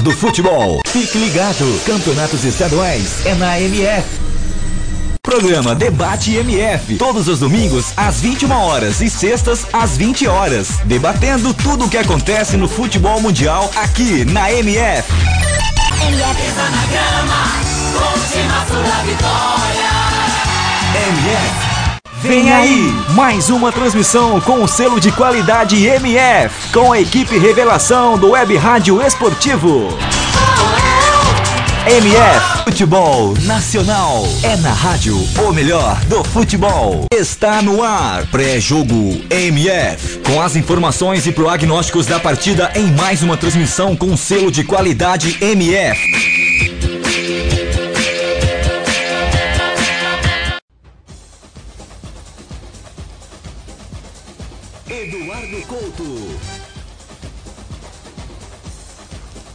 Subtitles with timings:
[0.00, 0.80] melhor do futebol.
[0.86, 1.80] Fique ligado.
[1.86, 4.04] Campeonatos estaduais é na MF.
[5.22, 11.52] Programa Debate MF, todos os domingos às 21 horas e sextas às 20 horas, debatendo
[11.52, 15.12] tudo o que acontece no futebol mundial aqui na MF.
[16.08, 17.46] MF na grama,
[19.04, 19.90] vitória.
[21.08, 21.69] MF
[22.22, 28.18] Vem aí, mais uma transmissão com o selo de qualidade MF, com a equipe Revelação
[28.18, 29.88] do Web Rádio Esportivo.
[31.86, 37.06] MF Futebol Nacional é na rádio o melhor do futebol.
[37.10, 43.38] Está no ar pré-jogo MF com as informações e prognósticos da partida em mais uma
[43.38, 46.39] transmissão com selo de qualidade MF.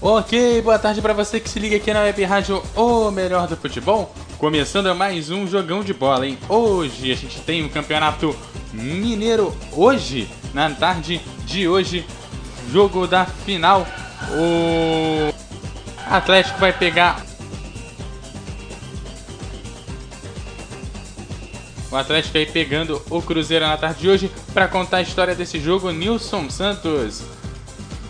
[0.08, 3.58] Ok, boa tarde para você que se liga aqui na Web Rádio O Melhor do
[3.58, 4.14] Futebol.
[4.38, 6.38] Começando mais um jogão de bola, hein?
[6.48, 8.36] Hoje a gente tem o um campeonato
[8.72, 9.52] mineiro.
[9.72, 12.06] Hoje, na tarde de hoje,
[12.72, 13.88] jogo da final.
[14.32, 15.34] O
[16.08, 17.26] Atlético vai pegar
[21.92, 25.60] O Atlético aí pegando o Cruzeiro na tarde de hoje para contar a história desse
[25.60, 25.90] jogo.
[25.90, 27.24] Nilson Santos,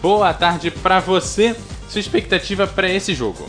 [0.01, 1.55] boa tarde para você.
[1.95, 3.47] Sua expectativa para esse jogo?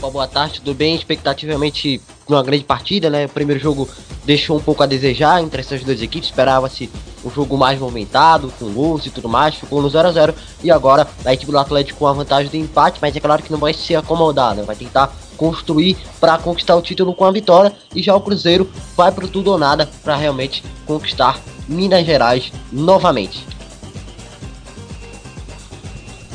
[0.00, 0.94] boa tarde, tudo bem?
[0.94, 3.26] Expectativamente uma grande partida, né?
[3.26, 3.86] O primeiro jogo
[4.24, 6.30] deixou um pouco a desejar entre essas duas equipes.
[6.30, 6.88] Esperava-se
[7.22, 9.56] um jogo mais movimentado, com gols e tudo mais.
[9.56, 12.56] Ficou no 0 a 0 E agora a equipe do Atlético com a vantagem do
[12.56, 14.62] empate, mas é claro que não vai se acomodar, né?
[14.62, 19.12] Vai tentar construir para conquistar o título com a vitória e já o Cruzeiro vai
[19.12, 21.38] pro tudo ou nada para realmente conquistar
[21.68, 23.59] Minas Gerais novamente.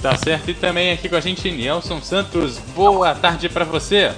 [0.05, 2.59] Tá certo, e também aqui com a gente Nelson Santos.
[2.75, 4.11] Boa tarde para você.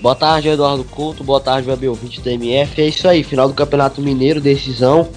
[0.00, 1.22] Boa tarde, Eduardo Couto.
[1.22, 2.82] Boa tarde, web ouvinte da MF.
[2.82, 5.08] É isso aí, final do Campeonato Mineiro, decisão.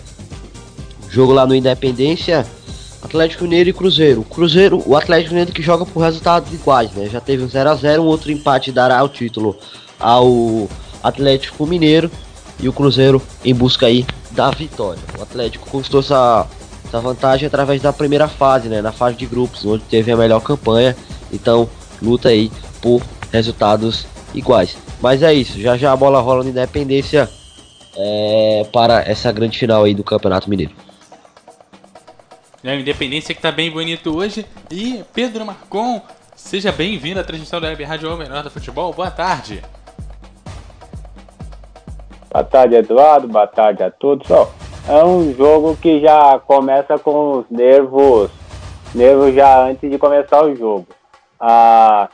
[1.10, 2.46] Jogo lá no Independência.
[3.02, 4.24] Atlético Mineiro e Cruzeiro.
[4.26, 7.10] Cruzeiro, o Atlético Mineiro que joga por resultados iguais, né?
[7.10, 9.58] Já teve um 0 a 0 um outro empate dará o título
[10.00, 10.70] ao
[11.02, 12.12] Atlético Mineiro
[12.60, 15.02] e o Cruzeiro em busca aí da vitória.
[15.18, 16.48] O Atlético conquistou essa,
[16.86, 18.82] essa vantagem através da primeira fase, né?
[18.82, 20.96] Na fase de grupos, onde teve a melhor campanha.
[21.32, 21.70] Então,
[22.02, 22.52] luta aí
[22.82, 23.02] por
[23.32, 24.78] resultados iguais.
[25.02, 27.30] Mas é isso, já já a bola rola na Independência
[27.96, 30.74] é, para essa grande final aí do Campeonato Mineiro.
[32.64, 34.46] É, Independência que tá bem bonito hoje.
[34.72, 36.02] E Pedro Marcon,
[36.36, 38.92] seja bem-vindo à transmissão da Web Rádio O Menor do Futebol.
[38.94, 39.62] Boa tarde.
[42.32, 43.28] Boa tarde, Eduardo.
[43.28, 44.30] Boa tarde a todos.
[44.30, 44.48] Oh,
[44.88, 48.30] é um jogo que já começa com os nervos,
[48.94, 50.86] nervos já antes de começar o jogo.
[51.40, 52.08] A,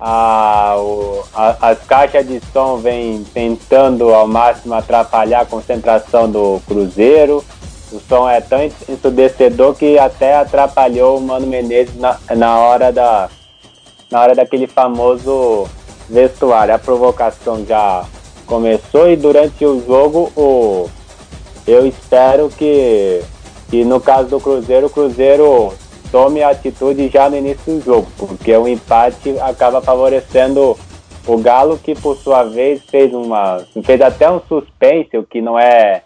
[0.00, 6.60] a, o, a, as caixas de som vêm tentando ao máximo atrapalhar a concentração do
[6.66, 7.44] Cruzeiro.
[7.92, 13.28] O som é tão ensurdecedor que até atrapalhou o Mano Menezes na, na hora da
[14.10, 15.68] na hora daquele famoso
[16.08, 16.74] vestuário.
[16.74, 18.04] A provocação já
[18.46, 20.88] começou e durante o jogo o
[21.68, 23.22] eu espero que,
[23.70, 25.72] que no caso do Cruzeiro, o Cruzeiro
[26.10, 30.76] tome atitude já no início do jogo, porque o empate acaba favorecendo
[31.26, 33.62] o Galo, que por sua vez fez uma.
[33.84, 36.02] fez até um suspense, o que não é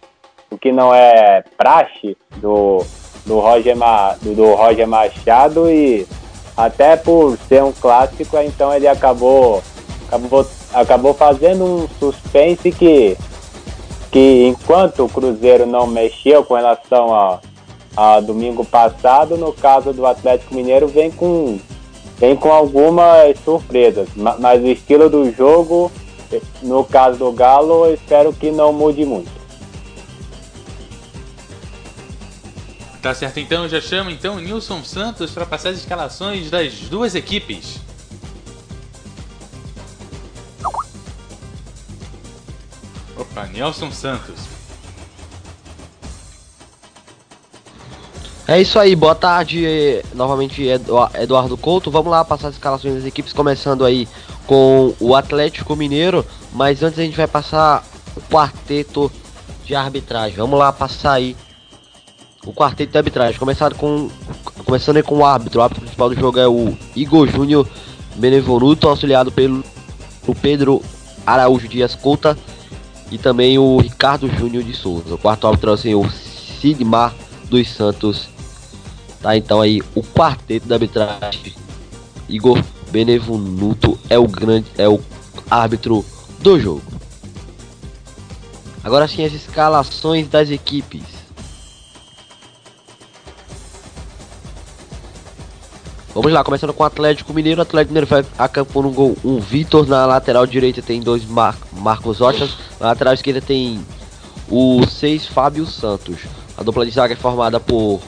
[0.50, 2.84] o que não é praxe do,
[3.24, 6.06] do, Roger, Ma, do, do Roger Machado e
[6.56, 9.62] até por ser um clássico, então ele acabou,
[10.06, 13.16] acabou, acabou fazendo um suspense que,
[14.12, 17.40] que enquanto o Cruzeiro não mexeu com relação a,
[17.96, 21.58] a domingo passado, no caso do Atlético Mineiro vem com,
[22.18, 25.90] vem com algumas surpresas, mas o estilo do jogo,
[26.62, 29.30] no caso do Galo, eu espero que não mude muito.
[33.00, 37.14] Tá certo, então já chamo então o Nilson Santos para passar as escalações das duas
[37.14, 37.80] equipes.
[43.16, 44.62] Opa, Nelson Santos.
[48.46, 50.66] É isso aí, boa tarde, novamente
[51.14, 51.90] Eduardo Couto.
[51.90, 54.08] Vamos lá passar as escalações das equipes, começando aí
[54.46, 57.84] com o Atlético Mineiro, mas antes a gente vai passar
[58.16, 59.10] o quarteto
[59.64, 60.36] de arbitragem.
[60.36, 61.36] Vamos lá passar aí
[62.44, 63.38] o quarteto de arbitragem.
[63.38, 64.10] Começando com,
[64.64, 65.60] começando com o árbitro.
[65.60, 67.66] O árbitro principal do jogo é o Igor Júnior
[68.16, 69.62] Benevoluto, auxiliado pelo
[70.40, 70.82] Pedro
[71.24, 72.36] Araújo Dias Couta
[73.12, 75.14] e também o Ricardo Júnior de Souza.
[75.14, 77.14] O quarto árbitro é o senhor Sidmar
[77.48, 78.32] dos Santos
[79.22, 81.54] Tá, então aí o quarteto da arbitragem.
[82.28, 82.60] Igor
[82.90, 85.00] Benevenuto é o grande é o
[85.48, 86.04] árbitro
[86.40, 86.82] do jogo.
[88.82, 91.11] Agora sim as escalações das equipes.
[96.14, 97.60] Vamos lá, começando com o Atlético Mineiro.
[97.60, 99.86] O Atlético Mineiro vai acampou no gol um Vitor.
[99.86, 102.50] Na lateral direita tem dois Mar Marcos Rochas.
[102.78, 103.82] Na lateral esquerda tem
[104.46, 106.18] o 6 Fábio Santos.
[106.54, 107.98] A dupla de zaga é formada por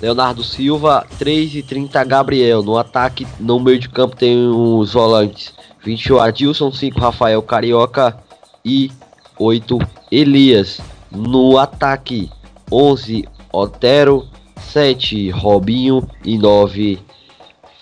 [0.00, 2.62] Leonardo Silva, 3 e 30 Gabriel.
[2.62, 5.52] No ataque, no meio de campo tem os volantes
[5.84, 8.16] 21 Adilson, 5 Rafael Carioca
[8.64, 8.90] e
[9.38, 9.78] 8
[10.10, 10.80] Elias.
[11.10, 12.30] No ataque,
[12.72, 14.26] 11 Otero,
[14.76, 16.98] 7 Robinho e 9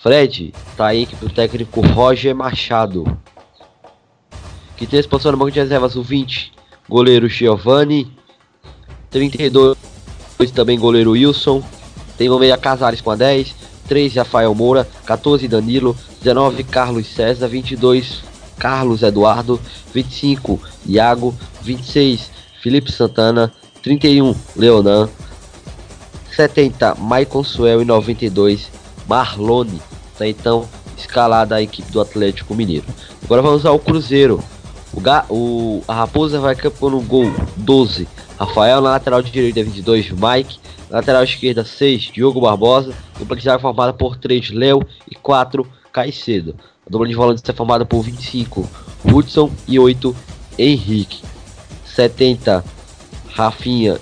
[0.01, 0.53] Fred.
[0.77, 3.03] Tá aí equipe do técnico Roger Machado.
[4.77, 6.53] Que tem expansão no banco de reservas o 20,
[6.87, 8.09] goleiro Giovanni,
[9.09, 9.75] 32
[10.53, 11.61] também goleiro Wilson,
[12.17, 13.53] tem o meia Casares com a 10,
[13.89, 18.23] 13 Rafael Moura, 14 Danilo, 19 Carlos César, 22
[18.57, 19.59] Carlos Eduardo,
[19.93, 22.31] 25 Iago, 26
[22.61, 23.51] Felipe Santana,
[23.83, 25.09] 31 Leonan,
[26.35, 28.69] 70 Maicon Suel e 92
[29.07, 29.81] Marlone.
[30.17, 30.67] Tá então
[30.97, 32.85] escalada a equipe do Atlético Mineiro.
[33.23, 34.43] Agora vamos ao Cruzeiro.
[34.93, 38.07] O, Ga o a Raposa vai campo no gol 12.
[38.37, 40.59] Rafael na lateral direita 22 Mike,
[40.89, 46.53] lateral esquerda 6 Diogo Barbosa, dupla de zaga formada por 3 Léo e 4 Caicedo.
[46.85, 48.69] A dupla de volantes é formada por 25
[49.05, 50.13] Hudson e 8
[50.59, 51.23] Henrique.
[51.85, 52.63] 70
[53.33, 53.97] Rafinha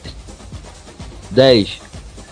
[1.30, 1.83] 10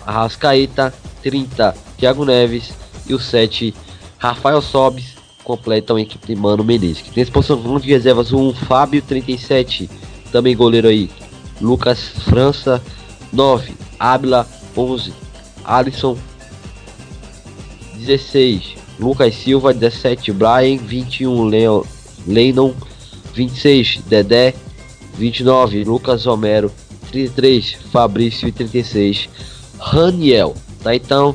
[0.06, 2.72] Arrascaeta, 30 Thiago Neves
[3.06, 3.74] e o 7
[4.18, 7.02] Rafael Sobes completam a equipe de Mano Menezes.
[7.02, 9.90] Que tem exposição de reservas um Fábio 37,
[10.30, 11.10] também goleiro aí.
[11.60, 12.82] Lucas França
[13.32, 14.46] 9, Ábila
[14.76, 15.12] 11,
[15.64, 16.16] Alisson
[17.96, 21.82] 16, Lucas Silva 17, Brian 21, Leon,
[22.26, 22.74] Lennon
[23.34, 24.54] 26, Dedé
[25.14, 26.70] 29, Lucas Romero
[27.10, 29.28] 33, Fabrício e 36,
[29.82, 30.54] Raniel.
[30.82, 31.34] Tá então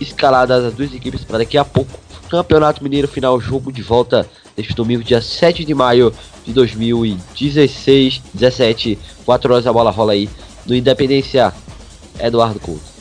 [0.00, 1.98] escaladas as duas equipes para daqui a pouco.
[2.28, 6.12] Campeonato Mineiro final jogo de volta neste domingo, dia 7 de maio
[6.44, 10.28] de 2016, 17, 4 horas a bola rola aí
[10.66, 11.52] no Independência
[12.18, 12.93] Eduardo Couto.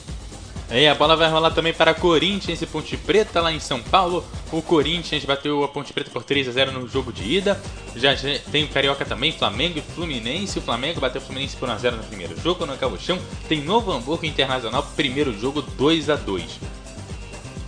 [0.75, 4.25] E a bola vai rolar também para Corinthians e Ponte Preta lá em São Paulo.
[4.51, 7.61] O Corinthians bateu a Ponte Preta por 3 a 0 no jogo de ida.
[7.95, 8.15] Já
[8.51, 10.57] tem o Carioca também, Flamengo e Fluminense.
[10.57, 12.65] O Flamengo bateu o Fluminense por 1 a 0 no primeiro jogo.
[12.65, 16.59] No Gauchão tem Novo Hamburgo Internacional, primeiro jogo 2 a 2.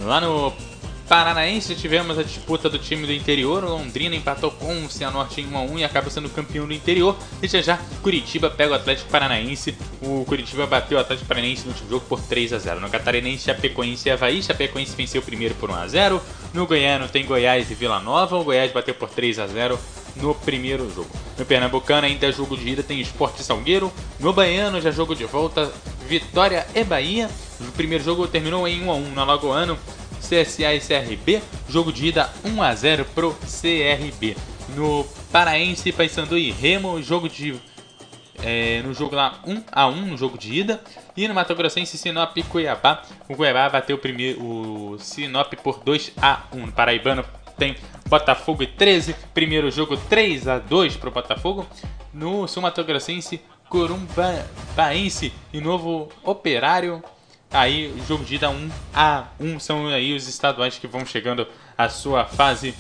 [0.02, 0.52] Lá no
[1.08, 3.64] Paranaense tivemos a disputa do time do interior.
[3.64, 7.16] O Londrina empatou com o Cianorte em 1x1 e acaba sendo campeão do interior.
[7.42, 9.78] E já já Curitiba pega o Atlético Paranaense.
[10.02, 12.80] O Curitiba bateu o Atlético Paranaense no último jogo por 3x0.
[12.80, 14.42] No Catarinense, Chapecoense e Havaí.
[14.42, 16.20] Chapecoense venceu primeiro por 1x0.
[16.54, 18.36] No Goiano tem Goiás e Vila Nova.
[18.38, 19.78] O Goiás bateu por 3x0
[20.16, 21.10] no primeiro jogo.
[21.38, 23.92] No Pernambucano ainda é jogo de ida tem Esporte Salgueiro.
[24.20, 25.72] No Baiano já jogo de volta
[26.08, 27.30] Vitória e Bahia.
[27.60, 29.78] O primeiro jogo terminou em 1x1 no Alagoano.
[30.26, 34.36] CSA e CRB, jogo de ida 1 a 0 pro CRB.
[34.76, 37.62] No Paraense, Paysandu e Remo, jogo de
[38.44, 40.82] é, no jogo lá 1 a 1 no jogo de ida.
[41.16, 43.04] E no Mato Grossense, Sinop e Cuiabá.
[43.30, 47.24] O Cuiabá bateu o, primeiro, o Sinop por 2 a 1 No Paraibano
[47.58, 47.76] tem
[48.08, 49.16] Botafogo e 13.
[49.34, 51.66] Primeiro jogo 3 a 2 pro Botafogo.
[52.14, 57.04] No Sul Mato Grossense, Corumbaense e Novo Operário
[57.52, 61.48] Aí, jogo de ida 1 a 1 são aí os estaduais que vão chegando
[61.78, 62.76] à sua fase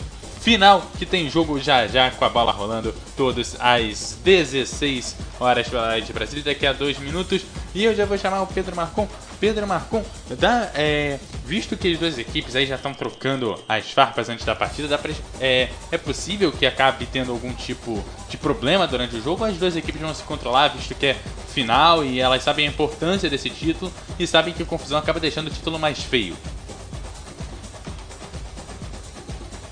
[0.45, 5.99] final, que tem jogo já já com a bola rolando todas às 16 horas pela
[5.99, 7.41] de Brasília, daqui a dois minutos.
[7.73, 9.07] E eu já vou chamar o Pedro Marcon.
[9.39, 10.05] Pedro Marcon,
[10.37, 14.55] dá, é, visto que as duas equipes aí já estão trocando as farpas antes da
[14.55, 15.11] partida, dá pra,
[15.41, 19.43] é, é possível que acabe tendo algum tipo de problema durante o jogo?
[19.43, 21.17] As duas equipes vão se controlar, visto que é
[21.55, 25.47] final e elas sabem a importância desse título e sabem que a confusão acaba deixando
[25.47, 26.37] o título mais feio.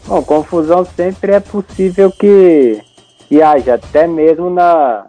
[0.05, 2.81] Bom, confusão sempre é possível que,
[3.27, 5.07] que haja, até mesmo na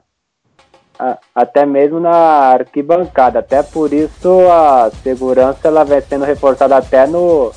[1.34, 3.40] até mesmo na arquibancada.
[3.40, 7.52] Até por isso a segurança ela vem sendo reforçada até no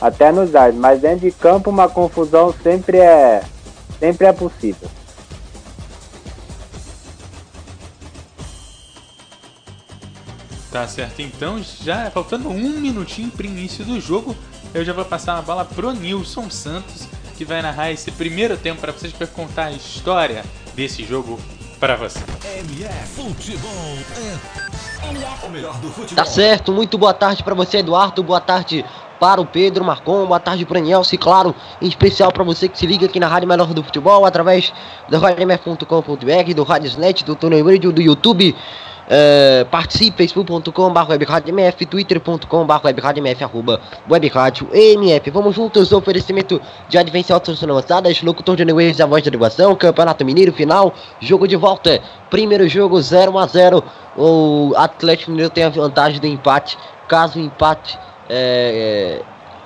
[0.00, 0.74] até nos ares.
[0.74, 3.42] Mas dentro de campo uma confusão sempre é
[4.00, 4.88] sempre é possível.
[10.72, 14.34] Tá certo, então já faltando um minutinho para início do jogo,
[14.74, 18.80] eu já vou passar a bola pro Nilson Santos, que vai narrar esse primeiro tempo
[18.80, 21.38] para vocês para contar a história desse jogo
[21.78, 22.20] para você.
[22.58, 24.62] MF Futebol é
[26.14, 28.22] Tá certo, muito boa tarde para você, Eduardo.
[28.22, 28.84] Boa tarde
[29.18, 32.78] para o Pedro Marcon, boa tarde para o Nielce, claro, em especial para você que
[32.78, 34.72] se liga aqui na Rádio Melhor do Futebol, através
[35.08, 38.56] do radiomf.com.br, do Radiosnet, do Túnel do YouTube.
[39.02, 45.30] Uh, participe, facebook.com.br twitter.com.br arroba webradiomf.
[45.32, 50.24] Vamos juntos, oferecimento de Advência Autos Lançadas, locutor de Neways, a voz da animação, Campeonato
[50.24, 53.84] Mineiro, final, jogo de volta, primeiro jogo 0 a 0
[54.16, 56.78] o Atlético Mineiro tem a vantagem do empate,
[57.08, 59.20] caso o empate é,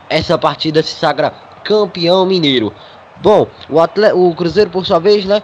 [0.09, 2.73] essa partida se sagra campeão mineiro.
[3.21, 5.43] Bom, o, atleta, o Cruzeiro, por sua vez, né?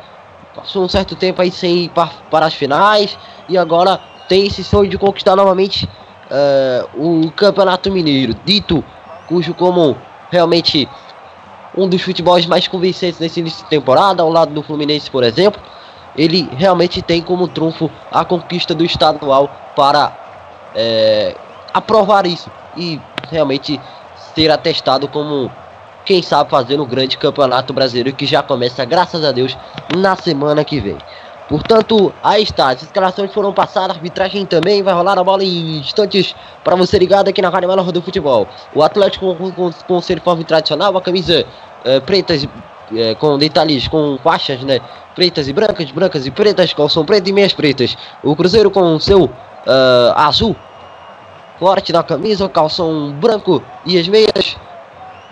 [0.54, 3.18] Passou um certo tempo aí sem ir para, as finais
[3.48, 5.88] e agora tem esse sonho de conquistar novamente
[6.30, 8.84] uh, o Campeonato Mineiro, dito
[9.26, 9.96] cujo como
[10.30, 10.88] realmente
[11.76, 15.60] um dos futebols mais convincentes nesse início de temporada, ao lado do Fluminense, por exemplo,
[16.16, 20.14] ele realmente tem como trunfo a conquista do estadual para
[20.74, 21.34] é,
[21.72, 23.80] aprovar isso e realmente
[24.34, 25.50] ser atestado como
[26.04, 29.56] quem sabe fazer um grande campeonato brasileiro que já começa, graças a Deus,
[29.96, 30.98] na semana que vem.
[31.48, 35.78] Portanto, aí está, as escalações foram passadas, a arbitragem também vai rolar a bola em
[35.78, 38.48] instantes para você ligado aqui na Rádio Melhor do Futebol.
[38.74, 41.44] O Atlético com, o seu uniforme tradicional, a camisa
[41.84, 42.46] eh, pretas
[42.96, 44.80] eh, com detalhes, com faixas, né?
[45.14, 47.98] Pretas e brancas, brancas e pretas, calção preto e meias pretas.
[48.22, 49.30] O Cruzeiro com o seu uh,
[50.16, 50.56] azul
[51.58, 54.56] forte na camisa, calção branco e as meias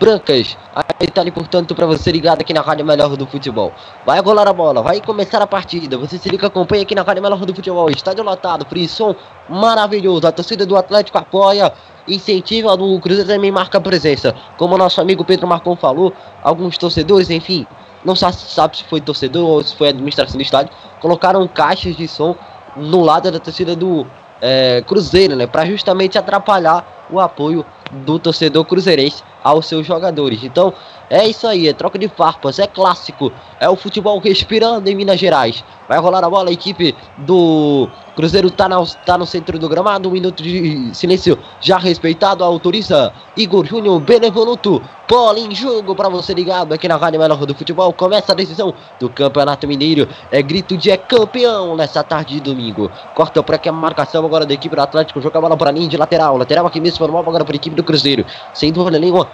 [0.01, 0.57] brancas.
[0.73, 3.71] Aí tá ali, portanto, para você ligado aqui na Rádio Melhor do Futebol.
[4.03, 5.95] Vai rolar a bola, vai começar a partida.
[5.99, 7.87] Você se liga, acompanha aqui na Rádio Melhor do Futebol.
[7.91, 9.15] Estádio lotado, frisson
[9.47, 10.25] maravilhoso.
[10.25, 11.71] A torcida do Atlético apoia,
[12.07, 14.33] incentiva, do Cruzeiro também marca presença.
[14.57, 17.67] Como o nosso amigo Pedro Marcon falou, alguns torcedores, enfim,
[18.03, 22.35] não sabe se foi torcedor ou se foi administração do estádio, colocaram caixas de som
[22.75, 24.07] no lado da torcida do
[24.41, 25.45] é, Cruzeiro, né?
[25.45, 30.43] Para justamente atrapalhar o apoio do torcedor cruzeirense aos seus jogadores.
[30.43, 30.73] Então,
[31.09, 35.19] é isso aí, é troca de farpas, é clássico, é o futebol respirando em Minas
[35.19, 35.63] Gerais.
[35.87, 40.07] Vai rolar a bola, a equipe do Cruzeiro tá, na, tá no centro do gramado,
[40.07, 44.81] um minuto de silêncio já respeitado, autoriza Igor Júnior Benevoluto.
[45.09, 47.91] Bola em jogo para você ligado aqui na Rádio Melhor do Futebol.
[47.91, 50.07] Começa a decisão do Campeonato Mineiro.
[50.31, 52.89] É grito de é campeão nessa tarde de domingo.
[53.13, 55.19] Corta para que a marcação agora da equipe do Atlético.
[55.19, 56.37] Joga a bola para linha de lateral.
[56.37, 58.25] Lateral aqui mesmo, normal agora a equipe do Cruzeiro.
[58.53, 59.27] Sem dúvida nenhuma,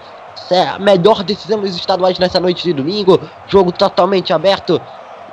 [0.50, 3.19] é a melhor decisão dos estaduais nessa noite de domingo.
[3.47, 4.81] Jogo totalmente aberto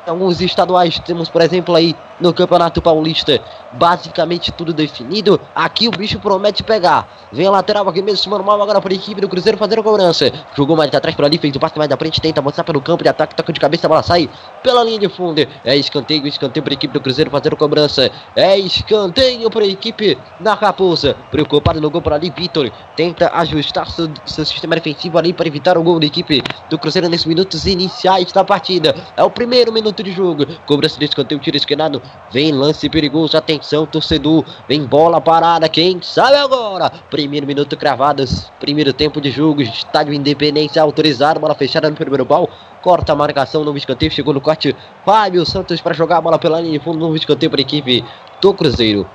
[0.06, 3.40] alguns estaduais temos, por exemplo, aí no Campeonato Paulista,
[3.72, 5.40] basicamente tudo definido.
[5.54, 7.08] Aqui o bicho promete pegar.
[7.32, 10.32] Vem a lateral aqui mesmo, normal agora para a equipe do Cruzeiro fazer a cobrança.
[10.56, 13.02] Jogou mais atrás por ali, fez o passe mais da frente, tenta avançar pelo campo
[13.02, 14.28] de ataque, toca de cabeça, a bola sai
[14.62, 15.46] pela linha de fundo.
[15.64, 18.10] É escanteio, escanteio para a equipe do Cruzeiro fazer a cobrança.
[18.36, 21.16] É escanteio para a equipe da Raposa.
[21.30, 25.76] Preocupado no gol por ali, Vitor tenta ajustar seu, seu sistema defensivo ali para evitar
[25.76, 28.94] o gol da equipe do Cruzeiro nesses minutos iniciais da partida.
[29.16, 30.46] É o primeiro minuto de jogo.
[30.66, 32.00] Cobrança de escanteio, tiro esquinado.
[32.30, 33.36] Vem lance perigoso.
[33.36, 34.44] Atenção, torcedor.
[34.68, 35.68] Vem bola parada.
[35.68, 36.90] Quem sabe agora?
[37.10, 38.50] Primeiro minuto cravadas.
[38.58, 39.62] Primeiro tempo de jogo.
[39.62, 41.40] Estádio Independência autorizado.
[41.40, 42.48] Bola fechada no primeiro pau.
[42.82, 44.10] Corta a marcação no escanteio.
[44.10, 44.74] Chegou no corte.
[45.04, 48.04] Fábio Santos para jogar a bola pela linha de fundo no escanteio para a equipe
[48.40, 49.08] do Cruzeiro.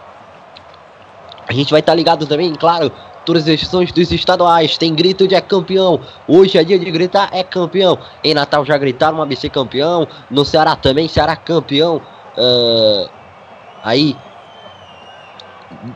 [1.49, 2.91] A gente vai estar tá ligado também, claro,
[3.29, 4.75] todas as edições dos estaduais.
[4.75, 5.99] Tem grito de é campeão.
[6.27, 7.99] Hoje é dia de gritar é campeão.
[8.23, 10.07] Em Natal já gritaram ABC campeão.
[10.31, 12.01] No Ceará também, Ceará campeão.
[12.35, 13.07] Uh,
[13.83, 14.15] aí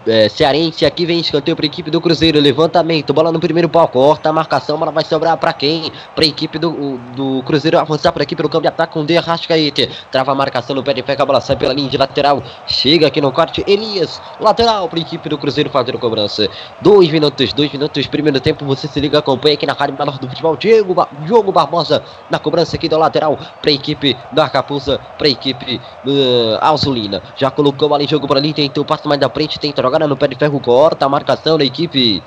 [0.08, 0.86] é, cearense.
[0.86, 2.40] Aqui vem escanteio para a equipe do Cruzeiro.
[2.40, 3.88] Levantamento, bola no primeiro pau.
[3.88, 5.92] Corta a marcação, bola vai sobrar para quem?
[6.16, 9.18] Para a equipe do, do Cruzeiro avançar por aqui pelo campo de ataque com De
[9.18, 9.90] Arrascaete.
[10.12, 12.42] Trava a marcação no pé de pé, a bola sai pela linha de lateral.
[12.68, 13.64] Chega aqui no corte.
[13.68, 16.48] Elias, lateral para a equipe do Cruzeiro fazer a cobrança.
[16.82, 18.08] Dois minutos, dois minutos.
[18.08, 20.56] Primeiro tempo, você se liga, acompanha aqui na Rádio Menor do Futebol.
[20.56, 25.28] Diego ba Diogo Barbosa na cobrança aqui do lateral para a equipe da Capuza, para
[25.28, 27.22] a equipe uh, Azulina.
[27.36, 30.28] Já colocou ali jogo para ali, tentou o passo mais da frente, jogar no pé
[30.28, 32.22] de ferro, corta a marcação da equipe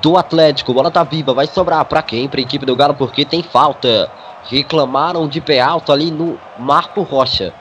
[0.00, 0.72] do Atlético.
[0.72, 2.28] Bola tá viva, vai sobrar para quem?
[2.28, 4.10] Para a equipe do Galo, porque tem falta.
[4.44, 7.54] Reclamaram de pé alto ali no Marco Rocha.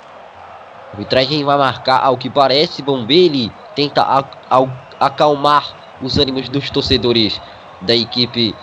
[0.89, 4.25] O arbitragem vai marcar, ao que parece, Bombele tenta
[4.99, 7.39] acalmar os ânimos dos torcedores
[7.81, 8.55] da equipe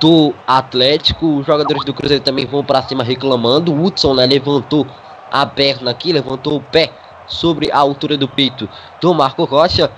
[0.00, 1.38] do Atlético.
[1.38, 3.72] Os jogadores do Cruzeiro também vão para cima reclamando.
[3.72, 4.86] O Hudson né, levantou
[5.30, 6.90] a perna aqui, levantou o pé
[7.28, 8.68] sobre a altura do peito
[9.00, 9.90] do Marco Rocha.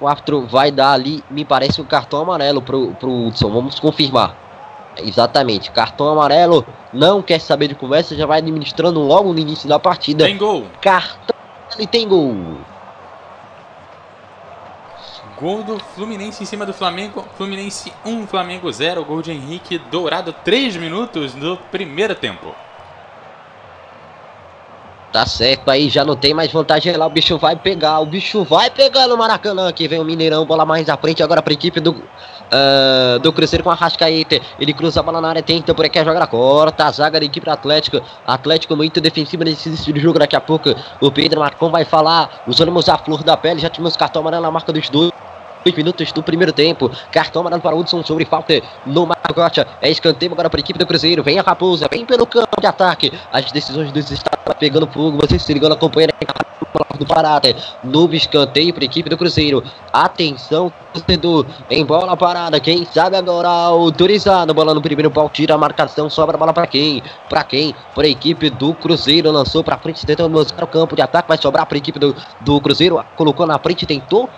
[0.00, 3.50] O árbitro vai dar ali, me parece, um cartão amarelo pro, pro Hudson.
[3.50, 4.36] Vamos confirmar.
[4.98, 6.66] Exatamente, cartão amarelo.
[6.92, 10.24] Não quer saber de conversa, já vai administrando logo no início da partida.
[10.24, 10.66] Tem gol.
[10.80, 11.36] Cartão
[11.78, 12.58] e tem gol.
[15.40, 17.24] Gol do Fluminense em cima do Flamengo.
[17.36, 19.04] Fluminense 1, Flamengo 0.
[19.04, 22.54] Gol de Henrique Dourado, 3 minutos do primeiro tempo.
[25.12, 27.06] Tá certo, aí já não tem mais vantagem lá.
[27.06, 29.68] O bicho vai pegar, o bicho vai pegar no Maracanã.
[29.68, 33.30] Aqui vem o Mineirão, bola mais à frente agora para a equipe do, uh, do
[33.30, 34.40] Cruzeiro com a Rascaeta.
[34.58, 37.26] Ele cruza a bola na área, tenta por aqui a jogar, corta a zaga da
[37.26, 38.00] equipe do Atlético.
[38.26, 40.18] Atlético muito defensivo nesse jogo.
[40.18, 42.42] Daqui a pouco o Pedro Marcon vai falar.
[42.46, 45.12] Os ânimos à flor da pele, já tivemos cartão amarelo na marca dos dois.
[45.64, 46.90] 8 minutos do primeiro tempo.
[47.10, 49.64] Cartão amarelo para Hudson sobre falta no Marcote.
[49.80, 51.22] É escanteio agora para a equipe do Cruzeiro.
[51.22, 53.12] Vem a Raposa, vem pelo campo de ataque.
[53.32, 55.18] As decisões dos estados pegando fogo.
[55.18, 56.12] Você se ligando, acompanhando
[56.98, 57.54] do Parada.
[57.82, 59.62] Novo escanteio para a equipe do Cruzeiro.
[59.92, 61.46] Atenção, torcedor.
[61.70, 62.60] Em bola parada.
[62.60, 64.54] Quem sabe agora autorizado.
[64.54, 65.28] Bola no primeiro pau.
[65.28, 66.08] Tira a marcação.
[66.08, 67.02] Sobra a bola para quem?
[67.28, 67.74] Para quem?
[67.94, 69.30] Para a equipe do Cruzeiro.
[69.30, 71.28] Lançou para frente, tentando buscar o campo de ataque.
[71.28, 73.02] Vai sobrar para a equipe do, do Cruzeiro.
[73.16, 74.28] Colocou na frente, tentou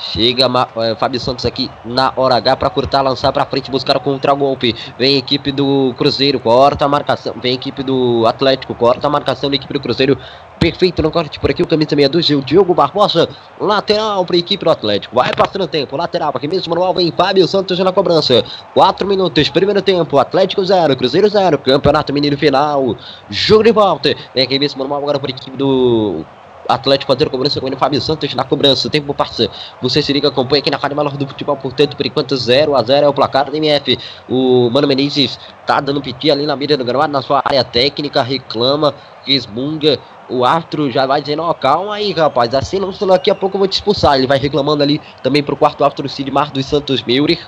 [0.00, 0.46] Chega
[0.78, 4.74] é, Fábio Santos aqui na hora H para cortar, lançar para frente, buscar o contra-golpe.
[4.98, 7.34] Vem equipe do Cruzeiro, corta a marcação.
[7.40, 10.18] Vem equipe do Atlético, corta a marcação da equipe do Cruzeiro.
[10.58, 13.28] Perfeito no corte por aqui, o camisa 62, o Diogo Barbosa.
[13.58, 15.16] Lateral para a equipe do Atlético.
[15.16, 18.42] Vai passando tempo, lateral aqui mesmo alvo, vem Fábio Santos na cobrança.
[18.74, 22.96] 4 minutos, primeiro tempo, Atlético 0, Cruzeiro 0, Campeonato Mineiro final.
[23.28, 24.14] Jogo de volta.
[24.34, 26.24] Vem aqui mesmo no agora a equipe do
[26.70, 28.88] Atlético fazendo cobrança com o Fábio Santos na cobrança.
[28.88, 29.48] Tempo passa.
[29.82, 31.56] Você se liga, acompanha aqui na Rádio Malor do Futebol.
[31.56, 33.98] Portanto, por enquanto 0 a 0 é o placar do MF.
[34.28, 38.22] O Mano Menezes tá dando piti ali na mira do gramado, na sua área técnica,
[38.22, 38.94] reclama,
[39.26, 39.98] resmunga.
[40.28, 42.54] O árbitro já vai dizendo, ó, calma aí, rapaz.
[42.54, 44.16] Assim não, daqui a pouco eu vou te expulsar.
[44.16, 47.38] Ele vai reclamando ali também pro quarto árbitro Sidmar dos Santos Meurer.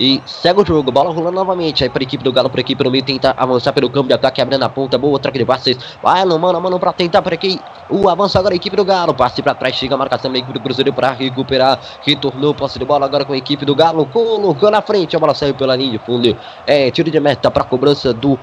[0.00, 1.84] E segue o jogo, bola rolando novamente.
[1.84, 4.08] Aí para a equipe do Galo, para a equipe do meio, tenta avançar pelo campo
[4.08, 4.96] de ataque, abrindo a ponta.
[4.96, 5.76] Boa, troca de passes.
[6.02, 7.60] Vai no mano mano para tentar para aqui.
[7.90, 9.14] O avanço agora a equipe do Galo.
[9.14, 11.78] Passe para trás, chega a marcação da equipe do Cruzeiro para recuperar.
[12.02, 14.06] Retornou posse de bola agora com a equipe do Galo.
[14.06, 16.36] Colocou na frente, a bola saiu pela linha de fundo.
[16.66, 18.38] É tiro de meta para cobrança do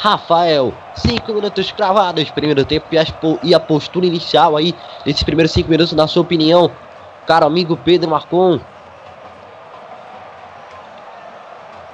[0.00, 0.74] Rafael.
[0.94, 2.86] Cinco minutos cravados, primeiro tempo
[3.42, 4.74] e a postura inicial aí,
[5.06, 6.70] nesses primeiros cinco minutos, na sua opinião,
[7.26, 8.60] caro amigo Pedro Marcon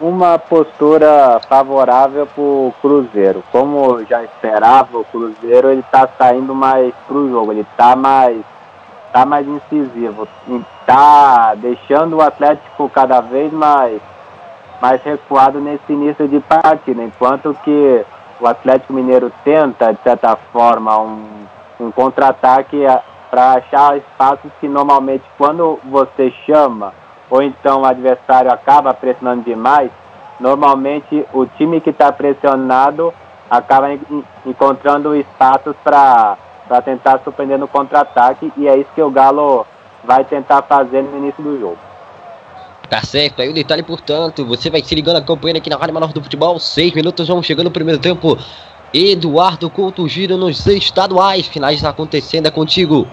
[0.01, 3.45] uma postura favorável para o Cruzeiro.
[3.53, 8.41] Como já esperava, o Cruzeiro ele está saindo mais para o jogo, ele está mais,
[9.13, 14.01] tá mais incisivo, está deixando o Atlético cada vez mais,
[14.81, 18.05] mais recuado nesse início de partida, enquanto que
[18.41, 21.47] o Atlético Mineiro tenta, de certa forma, um,
[21.81, 22.85] um contra-ataque
[23.31, 26.93] para achar espaços que normalmente quando você chama
[27.31, 29.91] ou então o adversário acaba pressionando demais,
[30.39, 33.13] normalmente o time que está pressionado
[33.51, 33.89] acaba
[34.45, 36.37] encontrando espaços para
[36.85, 39.67] tentar surpreender no contra-ataque e é isso que o Galo
[40.03, 41.79] vai tentar fazer no início do jogo.
[42.89, 46.13] Tá certo, aí o detalhe, portanto, você vai se ligando, acompanhando aqui na Rádio Menor
[46.13, 48.39] do Futebol, seis minutos, vamos chegando no primeiro tempo.
[48.93, 53.09] Eduardo Couto gira nos estaduais, finais acontecendo, é contigo.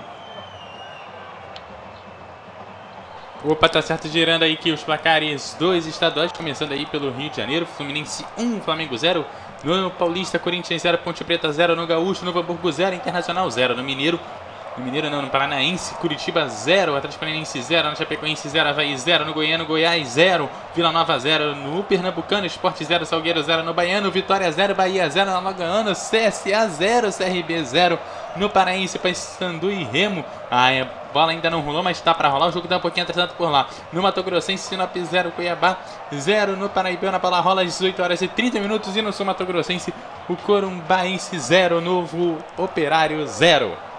[3.43, 7.38] Opa, tá certo, girando aí que os placares dois estaduais, começando aí pelo Rio de
[7.38, 9.25] Janeiro, Fluminense 1, Flamengo 0,
[9.63, 13.84] no Paulista, Corinthians 0, Ponte Preta 0, no Gaúcho, Novo Hamburgo 0, Internacional 0, no
[13.84, 14.19] Mineiro,
[14.77, 19.25] no Mineiro não, no Paranaense, Curitiba 0, Atlético Paranaense 0, no Chapecoense 0, Havaí 0,
[19.25, 24.10] no Goiano, Goiás 0, Vila Nova 0, no Pernambucano, Esporte 0, Salgueiro 0, no Baiano,
[24.10, 27.99] Vitória 0, Bahia 0, no Alagoano, CSA 0, CRB 0,
[28.38, 30.23] no Paraense, Paysandu e Remo.
[30.49, 30.69] A
[31.13, 33.49] bola ainda não rolou, mas está para rolar, o jogo dá um pouquinho atrasado por
[33.49, 33.67] lá.
[33.91, 35.79] No Mato Grossense, Sinop 0, Cuiabá
[36.13, 39.25] 0, no Paraibana, a bola rola às 18 horas e 30 minutos e no Sul
[39.25, 39.93] Mato Grossense,
[40.29, 43.90] o Corumbaense 0, Novo Operário 0.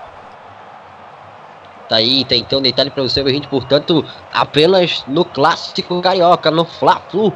[1.92, 4.02] Tá aí, então detalhe para você, gente, portanto,
[4.32, 7.30] apenas no clássico carioca, no Fla-Flu,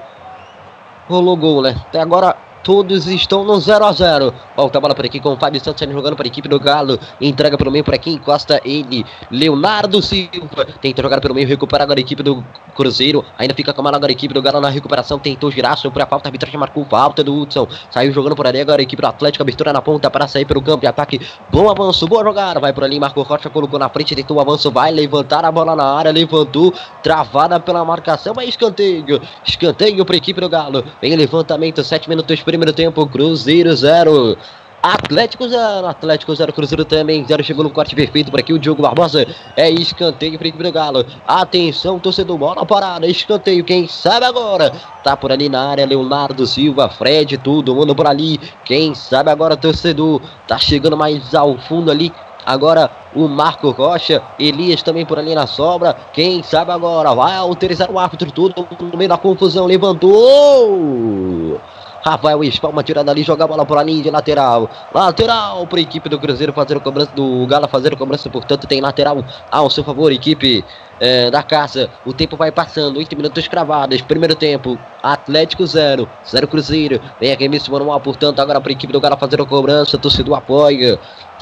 [1.11, 1.77] rolou gol, né?
[1.79, 2.35] Até agora
[2.67, 5.87] todos estão no 0 a 0 Volta a bola por aqui com o Fábio Santos
[5.89, 6.99] jogando para a equipe do Galo.
[7.21, 9.05] Entrega pelo meio por aqui, encosta ele.
[9.31, 13.25] Leonardo Silva tenta jogar pelo meio, recupera agora a equipe do Cruzeiro.
[13.39, 15.17] Ainda fica com a agora a equipe do Galo na recuperação.
[15.17, 16.27] Tentou girar, sobre a falta.
[16.27, 17.69] A arbitragem marcou falta do Hudson.
[17.89, 19.43] Saiu jogando por ali agora a equipe do Atlético.
[19.43, 21.21] Abertura na ponta para sair pelo campo de ataque.
[21.51, 22.59] Bom avanço, boa jogada.
[22.59, 24.73] Vai por ali, Marco Rocha colocou na frente, tentou o avanço.
[24.73, 26.75] Vai levantar a bola na área, levantou.
[27.03, 29.21] Travada pela marcação, mas escanteio.
[29.47, 30.83] Escanteio para a equipe do Galo.
[31.01, 33.07] Vem levantamento, 7 minutos, primeiro tempo.
[33.07, 34.37] Cruzeiro 0.
[34.83, 38.83] Atlético 0, Atlético 0, Cruzeiro também 0, chegou no corte perfeito por aqui o Diogo
[38.83, 44.71] Barbosa, é escanteio para equipe do Galo, atenção torcedor, bola parada, escanteio, quem sabe agora,
[45.03, 49.57] tá por ali na área, Leonardo Silva, Fred, tudo mundo por ali, quem sabe agora
[49.57, 52.13] torcedor, tá chegando mais ao fundo ali,
[52.47, 55.97] Agora o Marco Rocha, Elias também por ali na sobra.
[56.13, 59.67] Quem sabe agora vai autorizar o árbitro tudo no meio da confusão.
[59.67, 61.61] Levantou!
[62.07, 64.71] Rafael Espalma tirando ali, joga a bola para a linha de lateral.
[64.95, 68.67] Lateral para a equipe do Cruzeiro fazer o cobrança do Gala fazer o cobrança, portanto
[68.67, 70.65] tem lateral ao seu favor, equipe
[71.01, 71.91] é, da casa.
[72.05, 74.01] O tempo vai passando, 8 minutos cravados.
[74.03, 77.01] Primeiro tempo, Atlético 0, 0 Cruzeiro.
[77.21, 79.99] Vem aqui mesmo manual, portanto, agora para a equipe do Gala fazer a cobrança.
[79.99, 80.99] Torcedor apoia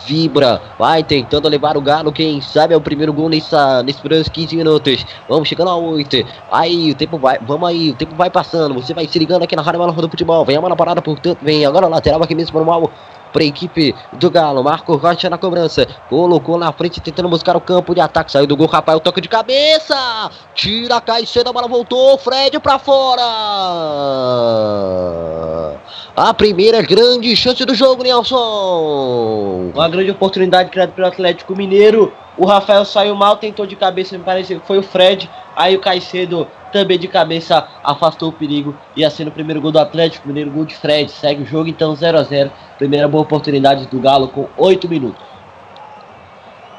[0.06, 4.28] vibra, vai tentando levar o Galo, quem sabe é o primeiro gol nessa, nesses primeiros
[4.28, 5.06] 15 minutos.
[5.28, 6.16] Vamos chegando a 8.
[6.50, 8.74] Aí o tempo vai, vamos aí, o tempo vai passando.
[8.74, 10.44] Você vai se ligando aqui na Rádio Maluco do Futebol.
[10.44, 12.90] Vem a bola parada, portanto, vem agora lateral aqui mesmo normal
[13.34, 14.62] para a equipe do Galo.
[14.62, 15.84] Marco Rocha na cobrança.
[16.08, 18.30] Colocou na frente, tentando buscar o campo de ataque.
[18.30, 20.30] Saiu do gol, Rafael, toque de cabeça.
[20.54, 22.16] Tira, cai cedo, a bola voltou.
[22.16, 23.22] Fred para fora.
[26.16, 29.72] A primeira grande chance do jogo, Nelson.
[29.74, 32.12] Uma grande oportunidade criada pelo Atlético Mineiro.
[32.36, 35.30] O Rafael saiu mal, tentou de cabeça, me parece que foi o Fred.
[35.54, 38.74] Aí o Caicedo também de cabeça afastou o perigo.
[38.96, 41.10] E assim no primeiro gol do Atlético, primeiro gol de Fred.
[41.10, 45.33] Segue o jogo então 0 a 0 Primeira boa oportunidade do Galo com 8 minutos.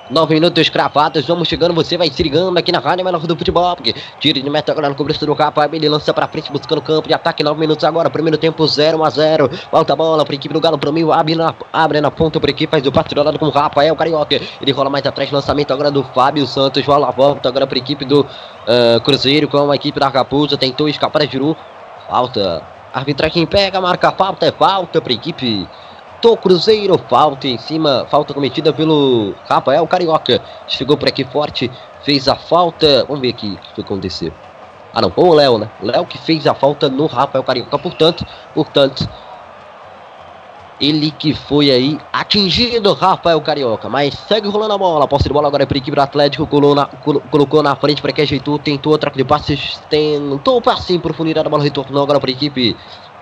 [0.10, 3.76] 9 minutos cravados, vamos chegando, você vai se ligando aqui na Rádio Menor do Futebol,
[3.76, 7.13] porque de meta agora no cobertura do capa, ele lança pra frente buscando campo de
[7.13, 10.60] ataque, 9 minutos agora, primeiro tempo 0 a 0 volta a bola pra equipe do
[10.60, 13.39] Galo pro meio, abre na, abre na ponta pra equipe, faz o passe do lado
[13.39, 17.12] com o Rafael Carioca, ele rola mais atrás, lançamento agora do Fábio Santos, rola a
[17.12, 21.32] volta agora pra equipe do uh, Cruzeiro, com a equipe da Raposa, tentou escapar de
[21.32, 21.58] Giru,
[22.08, 22.62] falta,
[22.94, 25.68] arbitragem pega, marca falta, é falta pra equipe
[26.26, 26.98] do Cruzeiro.
[27.08, 30.42] Falta em cima, falta cometida pelo Rafael Carioca.
[30.68, 31.70] Chegou por aqui forte,
[32.04, 33.06] fez a falta.
[33.06, 34.34] Vamos ver aqui o que aconteceu.
[34.92, 35.70] Ah não, foi o Léo, né?
[35.84, 37.78] Léo que fez a falta no Rafael Carioca.
[37.78, 39.08] Portanto, portanto,
[40.82, 43.88] ele que foi aí atingido, Rafael Carioca.
[43.88, 45.08] Mas segue rolando a bola.
[45.08, 46.48] Posse de bola agora para a equipe do Atlético.
[46.48, 46.88] Colocou na,
[47.30, 48.58] colocou na frente para que ajeitou.
[48.58, 49.80] Tentou troca de passes.
[49.92, 51.46] Tentou passe em profundidade.
[51.46, 52.76] A bola retornou agora para a equipe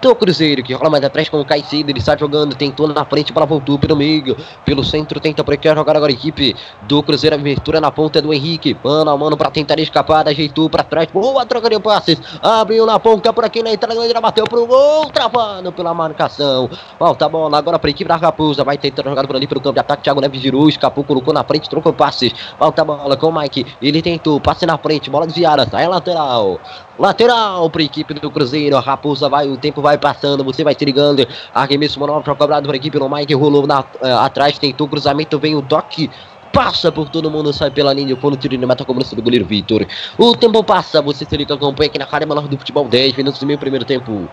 [0.04, 3.32] do Cruzeiro, que rola mais atrás com o Caicedo, ele está jogando, tentou na frente,
[3.32, 4.36] bola voltou pelo meio,
[4.66, 8.34] pelo centro, tenta por aqui jogar agora a equipe do Cruzeiro, abertura na ponta do
[8.34, 12.86] Henrique, mano a mano para tentar escapar, ajeitou para trás, boa troca de passes, abriu
[12.86, 17.30] na ponta por aqui na entrada, já bateu pro gol, travando pela marcação, volta a
[17.30, 19.80] bola agora para a equipe da Raposa, vai tentando jogar por ali pelo campo de
[19.80, 23.40] ataque, Thiago Neves girou, escapou, colocou na frente, trocou passes, volta a bola com o
[23.40, 26.60] Mike, ele tentou, passe na frente, bola desviada, sai lateral,
[26.98, 30.76] lateral para a equipe do Cruzeiro, a Raposa vai, o tempo vai passando, você vai
[30.78, 31.28] se ligando.
[31.54, 35.40] Arremesso manual para cobrado para a equipe no Mike, rolou na, uh, atrás, tentou cruzamento,
[35.40, 36.10] vem o toque.
[36.52, 39.44] Passa por todo mundo, sai pela linha, põe no tiro de meta, cobrança do goleiro
[39.44, 39.88] Vitor.
[40.20, 43.42] O tempo passa, você se liga, acompanha aqui na Rádio Menor do Futebol 10 minutos
[43.42, 44.30] e meio, primeiro tempo.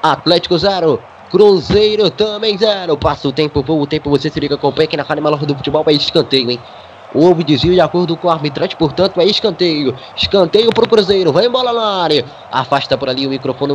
[0.00, 2.96] Atlético 0, Cruzeiro também 0.
[2.96, 5.82] Passa o tempo, o tempo, você se liga, acompanha aqui na Rádio Menor do Futebol,
[5.82, 6.60] vai escanteio, hein?
[7.14, 9.96] Houve desvio de acordo com o arbitrante, portanto é escanteio.
[10.16, 12.24] Escanteio pro Cruzeiro, vai embora na área.
[12.50, 13.72] Afasta por ali o microfone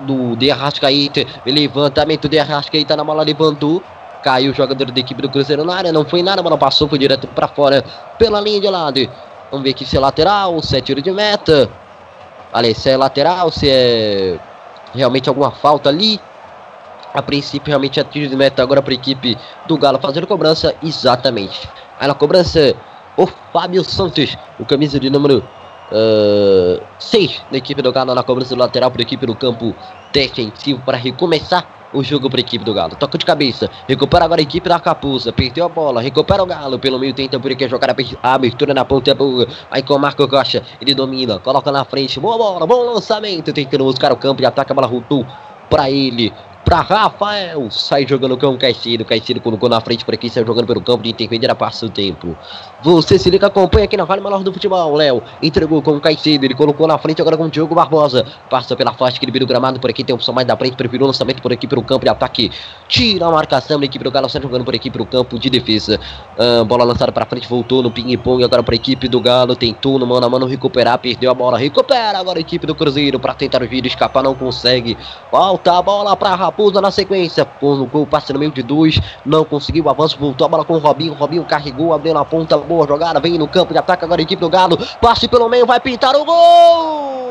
[0.00, 1.24] do De Arrascaíta.
[1.46, 3.82] Levantamento de Arrascaíta na bola, levantou.
[4.22, 6.86] Caiu o jogador da equipe do Cruzeiro na área, não foi nada, a bola passou,
[6.86, 7.82] foi direto para fora
[8.18, 9.10] pela linha de lado.
[9.50, 11.68] Vamos ver aqui se é lateral, se é tiro de meta.
[12.52, 14.38] Olha, se é lateral, se é
[14.94, 16.20] realmente alguma falta ali.
[17.14, 20.74] A princípio, realmente é tiro de meta agora para a equipe do Galo fazendo cobrança.
[20.82, 21.68] Exatamente.
[22.02, 22.74] Aí na cobrança,
[23.16, 25.40] o Fábio Santos, o camisa de número
[26.98, 29.72] 6 uh, da equipe do Galo na cobrança do lateral para a equipe do campo
[30.12, 32.96] defensivo para recomeçar o jogo para a equipe do Galo.
[32.96, 36.76] Toca de cabeça, recupera agora a equipe da Capuza, perdeu a bola, recupera o Galo
[36.76, 39.16] pelo meio, tenta por aqui jogar a abertura na ponta,
[39.70, 43.84] aí com o Marco Costa, ele domina, coloca na frente, boa bola, bom lançamento, tentando
[43.84, 45.24] buscar o campo e ataca a bola, voltou
[45.70, 46.32] para ele,
[46.64, 47.70] para Rafael.
[47.70, 49.04] Sai jogando com o Caicedo.
[49.04, 52.36] Caicedo colocou na frente por aqui, sai jogando pelo campo de intermediária, passa o tempo.
[52.82, 54.96] Você se liga, acompanha aqui na Vale Menor do Futebol.
[54.96, 58.26] Léo entregou com o Caicedo, ele colocou na frente agora com o Diogo Barbosa.
[58.50, 61.04] Passa pela faixa que vira o gramado por aqui, tem opção mais da frente, preferiu
[61.04, 62.50] o lançamento por aqui pelo campo de ataque.
[62.88, 66.00] Tira a marcação da equipe do Galo, sai jogando por aqui pelo campo de defesa.
[66.36, 69.54] Ah, bola lançada para frente, voltou no ping-pong agora para a equipe do Galo.
[69.54, 73.20] Tentou no mano a mano recuperar, perdeu a bola, recupera agora a equipe do Cruzeiro
[73.20, 74.98] para tentar vir escapar, não consegue.
[75.30, 77.44] Volta a bola para Raposa na sequência.
[77.44, 80.74] Colocou o passe no meio de dois, não conseguiu o avanço, voltou a bola com
[80.74, 81.14] o Robinho.
[81.14, 84.40] Robinho carregou, abriu na ponta, boa jogada, vem no campo de ataque agora a equipe
[84.40, 84.78] do Galo.
[85.00, 87.22] Passe pelo meio, vai pintar o gol!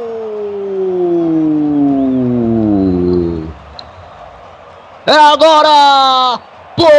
[5.08, 6.39] É agora!
[6.75, 6.91] Ponte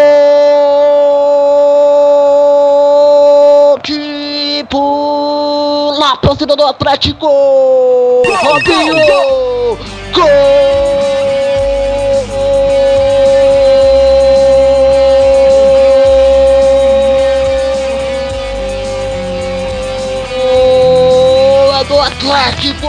[6.00, 7.28] na torcida do Atlético!
[8.42, 8.96] Robinho!
[10.12, 11.31] Gol!
[22.32, 22.88] Atlético!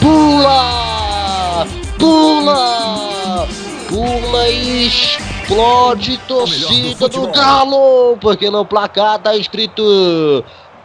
[0.00, 1.66] Pula!
[1.98, 3.46] Pula!
[3.88, 8.16] Pula e explode torcida do Galo!
[8.18, 10.42] Porque no placar tá escrito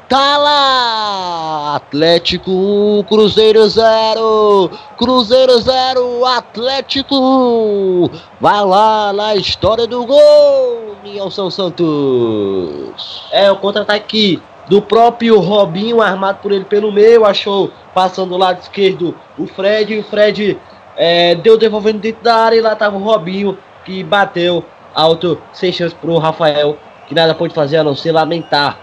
[0.09, 1.75] Tá lá!
[1.77, 4.71] Atlético 1, Cruzeiro 0!
[4.97, 8.09] Cruzeiro 0, Atlético 1!
[8.41, 13.23] Vai lá na história do gol, Nilson Santos!
[13.31, 14.41] É, o contra-ataque
[14.73, 19.93] do próprio Robinho, armado por ele pelo meio, achou passando do lado esquerdo o Fred,
[19.93, 20.57] e o Fred
[20.97, 23.55] é, deu devolvendo dentro da área e lá tava o Robinho
[23.85, 26.75] que bateu alto, sem chance pro Rafael,
[27.07, 28.79] que nada pôde fazer a não ser lamentar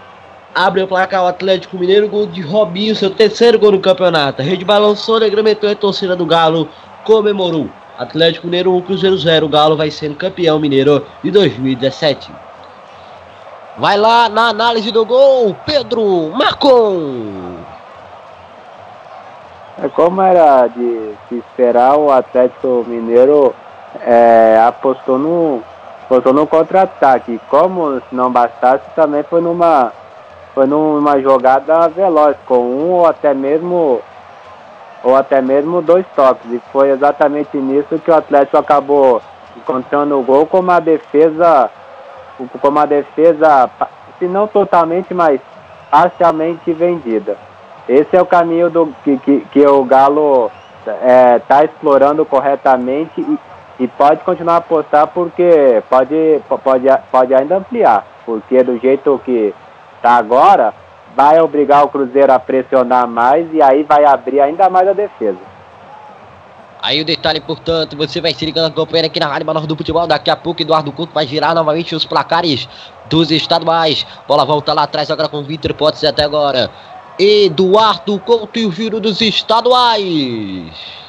[0.55, 4.41] abre o placar o Atlético Mineiro, gol de Robinho, seu terceiro gol no campeonato.
[4.41, 6.69] A rede balançou, negramentou a torcida do Galo
[7.03, 7.69] comemorou.
[7.97, 9.45] Atlético Mineiro 1, Cruzeiro 0.
[9.45, 12.31] O Galo vai sendo campeão mineiro de 2017.
[13.81, 17.55] Vai lá na análise do gol, Pedro Marcon.
[19.81, 23.55] É como era de se esperar, o Atlético Mineiro
[24.01, 25.63] é, apostou no,
[26.03, 27.41] apostou no contra-ataque.
[27.49, 29.91] Como se não bastasse, também foi numa
[30.53, 33.99] foi numa jogada veloz, com um ou até mesmo
[35.03, 36.51] ou até mesmo dois toques.
[36.51, 39.23] E foi exatamente nisso que o Atlético acabou
[39.57, 41.71] encontrando o gol com uma defesa,
[42.47, 43.69] com uma defesa,
[44.19, 45.39] se não totalmente, mas
[45.89, 47.37] parcialmente vendida.
[47.87, 53.19] Esse é o caminho do, que, que, que o Galo está é, tá explorando corretamente
[53.19, 53.39] e,
[53.83, 58.05] e pode continuar a apostar porque pode, pode, pode ainda ampliar.
[58.25, 59.53] Porque do jeito que
[60.01, 60.73] tá agora,
[61.15, 65.50] vai obrigar o Cruzeiro a pressionar mais e aí vai abrir ainda mais a defesa.
[66.81, 70.07] Aí o detalhe, portanto, você vai se ligando acompanhando aqui na Rádio Menor do Futebol.
[70.07, 72.67] Daqui a pouco Eduardo Couto vai girar novamente os placares
[73.07, 74.05] dos estaduais.
[74.27, 76.71] Bola volta lá atrás agora com o Vitor, ser até agora.
[77.19, 81.00] Eduardo Couto e o giro dos estaduais.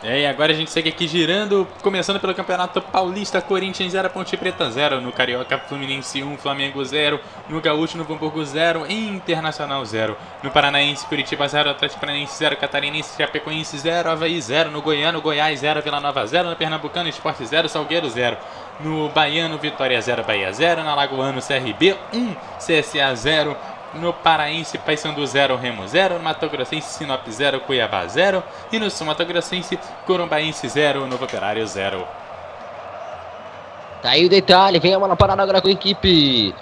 [0.00, 4.36] É, e agora a gente segue aqui girando, começando pelo Campeonato Paulista, Corinthians 0, Ponte
[4.36, 10.16] Preta 0, no Carioca Fluminense 1, Flamengo 0, no Gaúcho, no Hamburgo 0, Internacional 0,
[10.40, 15.58] no Paranaense, Curitiba 0, Atlético Paranaense 0, Catarinense, Chapecoense 0, Havaí 0, no Goiano, Goiás
[15.58, 18.36] 0, Vila Nova 0, no Pernambucano, Esporte 0, Salgueiro 0,
[18.78, 23.56] no Baiano, Vitória 0, Bahia 0, na Lagoano, CRB 1, CSA 0,
[23.94, 26.18] no Paraense, Paysandu 0, Remo 0.
[26.18, 28.42] No Mato Grossense, Sinop 0, Cuiabá 0.
[28.72, 32.06] E no Sul Mato Grossense, Corumbaense 0, Novo Operário 0.
[34.02, 36.54] Tá aí o detalhe, vem a bola parada agora com a equipe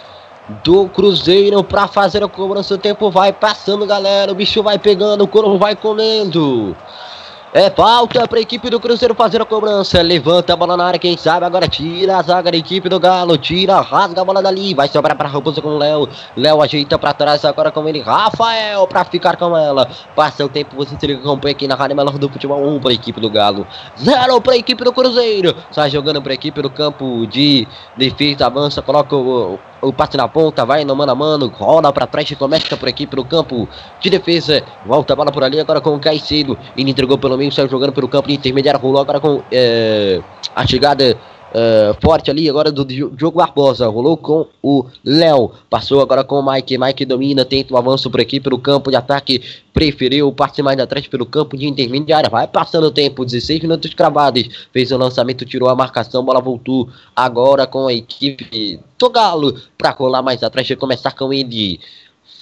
[0.64, 2.74] do Cruzeiro para fazer a cobrança.
[2.74, 4.32] O tempo vai passando, galera.
[4.32, 6.76] O bicho vai pegando, o corpo vai comendo.
[7.56, 10.02] É falta para a equipe do Cruzeiro fazer a cobrança.
[10.02, 13.38] Levanta a bola na área, quem sabe agora tira a zaga da equipe do Galo.
[13.38, 14.74] Tira, rasga a bola dali.
[14.74, 16.06] Vai sobrar para a Raposa com o Léo.
[16.36, 18.02] Léo ajeita para trás agora com ele.
[18.02, 19.88] Rafael para ficar com ela.
[20.14, 22.90] Passa o tempo, você se liga acompanha aqui na Rádio Melhor do Futebol 1 para
[22.90, 23.66] a equipe do Galo.
[23.98, 25.56] 0 para a equipe do Cruzeiro.
[25.70, 27.66] Sai jogando para a equipe do campo de
[27.96, 28.44] defesa.
[28.44, 32.30] Avança, coloca o, o passe na ponta, vai no mano a mano, rola para trás
[32.30, 33.68] e começa por equipe no campo
[34.00, 34.62] de defesa.
[34.84, 36.58] Volta a bola por ali agora com o Caicedo.
[36.76, 40.20] Ele entregou pelo meio, saiu jogando pelo campo de intermediário, rolou agora com é,
[40.54, 41.16] a chegada
[41.56, 43.88] Uh, forte ali agora do Diogo Barbosa.
[43.88, 45.52] Rolou com o Léo.
[45.70, 46.76] Passou agora com o Mike.
[46.76, 49.42] Mike domina, tenta o um avanço por aqui pelo campo de ataque.
[49.72, 52.28] Preferiu parte mais atrás pelo campo de intermediária.
[52.28, 54.68] Vai passando o tempo, 16 minutos cravados.
[54.70, 56.22] Fez o lançamento, tirou a marcação.
[56.22, 61.32] Bola voltou agora com a equipe do Galo para rolar mais atrás e começar com
[61.32, 61.80] ele.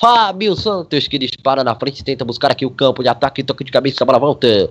[0.01, 3.71] Fábio Santos que dispara na frente, tenta buscar aqui o campo de ataque, toque de
[3.71, 4.71] cabeça, a bola volta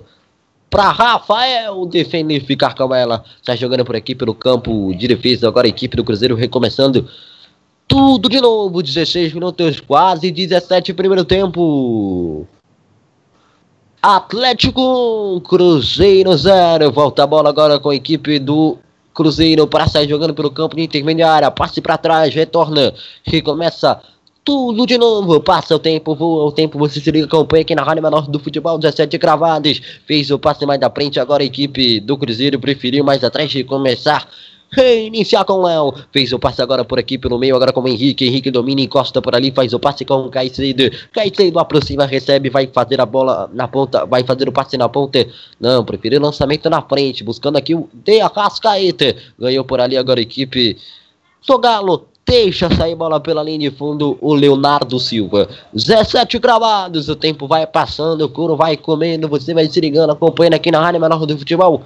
[0.70, 3.24] para Rafael defender ficar com ela.
[3.36, 5.48] Está jogando por aqui pelo campo de defesa.
[5.48, 7.08] Agora a equipe do Cruzeiro recomeçando
[7.86, 8.82] tudo de novo.
[8.82, 12.46] 16 minutos, quase 17 primeiro tempo.
[14.02, 16.92] Atlético Cruzeiro 0.
[16.92, 18.76] Volta a bola agora com a equipe do
[19.14, 21.50] Cruzeiro para sair jogando pelo campo de intermediária.
[21.50, 22.92] Passe para trás, retorna.
[23.24, 24.02] Recomeça
[24.44, 25.40] tudo de novo.
[25.40, 26.78] Passa o tempo, voa o tempo.
[26.78, 28.78] Você se liga, acompanha aqui na Rádio Menor do Futebol.
[28.78, 29.80] 17 cravados.
[30.06, 31.18] Fez o passe mais da frente.
[31.18, 34.28] Agora a equipe do Cruzeiro preferiu mais atrás de começar.
[34.70, 35.94] Reiniciar com o Léo.
[36.12, 37.56] Fez o passe agora por aqui pelo meio.
[37.56, 38.26] Agora com o Henrique.
[38.26, 39.50] Henrique domina, encosta por ali.
[39.50, 40.90] Faz o passe com o Caicedo.
[41.10, 42.50] Caicedo aproxima, recebe.
[42.50, 44.04] Vai fazer a bola na ponta.
[44.04, 45.26] Vai fazer o passe na ponta.
[45.58, 47.24] Não, preferiu lançamento na frente.
[47.24, 49.16] Buscando aqui o De Arrascaeta.
[49.38, 50.76] Ganhou por ali agora a equipe.
[51.40, 55.46] Sogalo Deixa sair bola pela linha de fundo o Leonardo Silva.
[55.74, 60.54] 17 gravados, o tempo vai passando, o couro vai comendo, você vai se ligando, acompanhando
[60.54, 61.82] aqui na Rádio Menor do Futebol.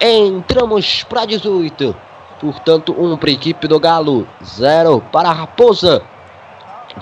[0.00, 1.94] Entramos para 18.
[2.40, 6.02] Portanto, 1 um para a equipe do Galo, 0 para a Raposa.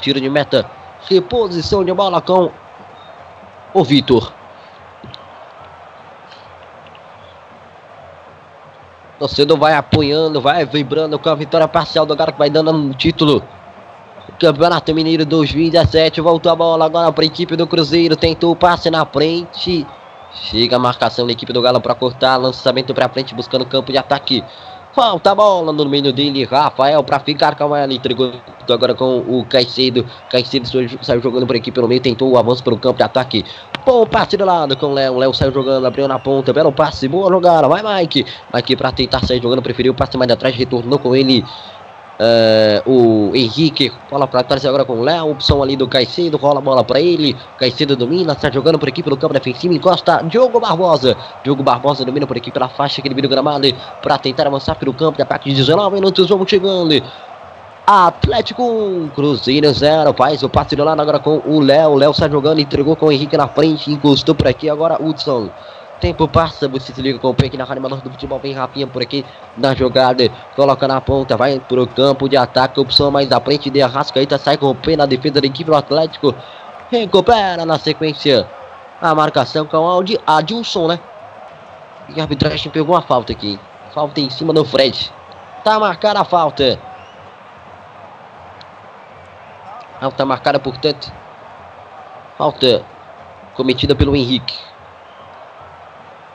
[0.01, 0.71] Tiro de meta,
[1.09, 2.51] reposição de bola com
[3.75, 4.40] o Vitor.
[9.21, 12.91] Torcedor vai apoiando, vai vibrando com a vitória parcial do Galo que vai dando um
[12.91, 13.45] título.
[14.39, 16.23] Campeonato Mineiro 2017.
[16.23, 18.17] Voltou a bola agora para a equipe do Cruzeiro.
[18.17, 19.87] Tentou o passe na frente.
[20.33, 22.39] Chega a marcação da equipe do Galo para cortar.
[22.39, 24.43] Lançamento para frente, buscando campo de ataque.
[24.95, 27.93] Falta a bola no meio dele, Rafael para ficar com ela.
[27.93, 28.33] Entregou
[28.71, 30.07] agora com o Caicedo.
[30.31, 30.67] Caicedo
[31.03, 33.45] saiu jogando para a equipe no meio, tentou o avanço para o campo de ataque.
[33.85, 35.19] Bom passe do lado com o Léo.
[35.19, 36.53] Léo saiu jogando, abriu na ponta.
[36.53, 37.69] Belo passe, boa jogada.
[37.69, 38.27] Vai, Mike.
[38.53, 41.45] Mike para tentar sair jogando, preferiu o passe mais atrás, retornou com ele.
[42.21, 46.59] Uh, o Henrique bola para trás agora com o Léo, opção ali do Caicedo, rola
[46.59, 50.61] a bola para ele, Caicedo domina, está jogando por aqui pelo campo defensivo, encosta Diogo
[50.61, 53.67] Barbosa, Diogo Barbosa domina por aqui pela faixa que ele vira o gramado
[54.03, 57.03] para tentar avançar pelo campo de ataque de 19 minutos, vamos chegando.
[57.93, 62.29] Atlético 1, Cruzeiro 0, faz o passe do lado agora com o Léo, Léo está
[62.29, 65.51] jogando, entregou com o Henrique na frente, encostou por aqui agora Hudson.
[66.01, 68.39] Tempo passa, você se liga com o aqui na Menor do Futebol.
[68.39, 69.27] Vem rapinha por aqui
[69.59, 70.31] na jogada.
[70.55, 72.79] Coloca na ponta, vai pro campo de ataque.
[72.79, 74.39] Opção mais da frente de Arrascaíta.
[74.39, 76.33] Sai com o pé na defesa da equipe do Atlético.
[76.93, 78.49] Recupera na sequência
[79.03, 81.01] a marcação com o Adilson, né?
[82.15, 83.59] E a arbitragem pegou uma falta aqui.
[83.93, 85.13] Falta em cima do Fred.
[85.65, 86.90] Tá marcada a falta.
[90.01, 91.13] Falta marcada, portanto.
[92.39, 92.85] Falta
[93.55, 94.59] cometida pelo Henrique.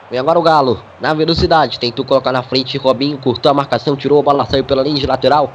[0.08, 4.20] Vem agora o Galo, na velocidade, tentou colocar na frente, Robinho cortou a marcação, tirou
[4.20, 5.50] a bola, saiu pela linha de lateral.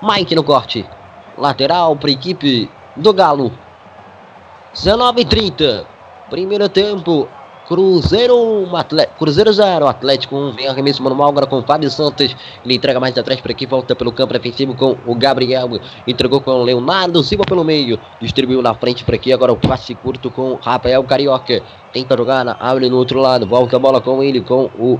[0.00, 0.88] Mike no corte.
[1.36, 3.52] Lateral para a equipe do Galo.
[4.72, 5.86] 19 30
[6.30, 7.28] Primeiro tempo.
[7.70, 12.34] Cruzeiro 1, Atlético, Cruzeiro 0, Atlético 1, vem arremesso manual agora com o Fábio Santos,
[12.64, 16.50] ele entrega mais atrás para aqui, volta pelo campo defensivo com o Gabriel, entregou com
[16.50, 20.54] o Leonardo Silva pelo meio, distribuiu na frente para aqui, agora o passe curto com
[20.54, 24.64] o Rafael Carioca, tenta jogar, abre no outro lado, volta a bola com ele, com
[24.76, 24.98] o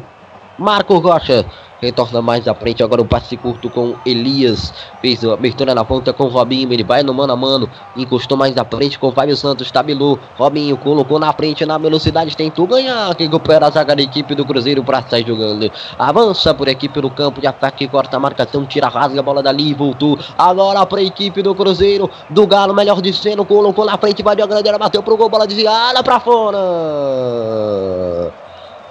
[0.60, 1.46] Marco Rocha,
[1.80, 2.82] Retorna mais à frente.
[2.82, 4.72] Agora o passe curto com Elias.
[5.00, 6.70] Fez a abertura na ponta com Robinho.
[6.72, 7.70] Ele vai no mano a mano.
[7.96, 9.70] Encostou mais à frente com Fábio Santos.
[9.70, 10.18] Tabelou.
[10.36, 12.36] Robinho colocou na frente na velocidade.
[12.36, 13.16] Tentou ganhar.
[13.18, 15.72] Recupera a zaga da equipe do Cruzeiro para sair jogando.
[15.98, 17.88] Avança por aqui pelo campo de ataque.
[17.88, 18.66] Corta a marcação.
[18.66, 19.72] Tira, rasga a bola dali.
[19.72, 20.18] Voltou.
[20.36, 22.10] Agora para a equipe do Cruzeiro.
[22.28, 22.74] Do Galo.
[22.74, 23.42] Melhor de cena.
[23.42, 24.22] Colocou na frente.
[24.22, 24.70] Vai de grande.
[24.78, 25.30] Bateu pro gol.
[25.30, 26.58] Bola desviada para fora.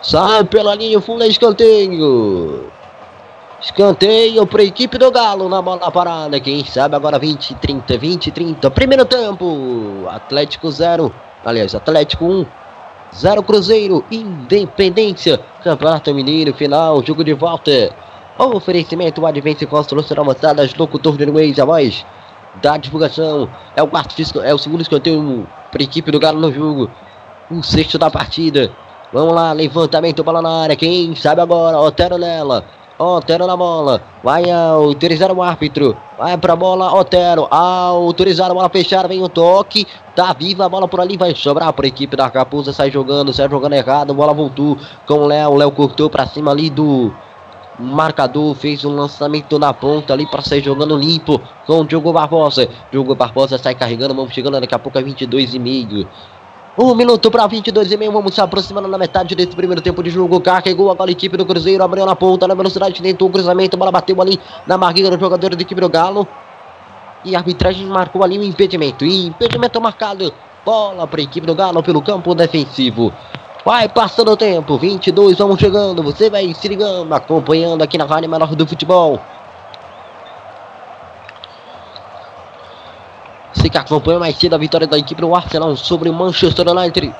[0.02, 1.00] Sai pela linha.
[1.02, 2.72] Fundo escanteio.
[3.62, 6.40] Escanteio para a equipe do Galo na bola parada.
[6.40, 8.72] Quem sabe agora 20, 30, 20, 30.
[8.72, 10.08] Primeiro tempo.
[10.08, 11.14] Atlético 0.
[11.44, 12.46] Aliás, Atlético 1.
[13.14, 14.06] 0 Cruzeiro.
[14.10, 15.40] Independência.
[15.64, 16.54] Campeonato Mineiro.
[16.54, 17.04] Final.
[17.06, 17.94] Jogo de volta.
[18.38, 20.74] O oferecimento Advance Construção Avançadas.
[20.76, 21.60] Locutor de Luiz.
[21.60, 22.06] A voz
[22.62, 23.50] da divulgação.
[23.76, 26.90] É o quarto é o segundo escanteio para a equipe do Galo no jogo.
[27.52, 28.72] O sexto da partida.
[29.12, 30.76] Vamos lá, levantamento, bola na área.
[30.76, 31.80] Quem sabe agora?
[31.80, 32.63] Otero nela.
[33.00, 34.02] Otero na bola.
[34.22, 35.98] Vai autorizar o árbitro.
[36.17, 37.48] Vai pra bola, Otero.
[37.50, 39.08] Autorizar a bola fechada.
[39.08, 39.88] Vem o toque.
[40.13, 41.17] Tá viva a bola por ali.
[41.17, 42.74] Vai sobrar pra equipe da Raposa.
[42.74, 43.34] Sai jogando.
[43.34, 44.13] Sai jogando errado.
[44.13, 45.56] Bola voltou com o Léo.
[45.56, 47.12] Léo cortou pra cima ali do
[47.80, 48.54] marcador.
[48.54, 52.67] Fez um lançamento na ponta ali para sair jogando limpo com o Diogo Barbosa.
[52.91, 54.13] Diogo Barbosa sai carregando.
[54.13, 56.08] Vamos chegando daqui a pouco a 22 e meio.
[56.82, 60.10] Um minuto para 22 e meio, vamos se aproximando na metade desse primeiro tempo de
[60.10, 60.39] jogo.
[60.39, 63.78] Carregou agora a equipe do Cruzeiro, abriu na ponta, na velocidade, tentou o cruzamento, a
[63.78, 66.26] bola bateu ali na marquinha do jogador da equipe do Galo.
[67.26, 69.04] E a arbitragem marcou ali o um impedimento.
[69.04, 70.34] Impedimento marcado.
[70.65, 73.12] Bola para a equipe do Galo pelo campo defensivo.
[73.65, 76.02] Vai passando o tempo, 22, vamos chegando.
[76.02, 79.19] Você vai se ligando, acompanhando aqui na Rádio Menor do Futebol.
[83.54, 87.13] Você que acompanha mais cedo a vitória da equipe do Arsenal sobre o Manchester United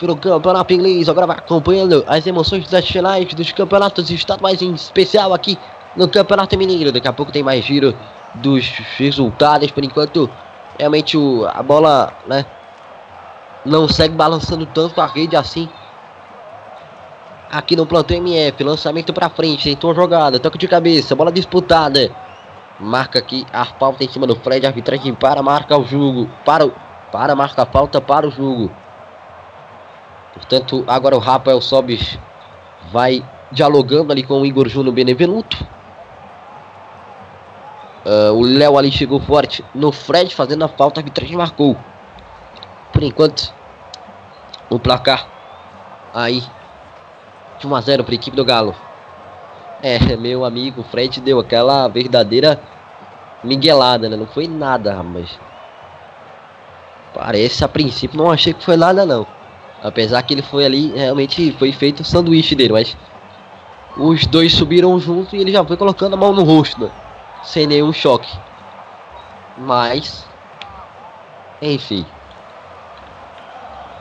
[0.00, 1.08] pelo campeonato inglês.
[1.08, 5.58] Agora vai acompanhando as emoções das finais dos campeonatos estaduais, em especial aqui
[5.94, 6.90] no Campeonato Mineiro.
[6.90, 7.94] Daqui a pouco tem mais giro
[8.34, 8.66] dos
[8.96, 9.70] resultados.
[9.70, 10.28] Por enquanto,
[10.78, 12.46] realmente o, a bola né,
[13.64, 15.68] não segue balançando tanto a rede assim.
[17.52, 22.10] Aqui no plantão MF, lançamento para frente, tentou jogada, toque de cabeça, bola disputada.
[22.80, 24.66] Marca aqui a falta em cima do Fred.
[24.66, 26.28] Arbitragem para marcar o jogo.
[26.44, 26.66] Para,
[27.12, 28.70] para marcar a falta para o jogo.
[30.32, 32.18] Portanto, agora o Rafael Sobis
[32.90, 33.22] vai
[33.52, 35.66] dialogando ali com o Igor Júnior Benevenuto.
[38.04, 41.00] Uh, o Léo ali chegou forte no Fred fazendo a falta.
[41.00, 41.76] A arbitragem marcou.
[42.92, 43.52] Por enquanto,
[44.70, 45.28] o placar
[46.14, 46.42] aí
[47.58, 48.74] de 1 a 0 para a equipe do Galo.
[49.82, 52.60] É, meu amigo Fred deu aquela verdadeira
[53.42, 54.16] miguelada, né?
[54.16, 55.38] Não foi nada, mas
[57.14, 59.26] parece a princípio não achei que foi nada não.
[59.82, 62.96] Apesar que ele foi ali, realmente foi feito o sanduíche dele, mas
[63.96, 66.90] os dois subiram junto e ele já foi colocando a mão no rosto, né?
[67.42, 68.30] sem nenhum choque.
[69.56, 70.26] Mas,
[71.60, 72.04] enfim.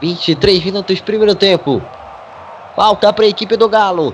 [0.01, 1.81] 23 minutos primeiro tempo.
[2.75, 4.13] Falta para a equipe do Galo.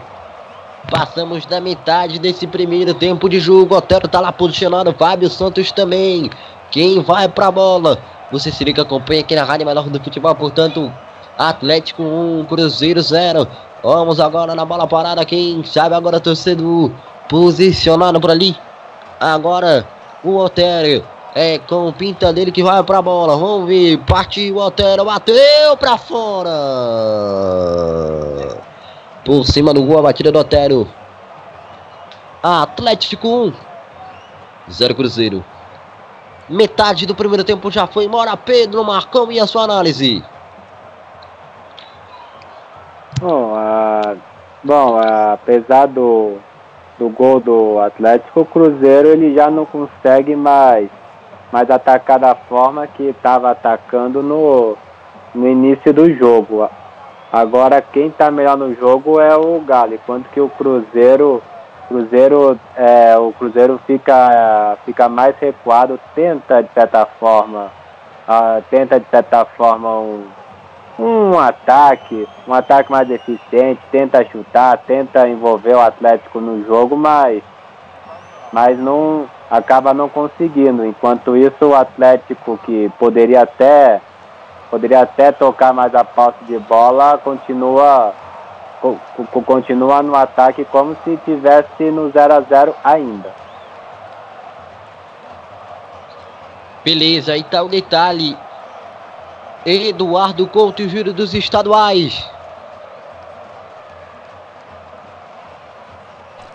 [0.89, 3.75] Passamos da metade desse primeiro tempo de jogo.
[3.75, 4.93] Otero tá lá posicionado.
[4.93, 6.29] Fábio Santos também.
[6.71, 7.97] Quem vai pra bola?
[8.31, 10.35] Você se liga, acompanha aqui na Rádio Melhor do Futebol.
[10.35, 10.91] Portanto,
[11.37, 13.47] Atlético 1, Cruzeiro 0.
[13.83, 15.25] Vamos agora na bola parada.
[15.25, 16.91] Quem sabe agora torcedor
[17.29, 18.55] posicionado por ali.
[19.19, 19.87] Agora
[20.23, 23.35] o Otero é com o pinta dele que vai pra bola.
[23.35, 23.97] Vamos ver.
[23.99, 25.05] Partiu o Otero.
[25.05, 26.51] Bateu pra fora.
[29.25, 30.87] Por cima do gol a batida do Otero.
[32.43, 33.53] Atlético 1.
[34.69, 35.43] 0 Cruzeiro.
[36.47, 38.37] Metade do primeiro tempo já foi embora.
[38.37, 40.23] Pedro Marcão e a sua análise.
[43.19, 43.53] Bom,
[44.63, 44.99] bom
[45.33, 46.37] apesar do,
[46.99, 50.87] do gol do Atlético, o Cruzeiro ele já não consegue mais,
[51.51, 54.77] mais atacar da forma que estava atacando no,
[55.33, 56.69] no início do jogo.
[57.35, 61.43] Agora quem está melhor no jogo é o Galo, enquanto que o Cruzeiro,
[61.89, 67.65] Cruzeiro é, o Cruzeiro fica, fica mais recuado, tenta de certa forma,
[68.25, 70.23] uh, tenta de certa forma um
[70.97, 77.43] um ataque, um ataque mais eficiente, tenta chutar, tenta envolver o Atlético no jogo, mas,
[78.53, 80.85] mas não acaba não conseguindo.
[80.85, 83.99] Enquanto isso, o Atlético que poderia até
[84.75, 88.13] poderia até tocar mais a posse de bola, continua
[89.45, 93.33] continua no ataque como se tivesse no 0 a 0 ainda.
[96.83, 98.37] Beleza, aí tá o detalhe.
[99.65, 102.29] Eduardo Couto, giro dos estaduais.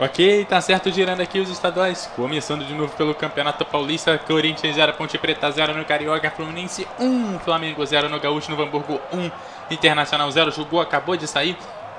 [0.02, 2.10] Ok, tá certo, girando aqui os estaduais.
[2.16, 4.16] Começando de novo pelo Campeonato Paulista.
[4.16, 8.98] Corinthians 0, Ponte Preta 0 no Carioca, Fluminense 1, Flamengo 0 no Gaúcho, no Hamburgo
[9.12, 9.30] 1,
[9.70, 10.52] Internacional 0.
[10.52, 11.54] Jogou, acabou de sair.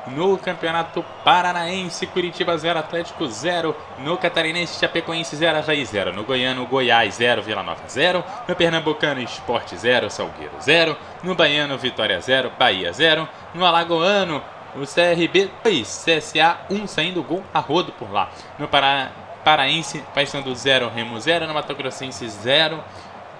[0.07, 3.77] No Campeonato Paranaense, Curitiba 0, Atlético 0.
[3.99, 6.11] No Catarinense, Chapecoense 0, Havaí 0.
[6.11, 8.23] No Goiano, Goiás 0, Vila Nova 0.
[8.47, 10.97] No Pernambucano, Esporte 0, Salgueiro 0.
[11.21, 13.29] No Baiano, Vitória 0, Bahia 0.
[13.53, 14.41] No Alagoano,
[14.75, 18.29] o CRB 2, CSA 1, saindo gol a rodo por lá.
[18.57, 19.11] No Pará,
[19.43, 21.47] Paraense, Paysandu 0, Remo 0.
[21.47, 22.83] No Mato Grossense 0.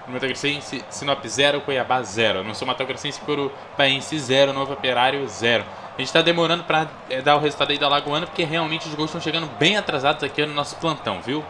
[0.06, 2.42] No Mato Grossense, Sinop 0, Cuiabá 0.
[2.42, 5.64] No São Mato Grossense, Curupaense 0, Novo Operário 0.
[5.94, 8.94] A gente está demorando para é, dar o resultado aí da Lagoana, porque realmente os
[8.94, 11.44] gols estão chegando bem atrasados aqui no nosso plantão, viu?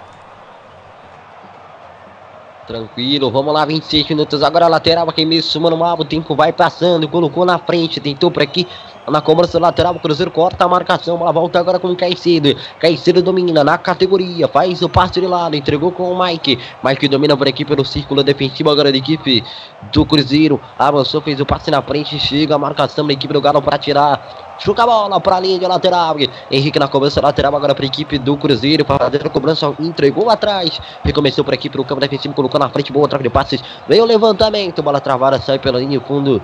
[2.72, 4.42] Tranquilo, vamos lá, 26 minutos.
[4.42, 8.30] Agora a lateral, quem mesmo mano mal, o tempo vai passando, colocou na frente, tentou
[8.30, 8.66] por aqui,
[9.06, 12.56] na cobrança lateral, o Cruzeiro corta a marcação, bola volta agora com o Caicedo.
[12.80, 16.58] Caicedo domina na categoria, faz o passe de lado, entregou com o Mike.
[16.82, 19.44] Mike domina por aqui pelo círculo defensivo agora da equipe
[19.92, 20.58] do Cruzeiro.
[20.78, 24.51] Avançou, fez o passe na frente, chega a marcação da equipe do Galo para tirar.
[24.64, 26.14] Chuca a bola para a linha de lateral.
[26.48, 28.84] Henrique na cobrança lateral agora para a equipe do Cruzeiro.
[28.84, 30.80] Para a cobrança, entregou atrás.
[31.02, 33.60] Recomeçou por aqui o campo defensivo, colocou na frente, boa troca de passes.
[33.88, 36.40] Veio o levantamento, bola travada, sai pela linha fundo.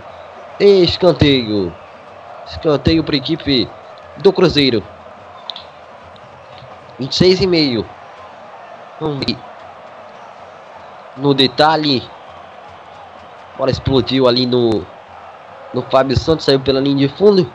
[0.58, 1.72] Escanteio.
[2.44, 3.68] Escanteio para a equipe
[4.16, 4.82] do Cruzeiro.
[6.98, 7.86] 26 e meio.
[11.16, 12.02] No detalhe.
[13.56, 14.84] Bola explodiu ali no.
[15.72, 17.48] No Fábio Santos, saiu pela linha de fundo.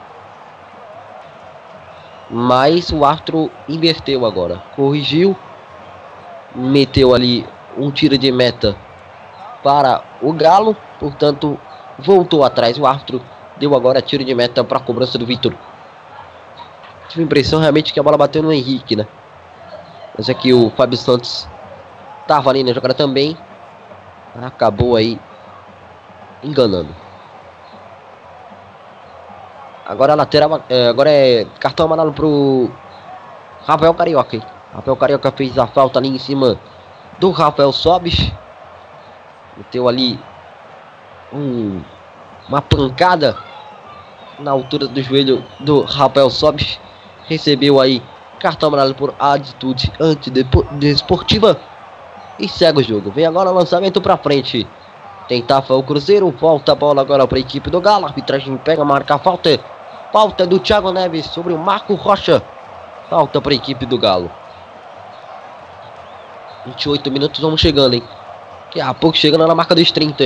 [2.33, 4.61] Mas o árbitro inverteu agora.
[4.75, 5.35] Corrigiu.
[6.55, 8.75] Meteu ali um tiro de meta
[9.63, 10.75] para o Galo.
[10.99, 11.59] Portanto,
[11.99, 13.21] voltou atrás o árbitro
[13.57, 15.53] Deu agora tiro de meta para a cobrança do Vitor.
[17.07, 19.07] Tive a impressão realmente que a bola bateu no Henrique, né?
[20.17, 21.47] Mas é que o Fábio Santos
[22.27, 23.37] tava ali na jogada também.
[24.41, 25.19] Acabou aí
[26.43, 26.93] enganando.
[29.85, 32.69] Agora a lateral, é, agora é cartão amarelo pro
[33.65, 34.39] Rafael Carioca.
[34.73, 36.57] Rafael Carioca fez a falta ali em cima
[37.19, 38.31] do Rafael Sobis.
[39.57, 40.19] Meteu ali
[41.31, 41.81] um
[42.47, 43.37] uma pancada
[44.39, 46.79] na altura do joelho do Rafael Sobis.
[47.25, 48.01] Recebeu aí
[48.39, 51.59] cartão amarelo por atitude antidesportiva
[52.37, 53.11] e segue o jogo.
[53.11, 54.67] Vem agora o lançamento para frente.
[55.27, 58.05] Tentava o Cruzeiro, volta a bola agora para a equipe do Galo.
[58.05, 59.59] Arbitragem pega, marca a falta.
[60.11, 62.43] Falta do Thiago Neves sobre o Marco Rocha.
[63.09, 64.29] Falta para a equipe do Galo.
[66.65, 68.03] 28 minutos, vamos chegando, hein?
[68.65, 70.23] Daqui a pouco chegando na marca dos 30.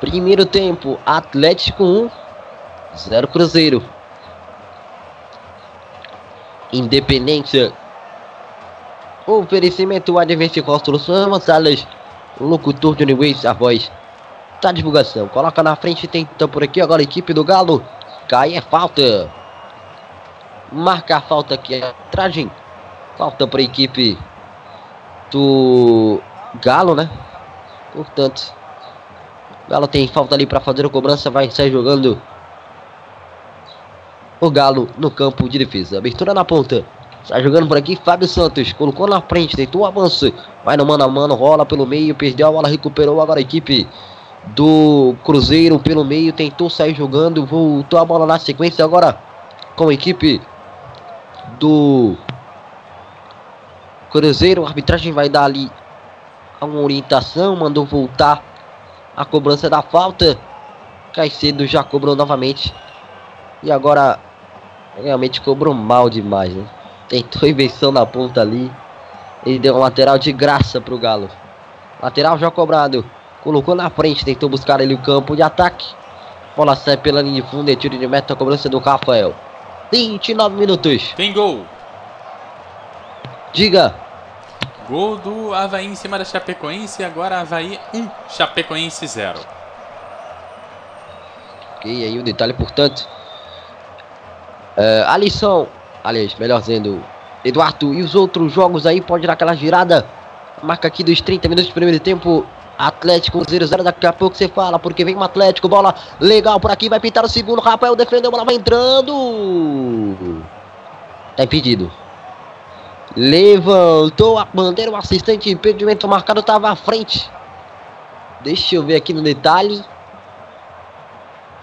[0.00, 2.10] Primeiro tempo, Atlético 1,
[2.96, 3.82] 0 Cruzeiro.
[6.72, 7.72] Independência.
[9.26, 11.86] Oferecimento Advance Construção avançadas.
[12.40, 13.92] Locutor de Uniways, a voz
[14.62, 15.28] da divulgação.
[15.28, 17.84] Coloca na frente, tenta por aqui agora a equipe do Galo.
[18.26, 19.30] Cai é falta.
[20.72, 22.50] Marca a falta aqui, a tragem.
[23.16, 24.18] Falta para a equipe
[25.30, 26.20] do
[26.62, 27.10] Galo, né?
[27.92, 28.54] Portanto,
[29.68, 32.20] Galo tem falta ali para fazer a cobrança, vai sair jogando
[34.40, 35.98] o Galo no campo de defesa.
[35.98, 36.84] Abertura na ponta.
[37.24, 38.72] Sai jogando por aqui Fábio Santos.
[38.72, 40.32] Colocou na frente, tentou o avanço.
[40.64, 43.86] Vai no mano a mano, rola pelo meio, perdeu a bola, recuperou agora a equipe
[44.48, 49.18] do Cruzeiro pelo meio, tentou sair jogando, voltou a bola na sequência agora
[49.76, 50.40] com a equipe
[51.58, 52.16] do
[54.10, 54.64] Cruzeiro.
[54.64, 55.70] A arbitragem vai dar ali
[56.60, 58.42] uma orientação, mandou voltar
[59.16, 60.38] a cobrança da falta.
[61.12, 62.74] Caicedo já cobrou novamente.
[63.62, 64.18] E agora
[64.96, 66.64] realmente cobrou mal demais, né?
[67.10, 68.72] Tentou invenção na ponta ali.
[69.44, 71.28] E deu um lateral de graça pro Galo.
[72.02, 73.04] Lateral já cobrado.
[73.42, 75.86] Colocou na frente, tentou buscar ali o campo de ataque.
[76.56, 79.34] Bola sai pela linha de fundo, é tiro de meta, cobrança do Rafael.
[79.90, 81.12] 29 minutos.
[81.16, 81.64] Tem gol.
[83.52, 83.94] Diga.
[84.88, 87.02] Gol do Havaí em cima da Chapecoense.
[87.02, 89.38] Agora Havaí 1, Chapecoense 0.
[91.76, 93.08] Ok, aí o detalhe, portanto.
[94.76, 95.66] Uh, Alisson,
[96.02, 97.02] aliás, melhor dizendo,
[97.44, 100.06] Eduardo, e os outros jogos aí, pode dar aquela girada.
[100.62, 102.46] Marca aqui dos 30 minutos do primeiro tempo.
[102.78, 106.88] Atlético 0-0, daqui a pouco você fala, porque vem um Atlético, bola legal por aqui,
[106.88, 110.42] vai pintar o segundo, Rafael defendeu, bola vai entrando.
[111.36, 111.92] Tá impedido.
[113.14, 117.30] Levantou a bandeira, o assistente, impedimento marcado, tava à frente.
[118.40, 119.84] Deixa eu ver aqui no detalhe.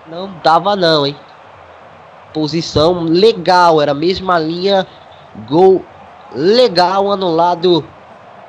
[0.05, 1.15] Não dava não, hein.
[2.33, 4.85] Posição legal, era a mesma linha,
[5.47, 5.83] gol
[6.35, 7.83] legal, anulado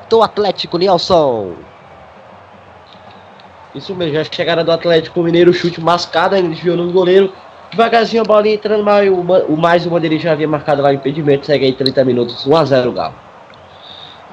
[0.09, 1.53] do Atlético, Nelson.
[3.75, 7.33] Isso mesmo, já chegada do Atlético Mineiro, chute mascado, ainda desviou no goleiro.
[7.71, 10.93] Devagarzinho a bola entrando, mas o, o mais o Bandeirinha já havia marcado lá o
[10.93, 11.45] impedimento.
[11.45, 13.15] Segue aí 30 minutos, 1x0 o Galo.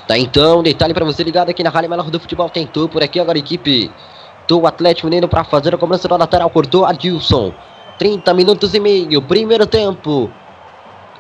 [0.08, 2.50] Tá então, detalhe para você ligado aqui na Rádio Melhor do Futebol.
[2.50, 3.92] Tentou por aqui agora a equipe
[4.48, 6.50] do Atlético Mineiro para fazer a cobrança da lateral.
[6.50, 7.54] Cortou Adilson.
[7.98, 10.30] 30 minutos e meio, primeiro tempo.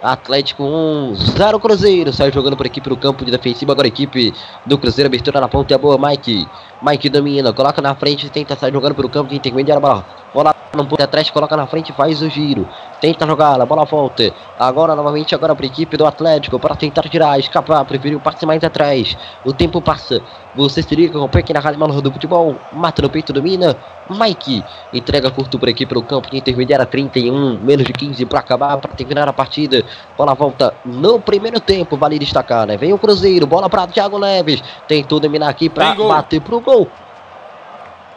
[0.01, 2.13] Atlético 1, 0 Cruzeiro.
[2.13, 3.71] Sai jogando por aqui pelo campo de defensivo.
[3.71, 4.33] Agora a equipe
[4.65, 5.07] do Cruzeiro.
[5.07, 5.97] Abertura na ponta é boa.
[5.97, 6.47] Mike.
[6.81, 7.51] Mike domina.
[7.51, 8.29] Coloca na frente.
[8.29, 9.81] Tenta sair jogando pelo campo de intermediário.
[9.81, 11.29] Bola, no ponto atrás.
[11.29, 11.91] Coloca na frente.
[11.93, 12.67] Faz o giro.
[13.01, 13.59] Tenta jogar.
[13.59, 14.33] A bola volta.
[14.59, 15.33] Agora novamente.
[15.35, 16.59] Agora para a equipe do Atlético.
[16.59, 17.39] Para tentar tirar.
[17.39, 17.83] Escapar.
[17.85, 19.17] Preferiu passe mais atrás.
[19.43, 20.21] O tempo passa.
[20.55, 22.55] Você se liga com o aqui na Rádio Maluco do Futebol.
[22.71, 23.33] Mata no peito.
[23.33, 23.75] Domina.
[24.09, 24.63] Mike.
[24.93, 26.85] Entrega curto por aqui pelo campo de intermediária.
[26.85, 27.59] 31.
[27.59, 28.77] Menos de 15 para acabar.
[28.77, 29.83] Para terminar a partida.
[30.17, 32.77] Bola volta no primeiro tempo, vale destacar, né?
[32.77, 36.87] Vem o Cruzeiro, bola para Thiago Neves, tentou dominar aqui para bater pro gol.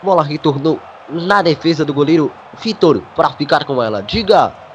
[0.02, 0.78] Bola retornou
[1.10, 2.30] na defesa do goleiro
[2.62, 4.02] Vitor para ficar com ela.
[4.02, 4.67] Diga.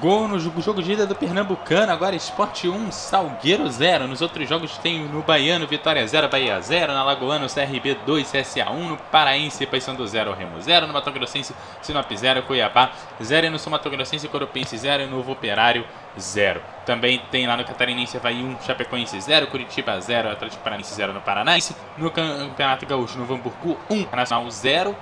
[0.00, 4.08] Gol no jogo, de ida do Pernambucano, agora Esporte 1, Salgueiro 0.
[4.08, 8.70] Nos outros jogos tem no Baiano Vitória 0, Bahia 0, na Lagoano CRB 2, CSA
[8.70, 12.92] 1, no Paraense Paysandu 0, Remo 0, no Mato Grossense Sinop 0, Cuiabá
[13.22, 15.84] 0 e no Sul Mato Grossense Coropense 0 e no Novo Operário
[16.18, 16.60] 0.
[16.84, 21.20] Também tem lá no Catarinense Havaí 1, Chapecoense 0, Curitiba 0, Atlético Paranaense 0 no
[21.20, 21.76] Paranaense.
[21.96, 24.96] No Campeonato Gaúcho, no Hamburgo 1, Nacional 0.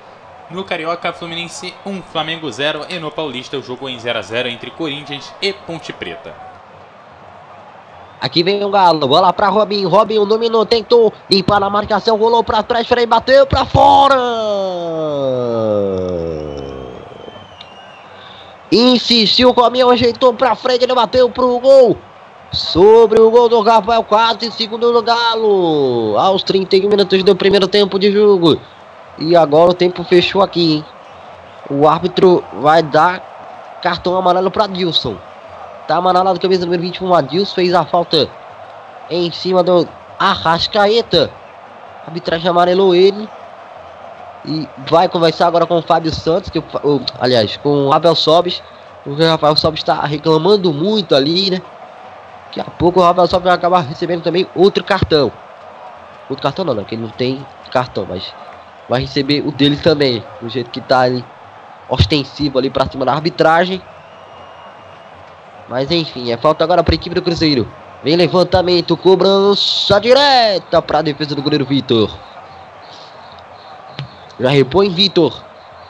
[0.51, 4.49] No Carioca, Fluminense 1, Flamengo 0 e no Paulista o jogo em 0 a 0
[4.49, 6.35] entre Corinthians e Ponte Preta.
[8.21, 12.63] Aqui vem o Galo, bola para Robinho, Robinho dominou, tentou limpar na marcação, rolou para
[12.63, 14.15] trás, Frei bateu para fora.
[18.71, 21.99] Insistiu, Robinho ajeitou para frente, ele bateu pro gol.
[22.53, 26.17] Sobre o gol do Rafael, quase segundo do Galo.
[26.17, 28.61] Aos 31 minutos do primeiro tempo de jogo.
[29.19, 30.85] E agora o tempo fechou aqui, hein?
[31.71, 33.21] O árbitro vai dar
[33.83, 35.17] cartão amarelo para Dilson.
[35.87, 37.15] Tá amarelado camisa número 21.
[37.15, 38.29] Adilson fez a falta
[39.11, 39.87] em cima do
[40.19, 41.31] Arrascaeta.
[42.05, 43.29] A arbitragem amarelou ele.
[44.45, 48.63] E vai conversar agora com o Fábio Santos, que, o, aliás, com o Rafael Sobis.
[49.07, 51.63] O Rafael Sobis está reclamando muito ali, né?
[52.47, 55.31] Daqui a pouco o Rafael Sobis vai acabar recebendo também outro cartão.
[56.29, 58.33] Outro cartão não, não, que ele não tem cartão, mas
[58.89, 60.25] vai receber o dele também.
[60.41, 61.25] Do jeito que tá ali,
[61.89, 63.83] ostensivo ali pra cima da arbitragem.
[65.69, 67.67] Mas enfim, é falta agora para a equipe do Cruzeiro.
[68.03, 72.11] Vem levantamento, cobrança direta para a defesa do goleiro Vitor.
[74.41, 75.41] Já repõe Vitor.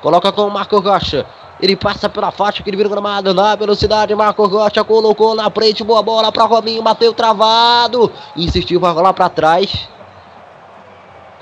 [0.02, 1.24] Coloca com o Marco Rocha.
[1.60, 4.14] Ele passa pela faixa que ele vira gramado na velocidade.
[4.14, 5.82] Marco Rocha colocou na frente.
[5.82, 6.82] Boa bola para Robinho.
[6.82, 8.12] Bateu travado.
[8.36, 9.88] Insistiu para rolar para trás.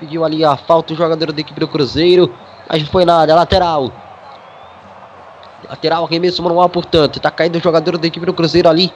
[0.01, 2.35] Pediu ali a falta o jogador da equipe do Cruzeiro.
[2.69, 3.35] Mas não foi nada.
[3.35, 3.93] Lateral.
[5.69, 7.21] Lateral arremesso manual, portanto.
[7.21, 8.91] Tá caindo o jogador da equipe do Cruzeiro ali.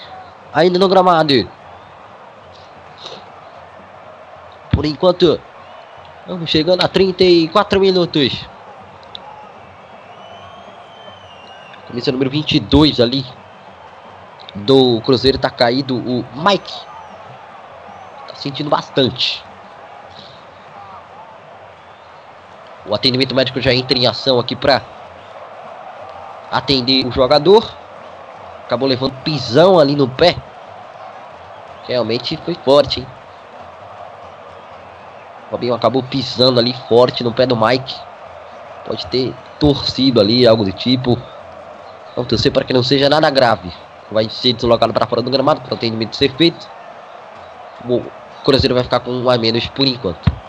[0.52, 1.46] Ainda no gramado.
[4.72, 5.38] Por enquanto,
[6.26, 8.44] vamos chegando a 34 minutos.
[11.86, 13.24] Camisa número 22 ali
[14.54, 16.74] do Cruzeiro tá caído o Mike.
[18.28, 19.44] Tá sentindo bastante.
[22.86, 24.82] O atendimento médico já entra em ação aqui para
[26.50, 27.74] atender o jogador.
[28.64, 30.36] Acabou levando pisão ali no pé.
[31.86, 33.06] Realmente foi forte, hein?
[35.50, 37.94] Robinho acabou pisando ali forte no pé do Mike.
[38.86, 41.18] Pode ter torcido ali, algo do tipo.
[42.14, 43.72] Vamos torcer para que não seja nada grave.
[44.10, 46.68] Vai ser deslocado para fora do gramado para o atendimento ser feito.
[47.88, 48.02] O
[48.44, 50.43] Cruzeiro vai ficar com um a menos por enquanto.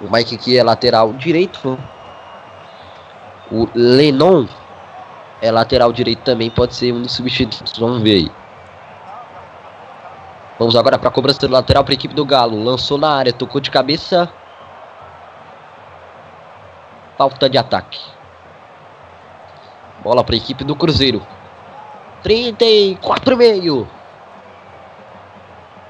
[0.00, 1.78] O Mike aqui é lateral direito.
[3.50, 4.46] O Lenon
[5.42, 7.78] é lateral direito também, pode ser um dos substitutos.
[7.78, 8.32] Vamos ver aí.
[10.58, 12.62] Vamos agora para a cobrança do lateral para a equipe do Galo.
[12.62, 14.30] Lançou na área, tocou de cabeça.
[17.16, 17.98] Falta de ataque.
[20.02, 21.26] Bola para a equipe do Cruzeiro.
[22.22, 23.86] 34,5.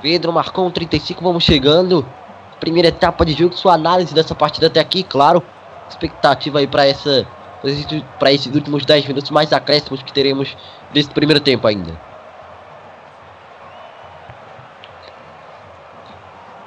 [0.03, 2.07] Pedro marcou um 35, vamos chegando.
[2.59, 5.43] Primeira etapa de jogo, sua análise dessa partida até aqui, claro.
[5.89, 7.27] Expectativa aí para essa
[8.19, 10.57] para esses últimos 10 minutos mais acréscimos que teremos
[10.93, 11.93] desse primeiro tempo ainda.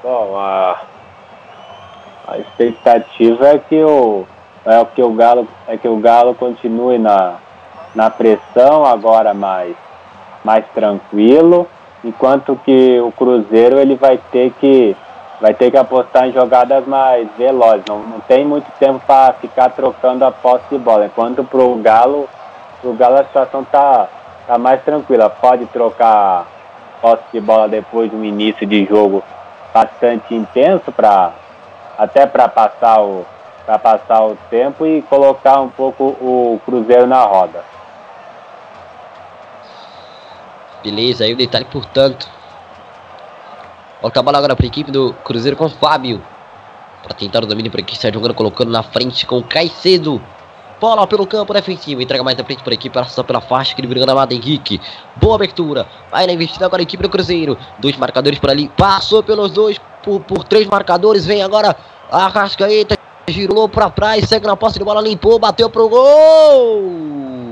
[0.04, 0.82] Bom, a,
[2.28, 4.28] a expectativa é que o
[4.66, 7.38] é que o Galo é que o Galo continue na,
[7.96, 9.76] na pressão agora mais
[10.44, 11.68] mais tranquilo,
[12.04, 14.96] enquanto que o Cruzeiro ele vai ter que
[15.40, 17.84] vai ter que apostar em jogadas mais velozes.
[17.88, 21.08] Não, não tem muito tempo para ficar trocando a posse de bola.
[21.08, 22.30] Enquanto para o Galo,
[22.82, 24.08] pro Galo a situação tá,
[24.48, 25.30] tá mais tranquila.
[25.30, 26.46] Pode trocar
[27.02, 29.22] posse de bola depois de um início de jogo
[29.74, 31.32] bastante intenso para
[31.98, 33.26] até para passar o
[33.66, 37.64] para passar o tempo e colocar um pouco o Cruzeiro na roda.
[40.84, 42.28] Beleza, aí o detalhe, portanto,
[44.04, 46.22] Coloca a bola agora para a equipe do Cruzeiro com o Fábio.
[47.04, 50.22] Para tentar o domínio para aqui, está jogando, colocando na frente com o Caicedo.
[50.78, 52.02] Bola pelo campo defensivo.
[52.02, 54.82] Entrega mais na frente para a equipe, passa pela faixa, que ele virando amado Henrique.
[55.16, 55.88] Boa abertura.
[56.12, 57.58] Vai na investida agora a equipe do Cruzeiro.
[57.80, 58.68] Dois marcadores por ali.
[58.76, 61.26] Passou pelos dois, por, por três marcadores.
[61.26, 61.74] Vem agora
[62.12, 62.98] a Rascaeta.
[63.30, 67.43] Girou para trás, segue na posse de bola, limpou, bateu pro gol.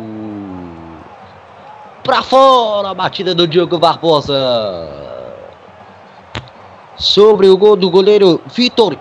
[2.03, 4.35] Para fora a batida do Diogo Barbosa
[6.97, 8.97] sobre o gol do goleiro Vitor.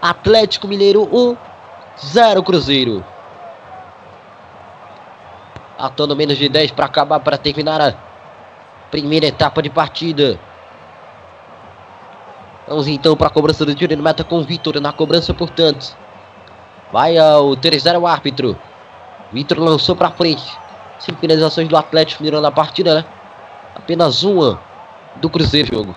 [0.00, 1.36] Atlético Mineiro 1,
[1.98, 3.04] 0 Cruzeiro.
[5.76, 7.94] Faltando menos de 10 para acabar, para terminar a
[8.92, 10.38] primeira etapa de partida.
[12.68, 15.96] Vamos então para a cobrança do tiro de meta com o Vitor na cobrança, portanto.
[16.92, 18.56] Vai ao terceiro árbitro.
[19.32, 20.63] Vitor lançou para frente.
[21.04, 23.04] Cinco finalizações do Atlético Mineiro na partida, né?
[23.74, 24.58] Apenas uma
[25.16, 25.94] do Cruzeiro jogo.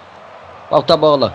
[0.69, 1.33] Falta a bola.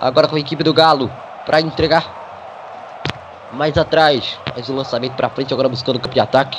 [0.00, 1.12] Agora com a equipe do Galo.
[1.44, 3.50] Para entregar.
[3.52, 4.38] Mais atrás.
[4.50, 5.52] Mais um lançamento para frente.
[5.52, 6.58] Agora buscando o campo de ataque.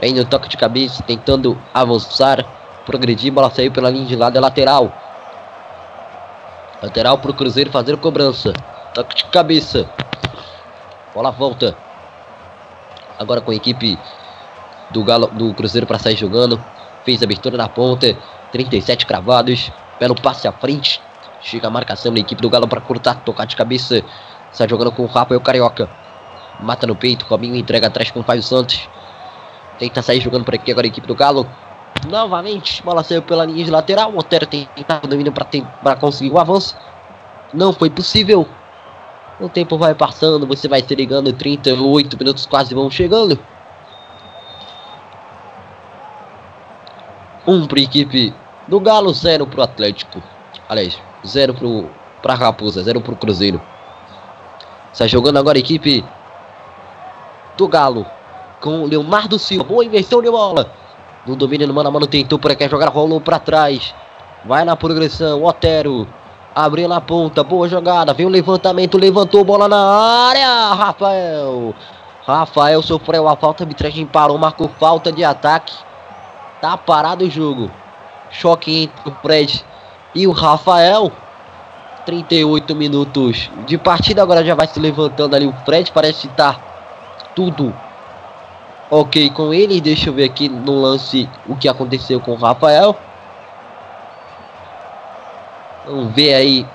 [0.00, 1.02] Aí no toque de cabeça.
[1.02, 2.44] Tentando avançar.
[2.84, 3.32] Progredir.
[3.32, 4.38] Bola saiu pela linha de lado.
[4.38, 4.92] É lateral.
[6.80, 8.52] Lateral para o Cruzeiro fazer cobrança.
[8.94, 9.90] Toque de cabeça.
[11.12, 11.76] Bola volta.
[13.18, 13.98] Agora com a equipe
[14.90, 16.62] do Galo do Cruzeiro para sair jogando.
[17.04, 18.16] Fez a abertura na ponta.
[18.52, 19.70] 37 cravados.
[19.98, 21.00] Belo passe à frente.
[21.40, 24.02] Chega a marcação da equipe do Galo para cortar, tocar de cabeça.
[24.52, 25.88] Está jogando com o Rafael Carioca.
[26.60, 28.88] Mata no peito, Robinho entrega atrás com o Fábio Santos.
[29.78, 31.46] Tenta sair jogando por aqui agora a equipe do Galo.
[32.08, 34.12] Novamente, bola saiu pela linha de lateral.
[34.12, 36.76] O Otero tenta domínio para conseguir o avanço.
[37.52, 38.48] Não foi possível.
[39.38, 41.32] O tempo vai passando, você vai se ligando.
[41.32, 43.38] 38 minutos quase vão chegando.
[47.46, 48.34] Um para a equipe
[48.66, 50.22] do Galo, zero para o Atlético.
[50.68, 51.88] Aliás, 0 pro
[52.20, 53.60] pra Raposa, 0 pro Cruzeiro.
[54.92, 56.04] Está jogando agora a equipe
[57.56, 58.06] do Galo.
[58.60, 59.64] Com Leonardo Silva.
[59.64, 60.72] Boa inversão de bola.
[61.26, 63.94] No domínio no mano a mano tentou por aqui jogar, rolou para trás.
[64.44, 66.06] Vai na progressão, Otero.
[66.54, 68.14] Abriu na ponta, boa jogada.
[68.14, 69.78] Vem o levantamento, levantou bola na
[70.28, 70.72] área.
[70.72, 71.74] Rafael.
[72.26, 75.74] Rafael sofreu a falta, a arbitragem parou, marcou falta de ataque.
[76.60, 77.70] Tá parado o jogo.
[78.30, 79.64] Choque entre o Fred
[80.14, 81.12] e o Rafael.
[82.04, 84.22] 38 minutos de partida.
[84.22, 85.90] Agora já vai se levantando ali o Fred.
[85.92, 86.60] Parece estar tá
[87.34, 87.74] tudo
[88.90, 89.80] ok com ele.
[89.80, 92.96] Deixa eu ver aqui no lance o que aconteceu com o Rafael.
[95.84, 96.66] Vamos ver aí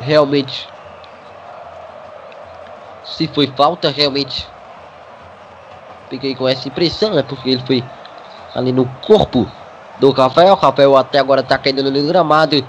[0.00, 0.68] realmente
[3.04, 4.46] se foi falta realmente.
[6.10, 7.22] Fiquei com essa impressão, né?
[7.22, 7.82] Porque ele foi
[8.56, 9.46] ali no corpo
[10.00, 10.54] do Rafael.
[10.54, 12.66] Rafael até agora está caindo no gramado,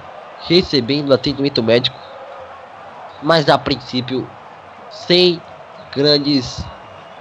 [0.47, 1.97] recebendo atendimento médico.
[3.23, 4.29] Mas a princípio,
[4.89, 5.41] sem
[5.95, 6.63] grandes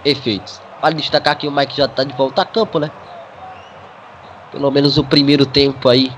[0.05, 0.61] efeitos.
[0.83, 2.91] Vale destacar que o Mike já está de volta a campo, né?
[4.51, 6.13] Pelo menos o primeiro tempo aí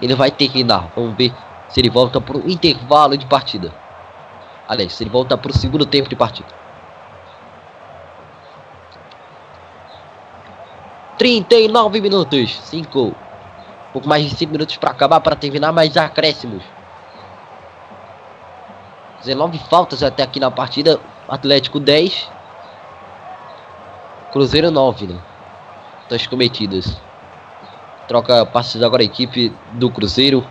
[0.00, 0.90] ele vai terminar.
[0.96, 1.32] Vamos ver
[1.68, 3.72] se ele volta para o intervalo de partida.
[4.66, 6.48] Aliás, se ele volta para o segundo tempo de partida.
[11.20, 12.58] 39 minutos.
[12.64, 12.98] 5.
[12.98, 13.14] Um
[13.92, 16.62] pouco mais de 5 minutos para acabar, para terminar, mais acréscimos.
[19.18, 20.98] 19 faltas até aqui na partida.
[21.28, 22.26] Atlético 10.
[24.32, 25.18] Cruzeiro 9, né?
[25.98, 26.98] Faltas cometidas.
[28.08, 30.42] Troca passes agora a equipe do Cruzeiro.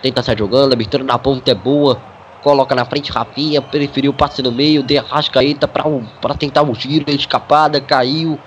[0.00, 2.00] Tenta sair jogando, abertura na ponta é boa.
[2.42, 7.82] Coloca na frente Rafinha, preferiu passe no meio, de Arrascaeta para tentar um giro, escapada,
[7.82, 8.40] caiu.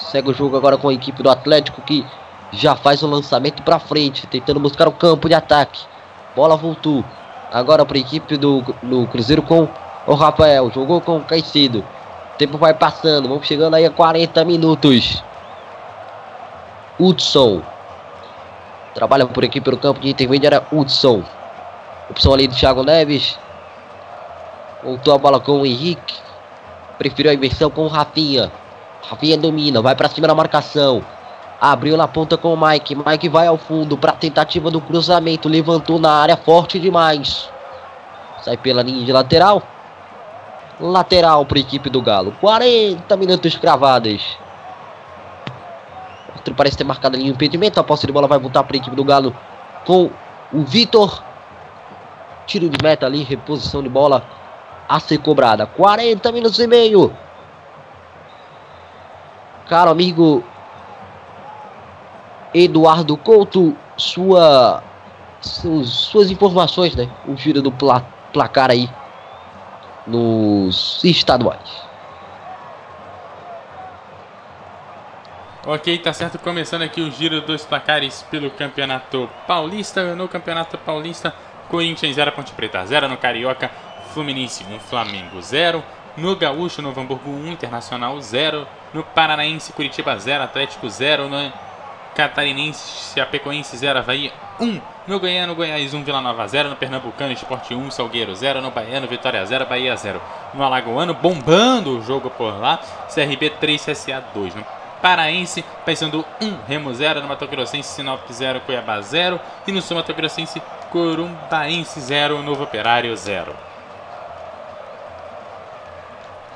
[0.00, 2.04] Segue o jogo agora com a equipe do Atlético que
[2.52, 5.80] já faz o lançamento para frente, tentando buscar o campo de ataque.
[6.34, 7.04] Bola voltou.
[7.52, 9.68] Agora para a equipe do, do Cruzeiro com
[10.06, 10.70] o Rafael.
[10.70, 11.84] Jogou com o Caicedo.
[12.34, 13.28] O tempo vai passando.
[13.28, 15.22] Vamos chegando aí a 40 minutos.
[16.98, 17.62] Hudson.
[18.94, 21.22] Trabalha por aqui pelo campo de intermediária Hudson.
[22.10, 23.38] Opção ali do Thiago Neves.
[24.82, 26.14] Voltou a bola com o Henrique.
[26.98, 28.50] Preferiu a inversão com o Rafinha.
[29.10, 31.04] Rafinha domina, vai para cima da marcação.
[31.60, 32.94] Abriu na ponta com o Mike.
[32.94, 35.48] Mike vai ao fundo para tentativa do cruzamento.
[35.48, 37.50] Levantou na área forte demais.
[38.40, 39.60] Sai pela linha de lateral.
[40.78, 42.36] Lateral para a equipe do Galo.
[42.40, 44.38] 40 minutos cravados.
[46.36, 47.80] Outro parece ter marcado ali o impedimento.
[47.80, 49.34] A posse de bola vai voltar para a equipe do Galo
[49.84, 50.08] com
[50.52, 51.20] o Vitor.
[52.46, 54.24] Tiro de meta ali, reposição de bola
[54.88, 55.66] a ser cobrada.
[55.66, 57.12] 40 minutos e meio.
[59.70, 60.42] Caro amigo
[62.52, 64.82] Eduardo Couto, sua,
[65.40, 67.08] suas, informações, né?
[67.24, 68.00] O giro do pla,
[68.32, 68.90] placar aí
[70.08, 71.88] nos estaduais.
[75.64, 76.36] Ok, tá certo.
[76.40, 80.16] Começando aqui o giro dos placares pelo Campeonato Paulista.
[80.16, 81.32] No Campeonato Paulista,
[81.68, 83.06] Corinthians 0, Ponte Preta 0.
[83.06, 83.70] No Carioca,
[84.12, 85.80] Fluminense 1, Flamengo 0.
[86.16, 88.66] No Gaúcho, Novo Hamburgo 1, Internacional 0.
[88.92, 91.28] No Paranaense, Curitiba 0, Atlético 0.
[91.28, 91.52] No
[92.14, 94.82] Catarinense, Chapecoense 0, Havaí 1.
[95.06, 96.68] No Goiano, Goiás 1, Vila Nova 0.
[96.68, 98.60] No Pernambucano, Esporte 1, Salgueiro 0.
[98.60, 100.20] No Baiano, Vitória 0, Bahia 0.
[100.52, 104.54] No Alagoano, bombando o jogo por lá, CRB 3, CSA 2.
[104.56, 104.66] No
[105.00, 107.20] Paraense, Paysandu 1, Remo 0.
[107.20, 109.40] No Mato Grossense, Sinop 0, Cuiabá 0.
[109.66, 113.69] E no Sul Mato Grossense, Corumbaense 0, Novo Operário 0.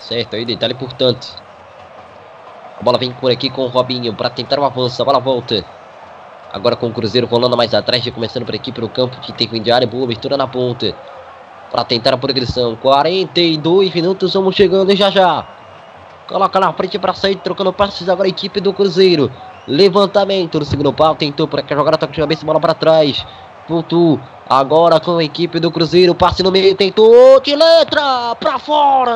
[0.08, 1.26] Certo, aí detalhe portanto.
[2.78, 5.00] A bola vem por aqui com o Robinho para tentar o avanço.
[5.00, 5.64] A bola volta.
[6.52, 9.88] Agora com o Cruzeiro rolando mais atrás, começando por aqui para o campo de intermediário.
[9.88, 10.94] Boa abertura na ponta.
[11.70, 12.76] Para tentar a progressão.
[12.76, 15.46] 42 minutos, vamos chegando já já.
[16.28, 19.32] Coloca na frente para sair, trocando passes agora a equipe do Cruzeiro.
[19.66, 23.24] Levantamento no segundo pau, tentou para jogar a toque de cabeça, bola para trás.
[23.66, 29.12] Voltou agora com a equipe do Cruzeiro, passe no meio, tentou de letra para fora.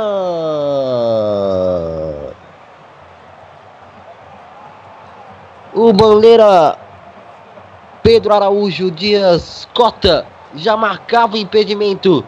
[5.75, 6.79] O bandeira
[8.03, 12.25] Pedro Araújo Dias Cota já marcava o impedimento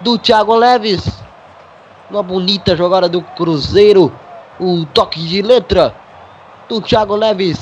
[0.00, 1.22] do Thiago Leves.
[2.10, 4.12] Uma bonita jogada do Cruzeiro.
[4.60, 5.94] O toque de letra
[6.68, 7.58] do Thiago Leves.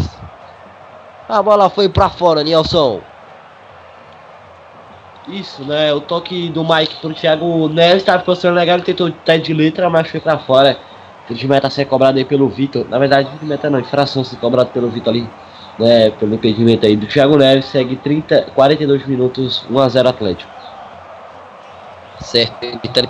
[1.29, 3.01] A bola foi para fora, Nelson.
[5.29, 5.93] Isso, né?
[5.93, 8.77] O toque do Mike pro Thiago Neves estava funcionando legal.
[8.77, 10.79] Ele tentou até de letra, mas foi para fora.
[11.29, 12.87] O de meta ser cobrado aí pelo Vitor.
[12.89, 15.29] Na verdade, de meta não, infração ser cobrado pelo Vitor ali,
[15.79, 16.11] né?
[16.11, 17.67] Pelo impedimento aí do Thiago Neves.
[17.67, 20.51] Segue 30, 42 minutos, 1x0 Atlético.
[22.21, 22.55] Certo,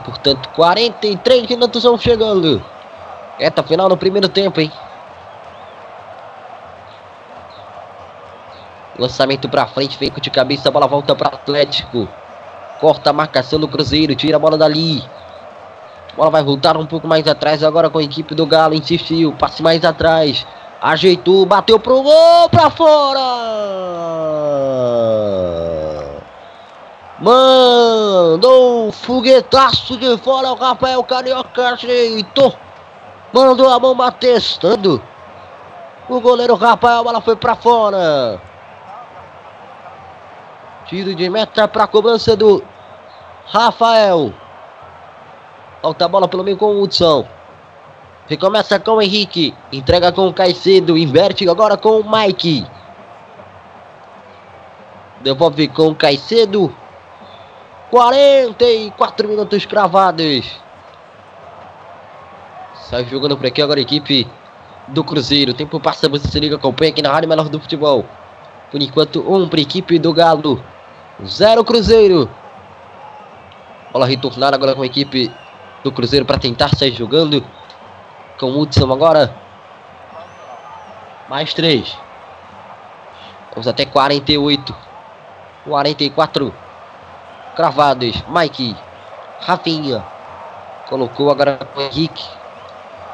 [0.05, 2.63] portanto, 43 minutos vão chegando.
[3.39, 4.71] Reta final no primeiro tempo, hein?
[9.01, 12.07] Lançamento pra frente, vem de cabeça, a bola volta para Atlético.
[12.79, 15.03] Corta a marcação do Cruzeiro, tira a bola dali.
[16.13, 18.75] A bola vai voltar um pouco mais atrás agora com a equipe do Galo.
[18.75, 20.47] Insistiu, passe mais atrás.
[20.83, 23.21] Ajeitou, bateu pro gol, pra fora!
[27.19, 32.55] Mandou um foguetaço de fora o Rafael Carioca ajeitou.
[33.33, 35.03] Mandou a mão testando.
[36.07, 38.50] O goleiro Rafael, a bola foi pra fora.
[40.91, 42.65] Tiro de meta para cobrança do
[43.47, 44.35] Rafael.
[45.81, 47.25] Volta a bola pelo meio com o Hudson.
[48.27, 49.55] Recomeça com o Henrique.
[49.71, 50.99] Entrega com o Caicedo.
[50.99, 52.67] Inverte agora com o Mike.
[55.21, 56.75] Devolve com o Caicedo.
[57.89, 60.59] 44 minutos cravados.
[62.75, 64.27] Sai jogando por aqui agora a equipe
[64.89, 65.55] do Cruzeiro.
[65.55, 68.05] Tempo passa, você se liga, acompanha aqui na Rádio Melhor do Futebol.
[68.73, 70.61] Por enquanto, um para a equipe do Galo.
[71.27, 72.29] Zero Cruzeiro.
[73.93, 75.31] Bola retornada agora com a equipe
[75.83, 77.45] do Cruzeiro para tentar sair jogando.
[78.39, 79.35] Com o Hudson agora.
[81.29, 81.97] Mais três.
[83.51, 84.75] Vamos até 48.
[85.65, 86.55] 44.
[87.55, 88.23] Cravados.
[88.29, 88.77] Mike.
[89.41, 90.03] Rafinha.
[90.89, 92.25] Colocou agora com o Henrique.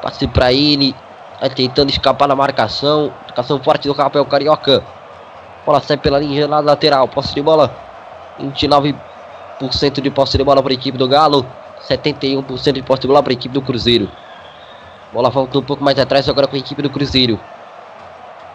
[0.01, 0.95] Passe para ele.
[1.41, 3.11] Vai tentando escapar na marcação.
[3.23, 4.83] Marcação forte do Rafael Carioca.
[5.65, 7.07] Bola sai pela linha lateral.
[7.07, 7.86] Posse de bola
[8.39, 11.45] 29% de posse de bola para a equipe do Galo.
[11.87, 14.09] 71% de posse de bola para a equipe do Cruzeiro.
[15.13, 17.39] Bola volta um pouco mais atrás agora com a equipe do Cruzeiro.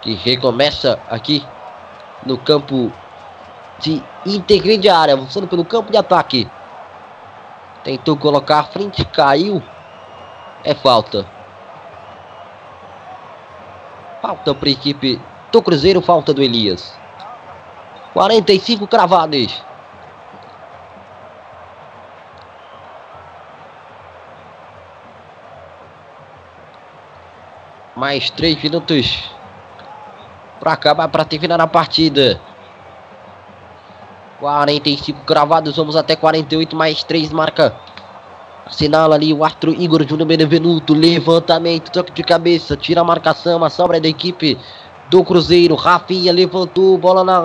[0.02, 1.44] Que recomeça aqui
[2.26, 2.92] no campo
[3.78, 5.14] de intermediária.
[5.14, 6.48] Avançando pelo campo de ataque.
[7.82, 9.62] Tentou colocar frente, caiu.
[10.64, 11.26] É falta.
[14.20, 15.20] Falta para a equipe
[15.50, 16.96] do Cruzeiro, falta do Elias.
[18.12, 19.64] 45 cravados.
[27.94, 29.30] Mais 3 minutos
[30.58, 32.40] para acabar, para terminar a partida.
[34.38, 37.74] 45 cravados, vamos até 48, mais 3 marca.
[38.64, 40.94] Assinala ali o Arthur Igor Júnior Benevenuto.
[40.94, 44.58] Levantamento, toque de cabeça, tira a marcação, a sobra da equipe
[45.10, 45.74] do Cruzeiro.
[45.74, 47.40] Rafinha levantou, bola na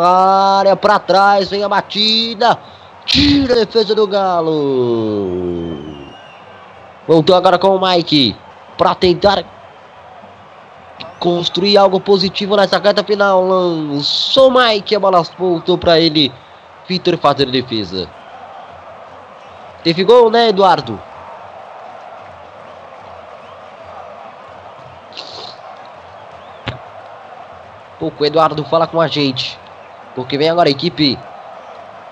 [0.60, 2.58] área, para trás, vem a batida.
[3.06, 5.78] Tira a defesa do Galo.
[7.08, 8.36] Voltou agora com o Mike
[8.78, 9.44] para tentar
[11.20, 13.46] construir algo positivo nessa carta final.
[13.46, 16.32] Lançou Mike, a bola voltou para ele.
[16.88, 18.08] Vitor fazer defesa.
[19.84, 21.00] Teve gol, né, Eduardo?
[28.00, 29.58] Pouco Eduardo fala com a gente.
[30.16, 31.18] Porque vem agora a equipe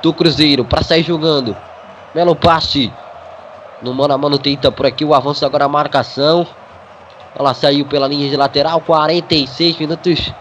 [0.02, 1.56] do Cruzeiro para sair jogando.
[2.14, 2.92] Belo passe.
[3.82, 6.48] No mano a mano tenta por aqui o avanço agora a marcação.
[7.38, 8.80] Ela saiu pela linha de lateral.
[8.80, 10.32] 46 minutos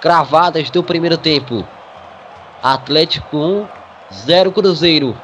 [0.00, 1.64] cravadas do primeiro tempo.
[2.62, 3.66] Atlético 1,
[4.12, 5.16] 0 Cruzeiro.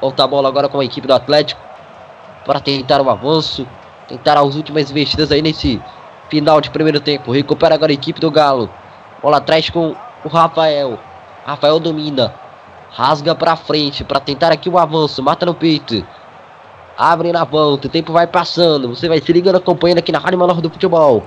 [0.00, 1.60] Volta a bola agora com a equipe do Atlético.
[2.44, 3.66] Para tentar o avanço.
[4.06, 5.82] Tentar as últimas investidas aí nesse
[6.28, 7.32] final de primeiro tempo.
[7.32, 8.70] Recupera agora a equipe do Galo.
[9.20, 10.98] Bola atrás com o Rafael.
[11.44, 12.32] Rafael domina.
[12.92, 15.22] Rasga para frente para tentar aqui o avanço.
[15.22, 16.06] Mata no peito.
[16.96, 18.88] Abre na volta, o tempo vai passando.
[18.88, 21.24] Você vai se ligando, acompanhando aqui na Rádio Menor do Futebol.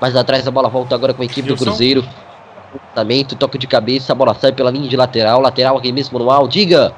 [0.00, 1.64] Mais atrás a bola volta agora com a equipe Wilson.
[1.64, 2.06] do Cruzeiro.
[2.90, 5.40] Lançamento, toque de cabeça, a bola sai pela linha de lateral.
[5.40, 6.94] Lateral aqui mesmo no al, diga.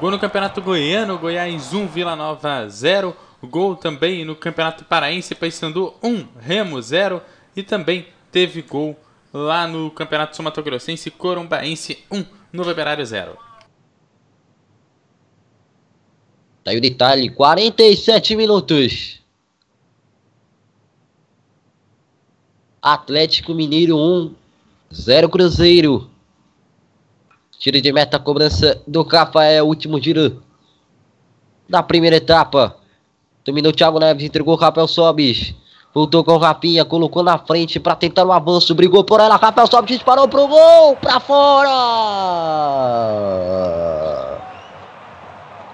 [0.00, 3.14] Gol no Campeonato Goiano, Goiás 1, Vila Nova 0.
[3.44, 7.22] Gol também no Campeonato Paraense, Paysandu 1, Remo 0.
[7.54, 8.96] E também teve gol
[9.32, 13.36] lá no Campeonato Somatogrossense, Corumbaense 1, Novo Operário 0.
[16.64, 19.20] Tá aí o detalhe, 47 minutos.
[22.80, 24.34] Atlético Mineiro 1,
[24.94, 26.08] 0 Cruzeiro.
[27.58, 30.42] Tiro de meta, cobrança do Rafael, último tiro
[31.68, 32.76] da primeira etapa.
[33.44, 35.54] Dominou o Thiago Neves, entregou o Rafael Sobis.
[35.94, 39.36] Voltou com o Rapinha, colocou na frente para tentar o um avanço, brigou por ela.
[39.36, 41.70] Rafael Sobis disparou pro gol, para fora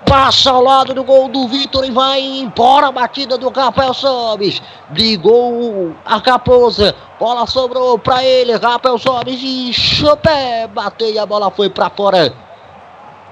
[0.08, 4.62] passa ao lado do gol do Vitor e vai embora a batida do Rafael Sobis.
[4.88, 6.94] Brigou a Raposa.
[7.20, 8.56] Bola sobrou para ele.
[8.56, 10.66] Rafael Sobis e chopé.
[10.66, 12.32] Bateu e a bola foi para fora.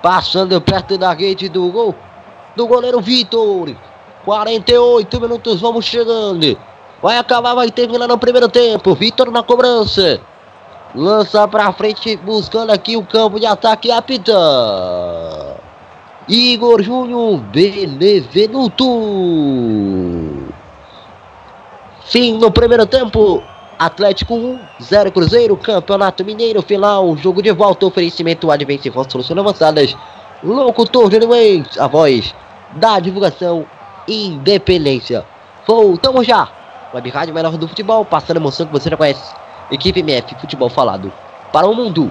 [0.02, 1.94] Passando perto da rede do gol
[2.54, 3.74] do goleiro Vitor.
[4.24, 6.58] 48 minutos, vamos chegando.
[7.00, 8.94] Vai acabar, vai terminar no primeiro tempo.
[8.94, 10.20] Vitor na cobrança.
[10.94, 13.90] Lança pra frente, buscando aqui o campo de ataque.
[13.90, 14.32] Apita.
[16.28, 18.84] Igor Júnior Benevenuto.
[22.06, 23.42] Fim no primeiro tempo.
[23.78, 29.94] Atlético 1, 0 Cruzeiro, Campeonato Mineiro, final, jogo de volta, oferecimento Advance Construções Avançadas,
[30.42, 31.18] locutor de
[31.78, 32.34] a voz
[32.76, 33.66] da divulgação
[34.08, 35.26] Independência.
[35.66, 36.48] Voltamos já.
[36.94, 39.34] Web Rádio Melhor do Futebol, passando a emoção que você já conhece.
[39.70, 41.12] Equipe MF Futebol Falado
[41.52, 42.10] para o mundo.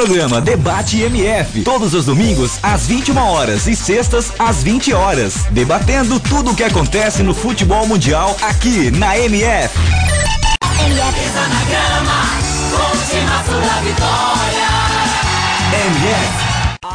[0.00, 1.62] Programa Debate MF.
[1.62, 5.44] Todos os domingos às 21 horas e sextas às 20 horas.
[5.50, 9.78] Debatendo tudo o que acontece no futebol mundial aqui na MF.
[13.82, 14.68] Vitória.
[15.74, 16.39] MF.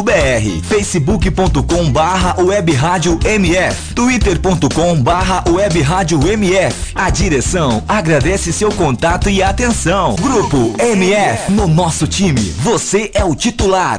[0.00, 8.70] radiomf.com.br facebook.com barra web rádio MF twitter.com barra web rádio MF A direção agradece seu
[8.72, 10.16] contato e atenção.
[10.16, 13.98] Grupo MF, no nosso time, você é o titular.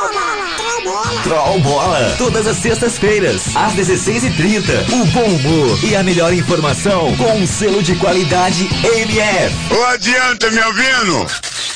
[1.31, 4.91] Troll Bola, todas as sextas-feiras, às 16h30.
[4.91, 9.73] O bom humor e a melhor informação com um selo de qualidade MF.
[9.73, 11.25] Ô, adianta, me ouvindo?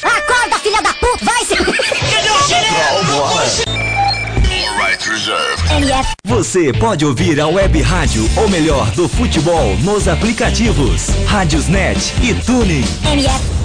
[0.04, 1.24] Acorda, filha da puta!
[1.24, 1.56] Vai se...
[1.56, 3.44] Troll Bola.
[4.78, 5.72] Right reserved.
[5.72, 6.10] MF.
[6.26, 12.84] Você pode ouvir a web rádio, ou melhor, do futebol, nos aplicativos Rádiosnet e Tuning.
[13.10, 13.65] MF.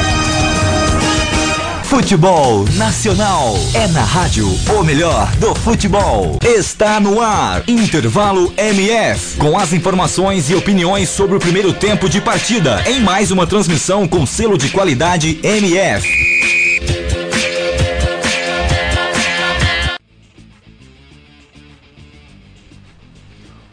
[1.91, 3.53] Futebol Nacional.
[3.73, 6.39] É na rádio, o melhor do futebol.
[6.41, 12.21] Está no ar, Intervalo MF, com as informações e opiniões sobre o primeiro tempo de
[12.21, 16.07] partida, em mais uma transmissão com selo de qualidade MF.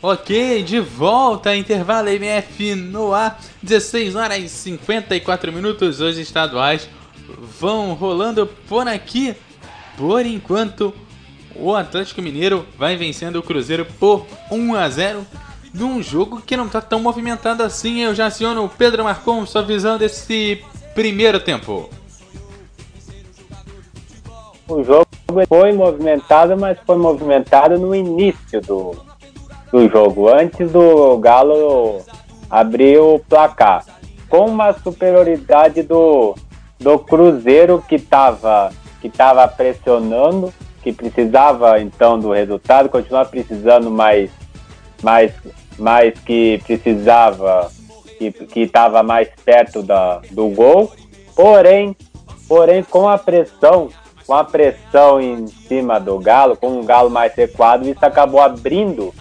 [0.03, 6.89] Ok, de volta, intervalo MF no ar, 16 horas e 54 minutos, os estaduais
[7.61, 9.35] vão rolando por aqui.
[9.97, 10.95] Por enquanto,
[11.55, 15.27] o Atlético Mineiro vai vencendo o Cruzeiro por 1 a 0
[15.75, 18.01] num jogo que não tá tão movimentado assim.
[18.01, 20.63] Eu já aciono o Pedro Marcon, sua visão desse
[20.95, 21.91] primeiro tempo.
[24.69, 25.07] O jogo
[25.49, 28.97] foi movimentado, mas foi movimentado no início do,
[29.73, 32.03] do jogo, antes do Galo
[32.51, 33.85] abrir o placar.
[34.29, 36.35] Com uma superioridade do,
[36.79, 38.71] do Cruzeiro que estava
[39.01, 40.53] que tava pressionando,
[40.83, 44.31] que precisava então do resultado, continua precisando mais,
[45.03, 45.33] mais,
[45.79, 47.71] mais que precisava,
[48.19, 50.93] que estava mais perto da, do gol.
[51.37, 51.97] Porém,
[52.49, 53.89] porém com a pressão
[54.27, 59.15] com a pressão em cima do Galo, com um Galo mais recuado, isso acabou abrindo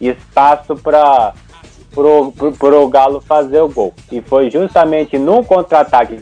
[0.00, 1.32] espaço para
[1.94, 3.94] o Galo fazer o gol.
[4.10, 6.20] E foi justamente num contra-ataque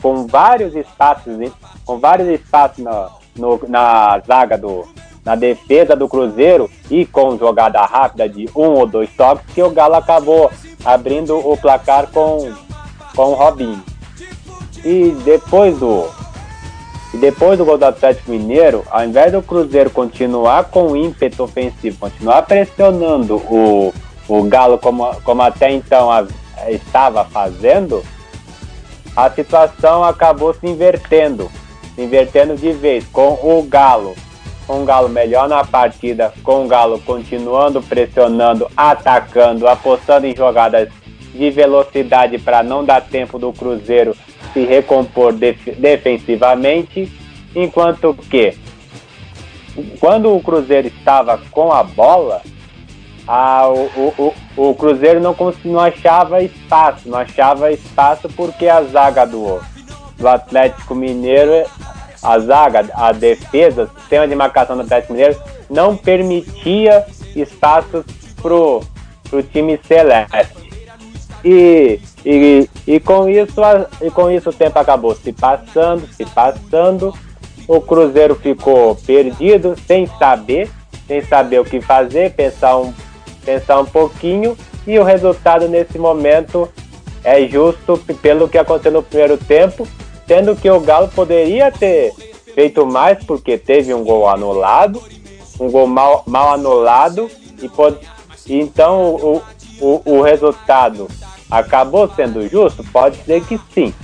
[0.00, 1.36] com vários espaços,
[1.84, 4.86] com vários espaços na, no, na zaga do,
[5.24, 9.70] na defesa do Cruzeiro e com jogada rápida de um ou dois toques que o
[9.70, 10.50] Galo acabou
[10.84, 12.52] abrindo o placar com,
[13.14, 13.82] com o Robinho.
[14.84, 16.08] E depois do.
[17.14, 21.98] E depois do gol do Atlético Mineiro, ao invés do Cruzeiro continuar com ímpeto ofensivo,
[21.98, 23.92] continuar pressionando o,
[24.26, 26.26] o Galo como, como até então a,
[26.68, 28.02] estava fazendo,
[29.16, 31.50] a situação acabou se invertendo,
[31.94, 34.14] se invertendo de vez, com o Galo,
[34.66, 40.88] com o Galo melhor na partida, com o Galo continuando pressionando, atacando, apostando em jogadas
[41.34, 44.16] de velocidade para não dar tempo do Cruzeiro
[44.52, 47.10] se recompor def defensivamente,
[47.54, 48.54] enquanto que
[49.98, 52.42] quando o Cruzeiro estava com a bola,
[53.26, 59.24] a, o, o, o, Cruzeiro não, não achava espaço, não achava espaço porque a zaga
[59.24, 59.60] do,
[60.16, 61.64] do Atlético Mineiro,
[62.22, 68.04] a zaga, a defesa, o sistema de marcação do Atlético Mineiro não permitia espaços
[68.40, 68.82] pro,
[69.28, 70.62] pro time celeste.
[71.44, 73.60] E, e, e, com isso,
[74.00, 77.12] e com isso o tempo acabou se passando, se passando.
[77.66, 80.70] O Cruzeiro ficou perdido, sem saber,
[81.06, 82.92] sem saber o que fazer, pensar um,
[83.44, 84.56] pensar um pouquinho.
[84.86, 86.68] E o resultado nesse momento
[87.24, 89.86] é justo pelo que aconteceu no primeiro tempo,
[90.26, 92.12] sendo que o Galo poderia ter
[92.54, 95.02] feito mais porque teve um gol anulado,
[95.60, 97.30] um gol mal, mal anulado,
[97.62, 97.98] e pode,
[98.48, 99.42] então o,
[99.80, 101.08] o, o resultado
[101.50, 102.84] acabou sendo justo?
[102.92, 103.94] Pode ser que sim.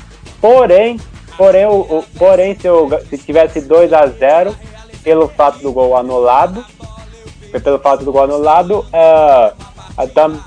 [0.41, 1.01] Porém,
[1.37, 4.55] porém, o, o porém se, eu, se tivesse 2 a 0
[5.03, 6.65] pelo fato do gol anulado,
[7.63, 9.53] pelo fato do gol anulado, é,
[10.15, 10.41] também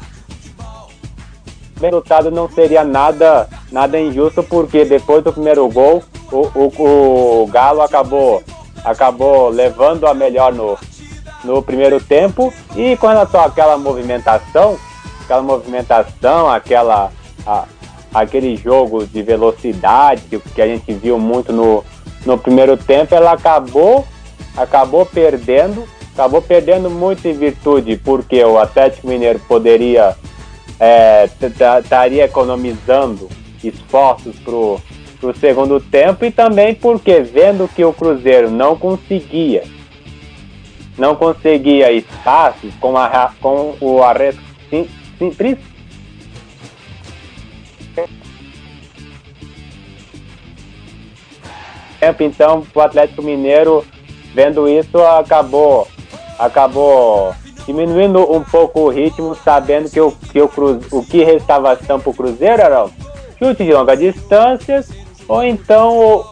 [1.79, 7.47] o resultado não seria nada, nada injusto, porque depois do primeiro gol, o, o, o
[7.47, 8.43] Galo acabou,
[8.85, 10.77] acabou levando a melhor no,
[11.43, 12.53] no primeiro tempo.
[12.75, 14.77] E com relação àquela movimentação,
[15.23, 17.11] aquela movimentação, aquela,
[17.45, 17.65] a,
[18.13, 21.83] aquele jogo de velocidade que, que a gente viu muito no,
[22.25, 24.05] no primeiro tempo, ela acabou,
[24.55, 25.83] acabou perdendo,
[26.13, 30.15] acabou perdendo muito em virtude, porque o Atlético Mineiro poderia
[30.79, 31.29] é,
[31.83, 33.29] estaria economizando
[33.63, 34.79] esforços pro
[35.21, 39.63] o segundo tempo e também porque vendo que o Cruzeiro não conseguia
[40.97, 44.89] não conseguia espaços com, a, com o arresto Sim,
[52.23, 53.85] então o Atlético Mineiro
[54.33, 55.87] vendo isso acabou
[56.39, 57.33] acabou
[57.65, 60.49] diminuindo um pouco o ritmo sabendo que o que o,
[60.91, 62.87] o que restava para o Cruzeiro era
[63.37, 64.83] chute de longa distância
[65.27, 66.25] ou então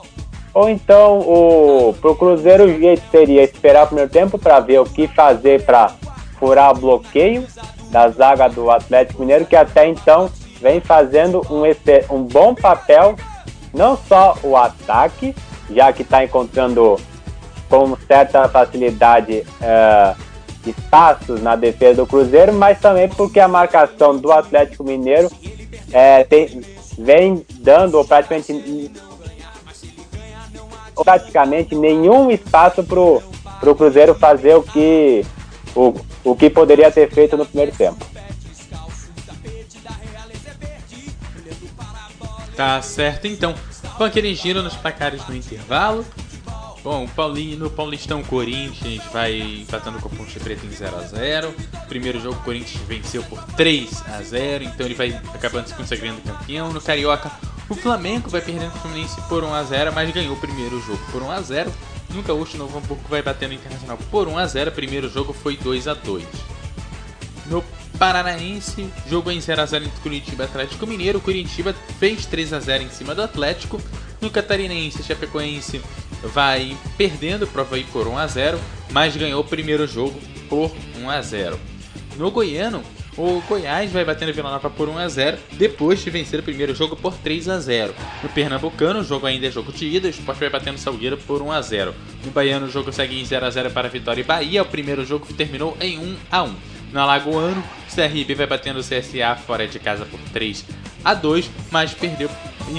[0.53, 4.85] ou então o pro Cruzeiro o jeito seria esperar o primeiro tempo para ver o
[4.85, 5.91] que fazer para
[6.39, 7.45] furar o bloqueio
[7.89, 10.29] da zaga do Atlético Mineiro, que até então
[10.61, 11.63] vem fazendo um,
[12.15, 13.15] um bom papel,
[13.73, 15.35] não só o ataque,
[15.69, 16.99] já que está encontrando
[17.69, 20.15] com certa facilidade uh,
[20.65, 25.31] espaços na defesa do Cruzeiro, mas também porque a marcação do Atlético Mineiro
[25.91, 26.61] é, tem,
[26.97, 28.91] vem dando praticamente,
[30.95, 35.25] praticamente nenhum espaço para o Cruzeiro fazer o que
[35.75, 38.05] o, o que poderia ter feito no primeiro tempo.
[42.55, 43.55] Tá certo então.
[43.99, 46.05] Aquele giro nos placares no intervalo.
[46.83, 51.01] Bom, o Paulinho no Paulistão Corinthians vai empatando com o Ponte Preta em 0 a
[51.01, 51.53] 0
[51.89, 56.21] Primeiro jogo o Corinthians venceu por 3 a 0 então ele vai acabando se consagrando
[56.21, 56.71] campeão.
[56.71, 57.29] No Carioca,
[57.67, 60.99] o Flamengo vai perdendo o Fluminense por 1 a 0 mas ganhou o primeiro jogo
[61.11, 61.73] por 1 a 0
[62.13, 65.55] no Gaúcho, Novo Hamburgo vai bater no Internacional por 1 a 0 Primeiro jogo foi
[65.57, 66.25] 2 a 2
[67.45, 67.63] No
[67.99, 71.19] Paranaense, jogo em 0x0 entre Curitiba e Atlético Mineiro.
[71.19, 73.79] Curitiba fez 3x0 em cima do Atlético.
[74.21, 75.81] No Catarinense, Chapecoense
[76.23, 78.57] vai perdendo, prova aí por 1x0,
[78.91, 80.19] mas ganhou o primeiro jogo
[80.49, 80.71] por
[81.01, 81.57] 1x0.
[82.17, 82.83] No Goiano,
[83.17, 87.13] o Goiás vai batendo Vila Nova por 1x0, depois de vencer o primeiro jogo por
[87.13, 87.91] 3x0.
[88.23, 91.41] No Pernambucano, o jogo ainda é jogo de ida, o Sport vai batendo Salgueiro por
[91.41, 91.93] 1x0.
[92.23, 95.77] No Baiano, o jogo segue em 0x0 para Vitória e Bahia, o primeiro jogo terminou
[95.81, 96.53] em 1x1.
[96.91, 100.65] No Alagoano, o CRB vai batendo o CSA fora de casa por 3
[101.03, 102.29] a 2, mas perdeu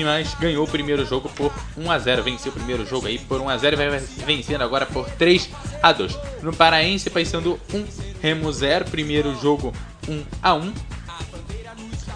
[0.04, 3.40] mas ganhou o primeiro jogo por 1 a 0, venceu o primeiro jogo aí por
[3.40, 5.50] 1 a 0 e vai vencendo agora por 3
[5.82, 6.18] a 2.
[6.42, 7.86] No Paraense, Paysandu 1,
[8.22, 9.72] Remo 0, primeiro jogo
[10.08, 10.72] 1 a 1.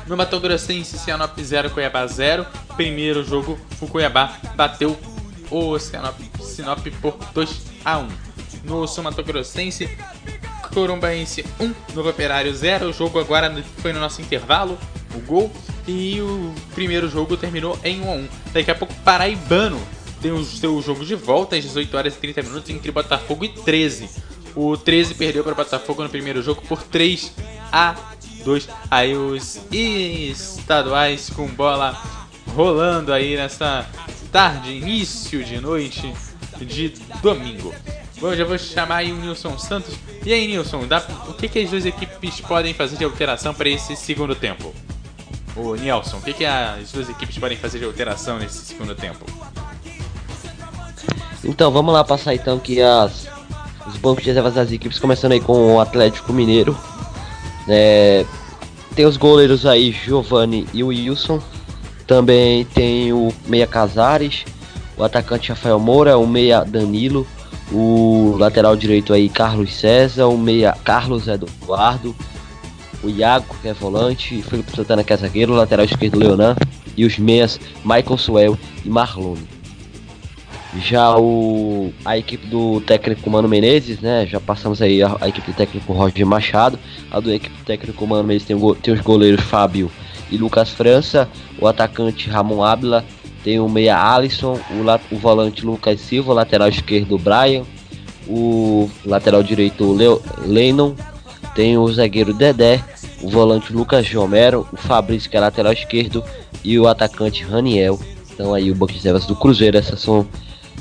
[0.06, 2.46] No Mato Grossense, Cianop 0, Cuiabá 0.
[2.76, 4.96] Primeiro jogo, o Cuiabá bateu
[5.50, 8.08] o Cianop, Sinop por 2 a 1.
[8.64, 9.24] No Sul Mato
[10.74, 12.88] Corumbaense 1, Novo Operário 0.
[12.88, 14.76] O jogo agora foi no nosso intervalo,
[15.14, 15.51] o gol.
[15.86, 18.28] E o primeiro jogo terminou em 1 a 1.
[18.52, 19.80] Daqui a pouco, Paraibano
[20.20, 23.48] tem o seu jogo de volta às 18 horas e 30 minutos entre Botafogo e
[23.51, 24.10] 13.
[24.56, 27.32] O 13 perdeu para o Botafogo no primeiro jogo por 3
[27.70, 27.94] a
[28.44, 28.68] 2.
[28.90, 32.01] Aí os estaduais com bola
[32.48, 33.86] rolando aí nessa
[34.32, 36.12] tarde, início de noite
[36.60, 37.74] de domingo.
[38.20, 39.95] Bom, já vou chamar aí o Nilson Santos.
[40.24, 43.69] E aí, Nilson, dá, o que, que as duas equipes podem fazer de alteração para
[43.69, 44.73] esse segundo tempo?
[45.57, 49.24] O Nelson, o que, que as duas equipes podem fazer de alteração nesse segundo tempo?
[51.45, 53.28] Então, vamos lá passar então aqui as,
[53.86, 56.77] os bancos de reservas das equipes, começando aí com o Atlético Mineiro.
[57.69, 58.24] É,
[58.95, 61.43] tem os goleiros aí, Giovanni e Wilson.
[62.07, 64.45] Também tem o Meia Casares,
[64.97, 67.27] o atacante Rafael Moura, o Meia Danilo,
[67.73, 72.15] o lateral direito aí Carlos César, o meia Carlos Eduardo,
[73.03, 76.57] o Iago, que é volante, Felipe Santana, que é zagueiro, o lateral esquerdo Leonan,
[76.97, 79.55] e os meias Michael Suel e Marlone.
[80.78, 84.27] Já o, a equipe do técnico Mano Menezes, né?
[84.27, 86.78] Já passamos aí a, a equipe do técnico Roger Machado.
[87.12, 89.89] A do equipe técnico Mano Menezes tem, o, tem os goleiros Fábio
[90.32, 91.28] e Lucas França,
[91.61, 93.05] o atacante Ramon Ábila,
[93.44, 97.62] tem o meia Alisson, o, o volante Lucas Silva, o lateral esquerdo Brian,
[98.26, 100.94] o lateral direito Leo, Lennon,
[101.54, 102.82] tem o zagueiro Dedé,
[103.22, 106.24] o volante Lucas Romero, o Fabrício que é lateral esquerdo
[106.64, 108.00] e o atacante Raniel.
[108.32, 110.26] Então aí o banco de reservas do Cruzeiro, essas são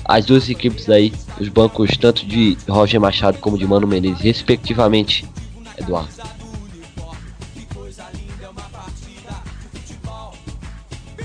[0.05, 5.25] as duas equipes aí, os bancos tanto de Roger Machado como de Mano Menezes, respectivamente.
[5.77, 6.42] Eduardo.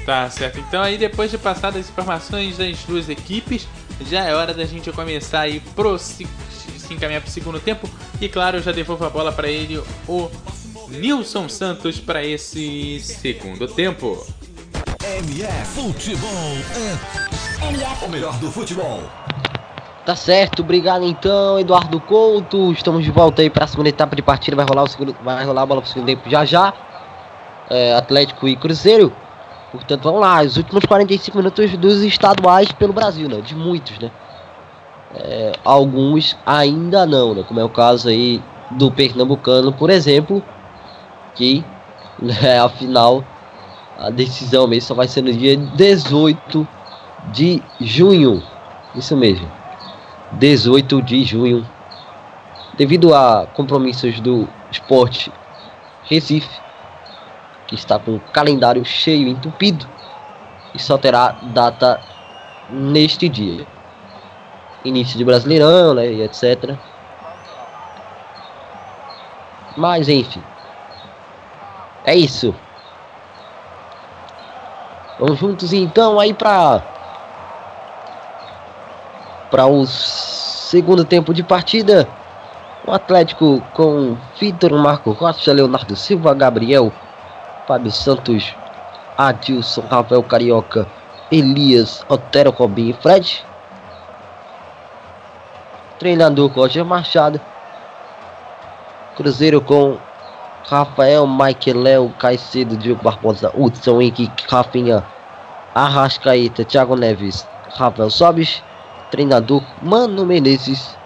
[0.08, 0.58] Tá certo.
[0.58, 3.68] Então aí depois de passar as informações das duas equipes,
[4.06, 6.26] já é hora da gente começar aí pro se,
[6.78, 7.86] se encaminhar pro segundo tempo.
[8.18, 9.76] E claro, eu já devolvo a bola para ele,
[10.08, 10.30] o
[10.88, 14.26] Nilson Santos, para esse segundo tempo.
[15.02, 16.56] MF Futebol
[17.60, 19.02] é o melhor do futebol.
[20.06, 22.72] Tá certo, obrigado então, Eduardo Couto.
[22.72, 24.56] Estamos de volta aí para a segunda etapa de partida.
[24.56, 26.72] Vai rolar o segundo, vai rolar a bola pro segundo tempo já já.
[27.68, 29.12] É, Atlético e Cruzeiro.
[29.70, 33.40] Portanto, vamos lá, os últimos 45 minutos dos estaduais pelo Brasil, né?
[33.40, 34.10] De muitos, né?
[35.14, 37.44] É, alguns ainda não, né?
[37.46, 40.42] Como é o caso aí do Pernambucano, por exemplo,
[41.34, 41.64] que
[42.18, 43.24] né, afinal
[43.98, 46.66] a decisão mesmo só vai ser no dia 18
[47.32, 48.42] de junho.
[48.94, 49.50] Isso mesmo.
[50.32, 51.66] 18 de junho.
[52.76, 55.32] Devido a compromissos do esporte
[56.04, 56.48] Recife,
[57.68, 59.86] que está com o calendário cheio, entupido,
[60.74, 62.00] e só terá data
[62.70, 63.66] neste dia.
[64.84, 66.74] Início de Brasileirão, né, e etc.
[69.76, 70.42] Mas enfim.
[72.04, 72.54] É isso.
[75.18, 76.82] Vamos juntos então aí para
[79.50, 82.08] para o segundo tempo de partida.
[82.86, 86.92] O Atlético com Vitor Marco Rocha, Leonardo Silva, Gabriel
[87.68, 88.56] Fábio Santos,
[89.18, 90.86] Adilson, Rafael Carioca,
[91.30, 93.44] Elias, Otero Robinho e Fred.
[95.98, 97.38] Treinador Roger Machado.
[99.16, 99.98] Cruzeiro com
[100.66, 105.04] Rafael, Mike, Léo, Caicedo, Diogo Barbosa, Hudson, Henrique, Rafinha,
[105.74, 107.46] Arrascaeta, Thiago Neves,
[107.76, 108.62] Rafael Sobis.
[109.10, 110.96] Treinador Mano Menezes.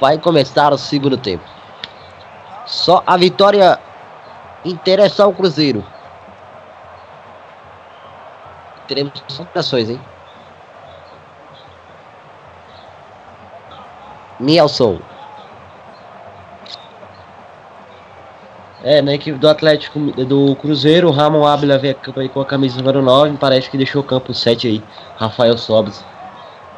[0.00, 1.44] Vai começar o segundo tempo.
[2.66, 3.78] Só a vitória
[4.64, 5.84] interessar o Cruzeiro.
[8.86, 10.00] Teremos operações, hein?
[14.38, 14.98] Nelson.
[18.84, 22.40] É, na equipe do Atlético do Cruzeiro, o Ramon Ábila veio a campo aí com
[22.40, 24.82] a camisa número 9, parece que deixou o campo 7 aí,
[25.16, 26.04] Rafael Sobres.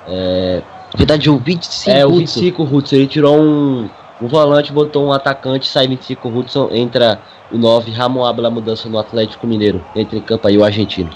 [0.06, 0.62] É,
[0.96, 2.40] Verdade, o 25 é, o Hudson.
[2.40, 3.90] 25 Hudson, ele tirou um,
[4.22, 7.20] um volante, botou um atacante, sai 25 Hudson, entra
[7.54, 11.10] o 9, Ramon Ábila, mudança no Atlético Mineiro, entra em campo aí o argentino.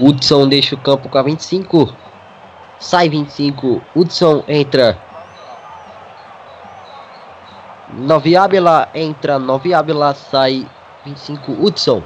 [0.00, 1.94] Hudson deixa o campo com a 25.
[2.78, 3.82] Sai 25.
[3.94, 4.96] Hudson entra.
[7.92, 9.38] Nove Ábila entra.
[9.38, 10.66] Nove Ábila sai
[11.04, 11.52] 25.
[11.52, 12.02] Hudson.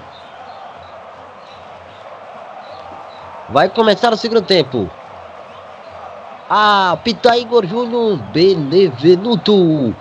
[3.51, 4.91] Vai começar o segundo tempo.
[6.49, 9.95] Ah, Pita Igor Júnior Benevenuto.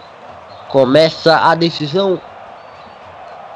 [0.69, 2.19] Começa a decisão.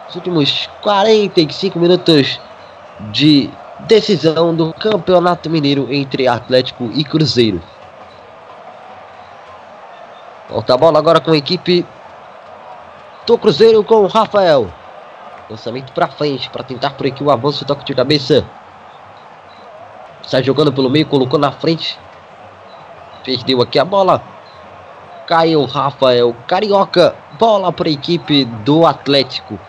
[0.10, 2.40] Os últimos 45 minutos
[3.11, 3.49] de
[3.80, 7.61] decisão do Campeonato Mineiro entre Atlético e Cruzeiro.
[10.49, 11.86] Volta a bola agora com a equipe
[13.26, 14.72] do Cruzeiro com o Rafael.
[15.49, 18.45] Lançamento para frente para tentar por aqui o avanço, toque de cabeça.
[20.22, 21.99] Sai jogando pelo meio, colocou na frente.
[23.23, 24.22] Perdeu aqui a bola.
[25.27, 27.15] Caiu Rafael Carioca.
[27.40, 29.60] Bola para a equipe do Atlético.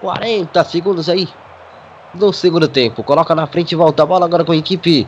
[0.00, 1.28] 40 segundos aí
[2.14, 3.02] no segundo tempo.
[3.02, 5.06] Coloca na frente e volta a bola agora com a equipe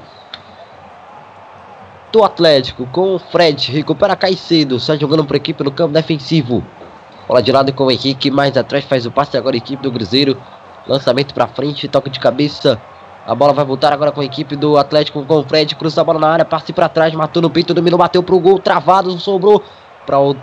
[2.13, 2.87] do Atlético.
[2.87, 3.71] Com o Fred.
[3.73, 4.79] Recupera Caicedo.
[4.81, 6.65] Sai jogando por aqui pelo campo defensivo.
[7.27, 8.31] Bola de lado com o Henrique.
[8.31, 10.41] Mais atrás faz o passe agora a equipe do Cruzeiro.
[10.87, 11.89] Lançamento para frente.
[11.89, 12.81] Toque de cabeça.
[13.27, 15.75] A bola vai voltar agora com a equipe do Atlético com o Fred.
[15.77, 16.45] Cruza a bola na área.
[16.45, 17.13] Passe para trás.
[17.15, 17.75] Matou no peito.
[17.75, 17.99] Dominou.
[17.99, 18.59] Bateu pro gol.
[18.59, 19.11] Travado.
[19.19, 19.63] Sobrou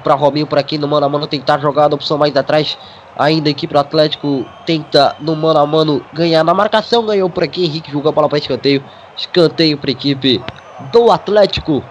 [0.03, 2.77] para Robinho por aqui no mano a mano tentar jogar a opção mais atrás.
[3.17, 7.05] Ainda aqui para o Atlético tenta no mano a mano ganhar na marcação.
[7.05, 7.65] Ganhou por aqui.
[7.65, 8.83] Henrique jogou a bola para escanteio.
[9.15, 10.43] Escanteio para a equipe
[10.91, 11.83] do Atlético.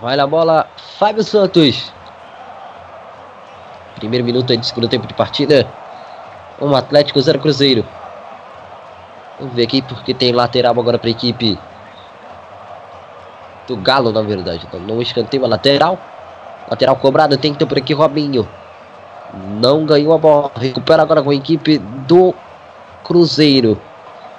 [0.00, 0.68] Vai na bola,
[0.98, 1.92] Fábio Santos.
[3.96, 5.66] Primeiro minuto de segundo tempo de partida.
[6.60, 7.84] Um Atlético, zero Cruzeiro.
[9.38, 11.58] Vamos ver aqui porque tem lateral agora para a equipe
[13.66, 14.66] do Galo, na verdade.
[14.68, 15.98] Então, não escanteio a lateral.
[16.72, 18.48] Lateral cobrado, tem que por aqui Robinho.
[19.60, 20.50] Não ganhou a bola.
[20.56, 22.34] Recupera agora com a equipe do
[23.04, 23.78] Cruzeiro.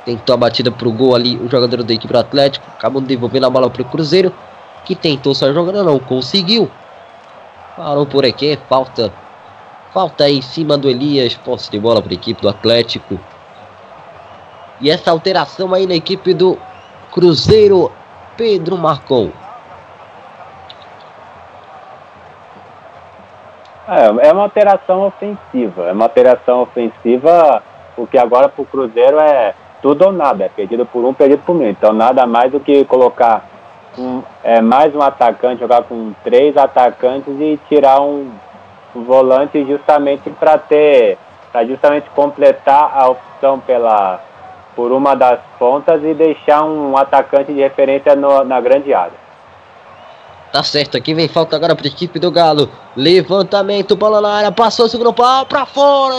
[0.04, 2.66] Tentou a batida pro gol ali o jogador da equipe do Atlético.
[2.76, 4.34] Acabou devolvendo a bola pro Cruzeiro.
[4.84, 6.72] Que tentou sair jogando, não conseguiu.
[7.78, 9.14] Parou por aqui, falta.
[9.94, 11.36] Falta em cima do Elias.
[11.36, 13.20] Posse de bola para a equipe do Atlético.
[14.82, 16.58] E essa alteração aí na equipe do
[17.12, 17.92] Cruzeiro.
[18.36, 19.43] Pedro Marcon.
[23.88, 25.88] É, é uma alteração ofensiva.
[25.88, 27.62] É uma alteração ofensiva,
[27.96, 30.46] porque agora pro Cruzeiro é tudo ou nada.
[30.46, 31.70] É perdido por um, perdido por mil.
[31.70, 33.46] Então nada mais do que colocar
[33.98, 38.32] um, é, mais um atacante, jogar com três atacantes e tirar um,
[38.96, 41.18] um volante justamente para ter,
[41.52, 44.20] para justamente completar a opção pela
[44.76, 49.23] por uma das pontas e deixar um atacante de referência no, na grande área.
[50.54, 52.70] Tá certo, aqui vem falta agora para a equipe do Galo.
[52.96, 56.16] Levantamento, bola na área, passou o segundo pau para fora.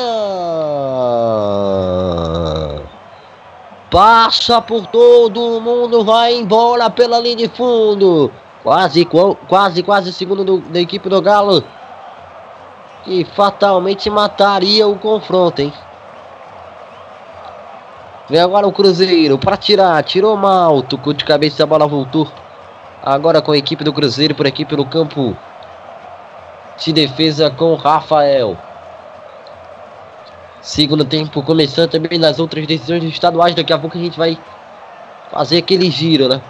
[3.88, 8.28] Passa por todo mundo, vai embora pela linha de fundo.
[8.64, 11.62] Quase, quase, quase segundo do, da equipe do Galo.
[13.04, 15.72] Que fatalmente mataria o confronto, hein?
[18.28, 20.02] Vem agora o Cruzeiro para tirar.
[20.02, 20.82] Tirou mal.
[20.82, 22.26] Tocou de cabeça a bola voltou.
[23.04, 25.36] Agora com a equipe do Cruzeiro por aqui pelo campo
[26.82, 28.56] de defesa com Rafael.
[30.62, 33.54] Segundo tempo começando também nas outras decisões estaduais.
[33.54, 34.38] Daqui a pouco a gente vai
[35.30, 36.40] fazer aquele giro, né?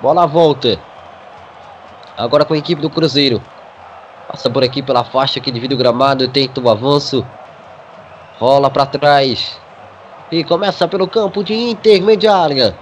[0.00, 0.78] Bola volta.
[2.16, 3.42] Agora com a equipe do Cruzeiro.
[4.26, 6.26] Passa por aqui pela faixa que divide o gramado.
[6.26, 7.22] Tenta o avanço.
[8.38, 9.60] Rola para trás.
[10.32, 12.74] E começa pelo campo de intermediária.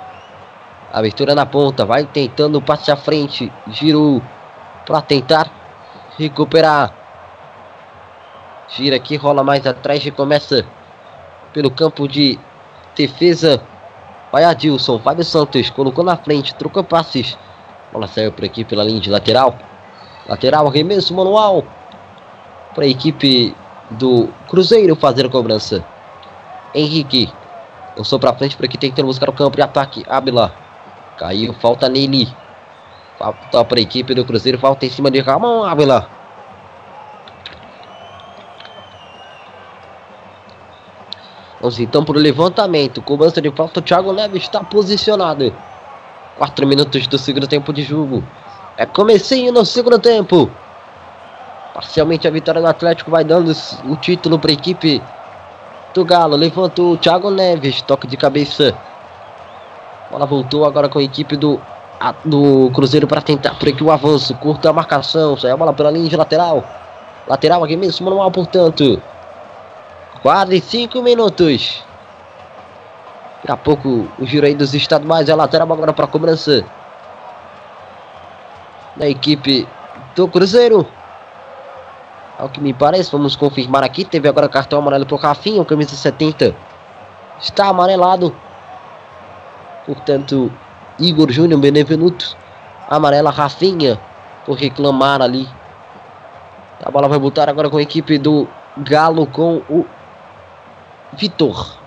[0.92, 1.86] Abertura na ponta.
[1.86, 3.50] Vai tentando o passe à frente.
[3.68, 4.22] Girou
[4.86, 5.50] para tentar
[6.18, 6.92] recuperar.
[8.68, 10.64] Gira aqui, rola mais atrás e começa
[11.52, 12.38] pelo campo de
[12.96, 13.62] defesa.
[14.30, 17.36] Vai Adilson, Fábio Santos, colocou na frente, trocou passes.
[17.92, 19.54] Bola saiu por aqui pela linha de lateral.
[20.26, 21.64] Lateral, arremesso manual.
[22.74, 23.54] Para a equipe
[23.90, 25.84] do Cruzeiro fazer a cobrança.
[26.74, 27.30] Henrique.
[27.94, 30.02] Lançou para frente por aqui, tentando buscar o campo de ataque.
[30.08, 30.61] Abila.
[31.22, 32.28] Caiu, falta nele.
[33.16, 36.08] Falta para a equipe do Cruzeiro, falta em cima de Ramon Abila.
[41.60, 43.00] Vamos então para o levantamento.
[43.00, 43.78] Cobrança de falta.
[43.78, 45.54] O Thiago Neves está posicionado.
[46.38, 48.24] 4 minutos do segundo tempo de jogo.
[48.76, 50.50] É comecinho no segundo tempo.
[51.72, 53.52] Parcialmente a vitória do Atlético vai dando
[53.84, 55.00] o título para a equipe
[55.94, 56.34] do Galo.
[56.34, 58.76] Levantou o Thiago Neves, toque de cabeça.
[60.12, 61.58] Bola voltou agora com a equipe do,
[61.98, 64.34] a, do Cruzeiro para tentar por aqui o avanço.
[64.34, 66.62] Curta a marcação, sai a bola pela linha de lateral.
[67.26, 69.02] Lateral aqui mesmo, manual, portanto.
[70.20, 71.82] Quase 5 minutos.
[73.36, 76.62] Daqui a pouco o giro aí dos estaduais é lateral agora para cobrança
[78.94, 79.66] da equipe
[80.14, 80.86] do Cruzeiro.
[82.38, 84.04] Ao que me parece, vamos confirmar aqui.
[84.04, 86.54] Teve agora cartão amarelo pro Rafinha, o camisa 70
[87.40, 88.36] está amarelado.
[89.86, 90.50] Portanto,
[90.98, 92.36] Igor Júnior Benevenuto
[92.88, 93.98] amarela Rafinha
[94.44, 95.48] por reclamar ali.
[96.84, 99.86] A bola vai botar agora com a equipe do Galo com o
[101.12, 101.78] Vitor.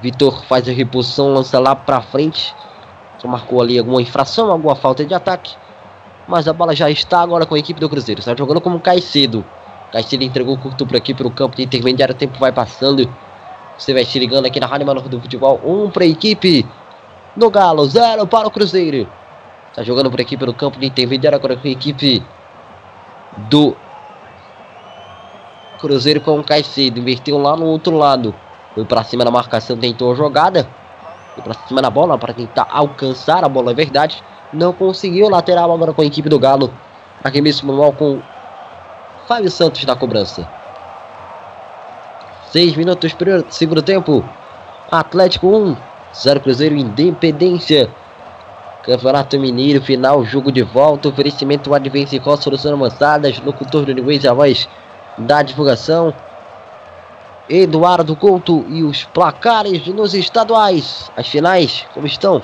[0.00, 2.54] Vitor faz a reposição, lança lá para frente.
[3.18, 5.54] Só marcou ali alguma infração, alguma falta de ataque.
[6.26, 8.20] Mas a bola já está agora com a equipe do Cruzeiro.
[8.20, 9.44] Está jogando como Caicedo.
[9.92, 12.14] Caicedo entregou curto por aqui para o campo de intermediário.
[12.14, 13.12] O tempo vai passando.
[13.78, 15.60] Você vai se ligando aqui na Rádio Manoel do Futebol.
[15.64, 16.66] Um para a equipe
[17.36, 17.86] do Galo.
[17.86, 19.08] Zero para o Cruzeiro.
[19.70, 21.36] Está jogando por aqui pelo campo de intermediário.
[21.36, 22.22] Agora com a equipe
[23.48, 23.76] do
[25.78, 26.98] Cruzeiro com o Caicedo.
[26.98, 28.34] Inverteu lá no outro lado.
[28.74, 29.76] Foi para cima da marcação.
[29.76, 30.68] Tentou a jogada.
[31.34, 33.70] Foi para cima da bola para tentar alcançar a bola.
[33.70, 34.22] É verdade
[34.52, 36.72] não conseguiu lateral agora com a equipe do Galo.
[37.22, 38.20] Arremesso manual com
[39.26, 40.48] Fábio Santos na cobrança.
[42.52, 44.24] 6 minutos primeiro, segundo tempo.
[44.90, 45.76] Atlético 1,
[46.14, 47.90] 0 Cruzeiro Independência.
[48.82, 54.32] Campeonato Mineiro, final, jogo de volta, oferecimento Advance com solução avançadas, locutor do Linguês, a
[54.32, 54.66] voz
[55.18, 56.14] da divulgação.
[57.50, 61.10] Eduardo Couto e os placares nos estaduais.
[61.16, 62.42] As finais, como estão?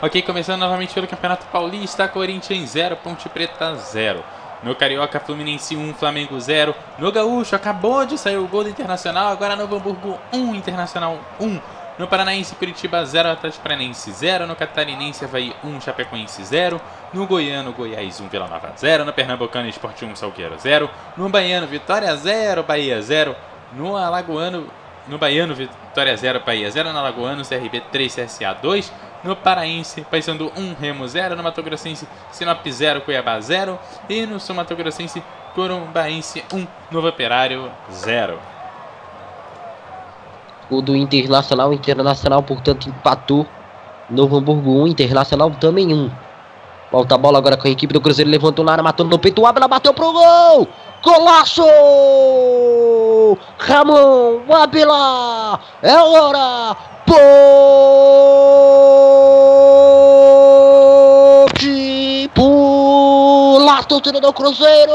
[0.00, 4.24] Ok, começando novamente pelo Campeonato Paulista, Corinthians 0, Ponte Preta 0.
[4.62, 6.74] No Carioca, Fluminense 1, Flamengo 0.
[6.98, 11.60] No Gaúcho, acabou de sair o gol do Internacional, agora Novo Hamburgo 1, Internacional 1.
[11.98, 14.46] No Paranaense, Curitiba 0, Atlético Paranaense 0.
[14.46, 16.80] No Catarinense, Havaí 1, Chapecoense 0.
[17.12, 19.04] No Goiano, Goiás 1, Vila Nova 0.
[19.04, 20.90] No Pernambucano, Esporte 1, Salgueiro 0.
[21.16, 23.36] No Baiano, Vitória 0, Bahia 0.
[23.76, 24.66] No Alagoano,
[25.08, 26.92] no Baiano, Vitória 0, Bahia 0.
[26.92, 28.92] No Alagoano, CRB 3, CSA 2
[29.24, 34.40] no Paraense, Paysandu 1, Remo 0, no Mato Grossense, Sinop 0, Cuiabá 0 e no
[34.40, 35.22] Sul Mato Grossense,
[35.54, 38.38] Corumbaense 1, Novo Operário 0.
[40.70, 43.46] O do Internacional, Internacional, portanto, empatou.
[44.08, 46.10] Novo Hamburgo 1, Internacional também 1.
[46.92, 49.40] Volta a bola agora com a equipe do Cruzeiro, levantou na área, matou no peito,
[49.40, 50.68] o Abela bateu pro gol!
[51.02, 51.64] Golaço!
[53.56, 55.58] Ramon, Abela!
[55.82, 56.76] É hora!
[61.46, 64.92] Pode pular, torcida do Cruzeiro!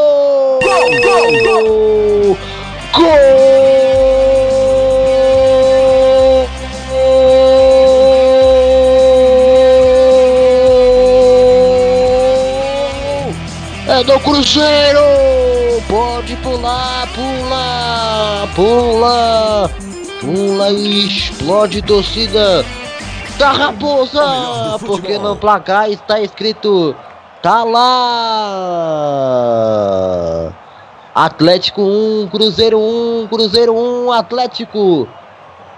[0.61, 2.38] Gol, gol, gol!
[2.94, 4.16] Gol!
[14.08, 15.04] Do Cruzeiro!
[15.88, 19.70] Pode pular, pula, pula!
[20.22, 22.66] Pula e explode torcida
[23.38, 24.80] da Raposa!
[24.80, 26.96] Porque no placar está escrito
[27.42, 27.84] Tá lá!
[31.14, 35.06] Atlético 1, Cruzeiro 1, Cruzeiro 1, Atlético.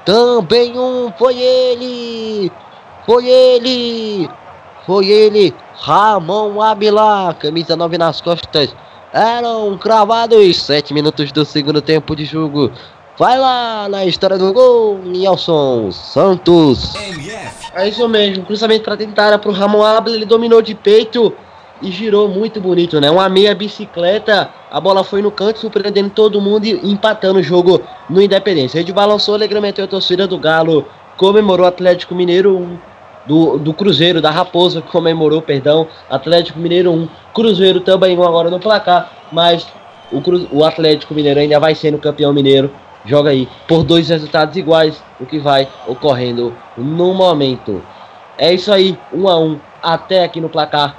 [0.05, 2.51] Também um, foi ele!
[3.05, 4.29] Foi ele!
[4.85, 5.55] Foi ele!
[5.81, 8.75] Ramon Abila, camisa 9 nas costas.
[9.13, 12.71] Eram cravados 7 minutos do segundo tempo de jogo.
[13.17, 16.93] Vai lá na história do gol, Nelson Santos.
[17.73, 21.33] É isso mesmo, cruzamento para tentar para o Ramon Abel, ele dominou de peito
[21.81, 23.09] e girou muito bonito, né?
[23.09, 27.81] Uma meia bicicleta, a bola foi no canto, surpreendendo todo mundo e empatando o jogo
[28.09, 28.79] no Independência.
[28.79, 30.85] Ele balançou, alegremente a torcida do Galo,
[31.17, 32.77] comemorou o Atlético Mineiro 1,
[33.25, 38.49] do, do Cruzeiro, da Raposa, que comemorou, perdão, Atlético Mineiro 1, Cruzeiro também 1 agora
[38.49, 39.67] no placar, mas
[40.11, 42.71] o, Cru, o Atlético Mineiro ainda vai sendo campeão mineiro
[43.05, 47.81] joga aí por dois resultados iguais, o que vai ocorrendo no momento.
[48.37, 50.95] É isso aí, um a um, até aqui no placar.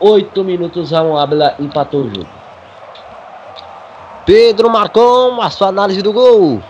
[0.00, 2.28] Oito minutos a um, Abela empatou o jogo.
[4.24, 6.62] Pedro Marcon, a sua análise do gol.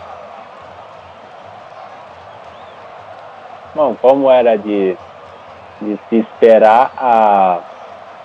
[3.74, 4.96] Bom, como era de,
[5.80, 7.60] de se esperar, a,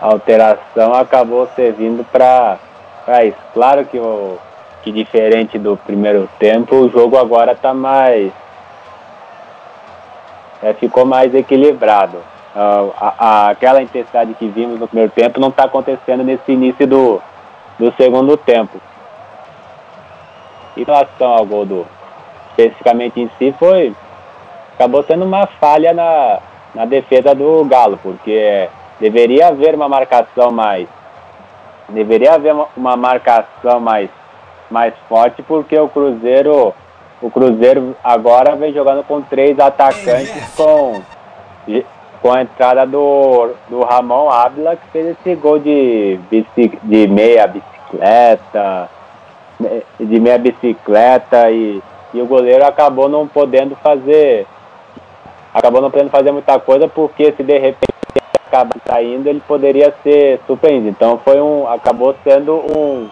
[0.02, 2.58] alteração acabou servindo para
[3.26, 3.38] isso.
[3.54, 4.38] Claro que o
[4.82, 8.32] que diferente do primeiro tempo, o jogo agora está mais.
[10.62, 12.18] É, ficou mais equilibrado.
[12.56, 17.22] A- a- aquela intensidade que vimos no primeiro tempo não está acontecendo nesse início do,
[17.80, 18.80] do segundo tempo.
[20.76, 21.88] Em relação ao gol do
[22.50, 23.96] especificamente em si foi
[24.84, 26.40] acabou sendo uma falha na,
[26.76, 28.68] na defesa do Galo, porque
[29.00, 30.88] deveria haver uma marcação mais
[31.90, 34.10] deveria haver uma, uma marcação mais
[34.70, 36.74] mais forte porque o Cruzeiro
[37.22, 41.02] o Cruzeiro agora vem jogando com três atacantes com
[42.22, 46.18] com a entrada do, do Ramon Ávila que fez esse gol de,
[46.84, 48.90] de meia bicicleta
[50.00, 51.82] de meia bicicleta e,
[52.14, 54.48] e o goleiro acabou não podendo fazer
[55.54, 57.94] acabou não podendo fazer muita coisa porque se de repente
[58.48, 63.10] acaba saindo ele poderia ser surpreendido então foi um acabou sendo um,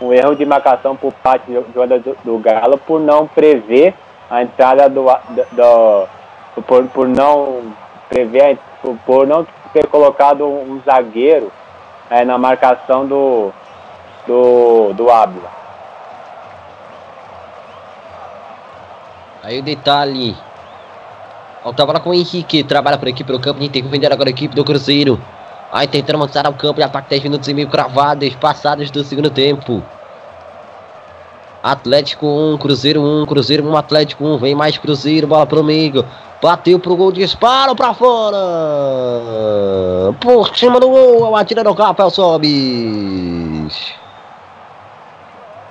[0.00, 3.94] um erro de marcação por parte do, do Galo por não prever
[4.30, 6.06] a entrada do, do,
[6.56, 7.72] do por, por não
[8.08, 11.50] prever por, por não ter colocado um zagueiro
[12.08, 13.52] é, na marcação do
[14.26, 15.60] do, do Ávila
[19.42, 20.36] Aí o detalhe.
[21.62, 24.32] Faltava lá com o Henrique, trabalha por aqui pelo campo, tem que vender agora a
[24.32, 25.20] equipe do Cruzeiro.
[25.70, 29.30] Aí tentando avançar ao campo e ataque 10 minutos e meio cravados, passados do segundo
[29.30, 29.82] tempo.
[31.62, 36.04] Atlético 1, Cruzeiro 1, Cruzeiro 1, Atlético 1, vem mais Cruzeiro, bola pro meio.
[36.42, 38.38] Bateu pro gol, disparo pra fora.
[40.18, 43.92] Por cima do gol, atira no Rafael Sobis.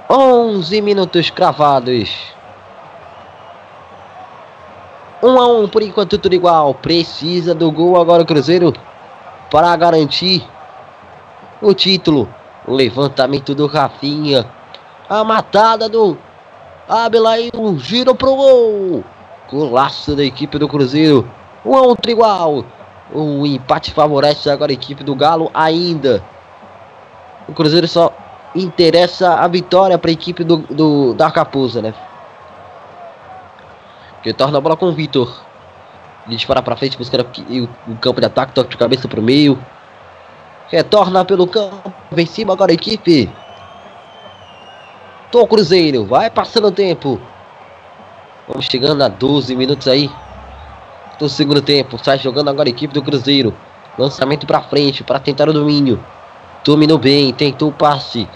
[0.08, 2.39] 11 minutos cravados.
[5.22, 6.74] 1 um a 1 um, por enquanto tudo igual.
[6.74, 8.74] Precisa do gol agora o Cruzeiro
[9.52, 10.46] para garantir
[11.62, 12.28] o título.
[12.66, 14.46] O levantamento do Rafinha.
[15.10, 16.18] A matada do
[16.88, 19.04] Abela e um giro pro gol.
[19.52, 21.30] Golaço da equipe do Cruzeiro.
[21.66, 22.66] 1 um a 1 um, tudo igual.
[23.12, 26.24] O empate favorece agora a equipe do Galo ainda.
[27.48, 28.14] O Cruzeiro só
[28.56, 31.94] interessa a vitória para a equipe do, do da Raposa, né?
[34.22, 35.34] Que torna a bola com o Vitor.
[36.28, 39.24] Ele dispara para frente, buscando o, o campo de ataque, toque de cabeça para o
[39.24, 39.58] meio.
[40.68, 43.32] Retorna pelo campo, vem cima agora a equipe.
[45.32, 47.20] Tô Cruzeiro, vai passando o tempo.
[48.48, 50.12] Vamos chegando a 12 minutos aí
[51.18, 51.98] do segundo tempo.
[52.04, 53.56] Sai jogando agora a equipe do Cruzeiro.
[53.98, 56.04] Lançamento para frente para tentar o domínio.
[56.64, 58.28] Dominou bem, tentou o passe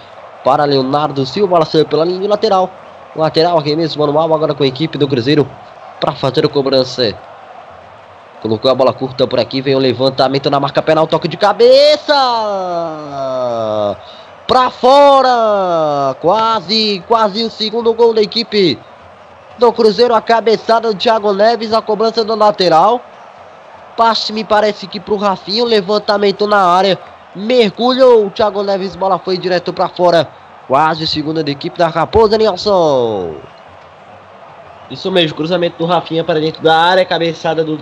[0.43, 1.63] para Leonardo Silva.
[1.65, 2.69] Saiu pela linha lateral.
[3.15, 5.47] Lateral, arremesso manual agora com a equipe do Cruzeiro
[6.03, 7.17] para fazer a cobrança.
[8.41, 12.13] Colocou a bola curta por aqui, vem o levantamento na marca penal, toque de cabeça!
[14.45, 16.13] Para fora!
[16.19, 18.77] Quase, quase o segundo gol da equipe
[19.57, 22.99] do Cruzeiro, a cabeçada do Thiago Neves, a cobrança do lateral.
[23.95, 26.99] Passe me parece que pro Rafinho, levantamento na área,
[27.33, 30.27] mergulhou o Thiago Neves, bola foi direto para fora.
[30.67, 33.52] Quase segunda da equipe da Raposa Nilson.
[34.89, 37.79] Isso mesmo, cruzamento do Rafinha para dentro da área, cabeçada do,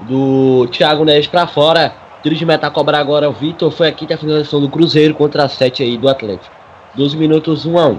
[0.00, 1.94] do Thiago Neves para fora.
[2.22, 3.70] Tiro de meta a cobrar agora o Vitor.
[3.70, 6.54] Foi aqui a finalização do Cruzeiro contra a 7 aí do Atlético.
[6.94, 7.98] 12 minutos 1 a 1.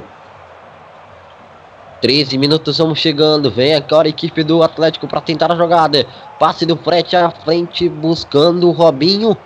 [2.02, 3.52] 13 minutos vamos chegando.
[3.52, 6.06] Vem agora a equipe do Atlético para tentar a jogada.
[6.40, 9.38] Passe do frete à frente, buscando o Robinho.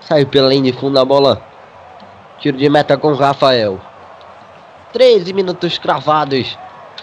[0.00, 1.42] Saiu pela linha de fundo da bola.
[2.38, 3.78] Tiro de meta com o Rafael.
[4.92, 6.58] 13 minutos cravados.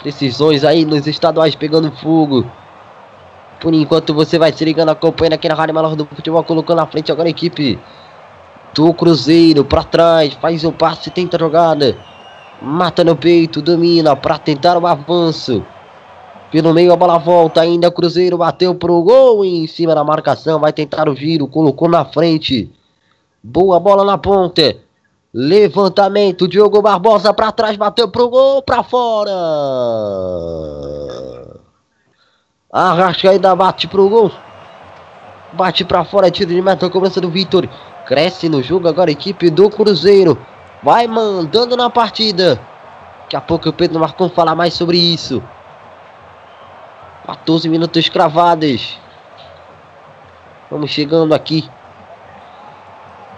[0.08, 2.50] Decisões aí nos estaduais pegando fogo.
[3.60, 6.88] Por enquanto você vai se ligando, acompanhando aqui na Rádio Melhor do Futebol, colocando na
[6.88, 7.78] frente agora a equipe
[8.74, 11.98] do Cruzeiro para trás, faz o passe, tenta a jogada,
[12.62, 15.62] mata no peito, domina para tentar o avanço.
[16.54, 20.72] Pelo meio a bola volta, ainda Cruzeiro bateu pro gol em cima da marcação, vai
[20.72, 22.72] tentar o giro, colocou na frente.
[23.44, 24.74] Boa bola na ponta.
[25.34, 29.32] Levantamento, Diogo Barbosa para trás, bateu pro gol, para fora.
[32.72, 34.32] Arrascaída bate pro gol.
[35.54, 37.68] Bate para fora, tiro de meta, cobrança do Vitor.
[38.06, 40.38] Cresce no jogo agora equipe do Cruzeiro.
[40.82, 42.60] Vai mandando na partida.
[43.22, 45.44] Daqui a pouco o Pedro Marcon falar mais sobre isso.
[47.26, 48.98] 14 minutos cravados.
[50.72, 51.70] Vamos chegando aqui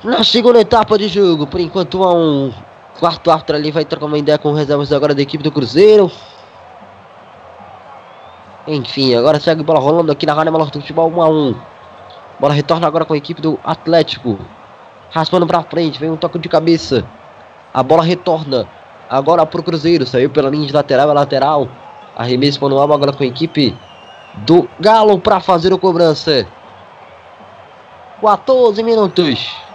[0.03, 2.53] na segunda etapa de jogo, por enquanto há um
[2.99, 6.11] quarto árbitro ali vai trocar uma ideia com reservas agora da equipe do Cruzeiro.
[8.67, 11.55] Enfim, agora segue a bola rolando aqui na Rádio Melhor do Futebol 1 a 1.
[12.39, 14.39] Bola retorna agora com a equipe do Atlético.
[15.11, 17.03] Raspando pra frente, vem um toque de cabeça.
[17.73, 18.67] A bola retorna
[19.09, 21.67] agora pro Cruzeiro, saiu pela linha de lateral, é lateral.
[22.15, 23.75] Arremesso manual agora com a equipe
[24.37, 26.45] do Galo para fazer o cobrança.
[28.21, 29.68] 14 minutos.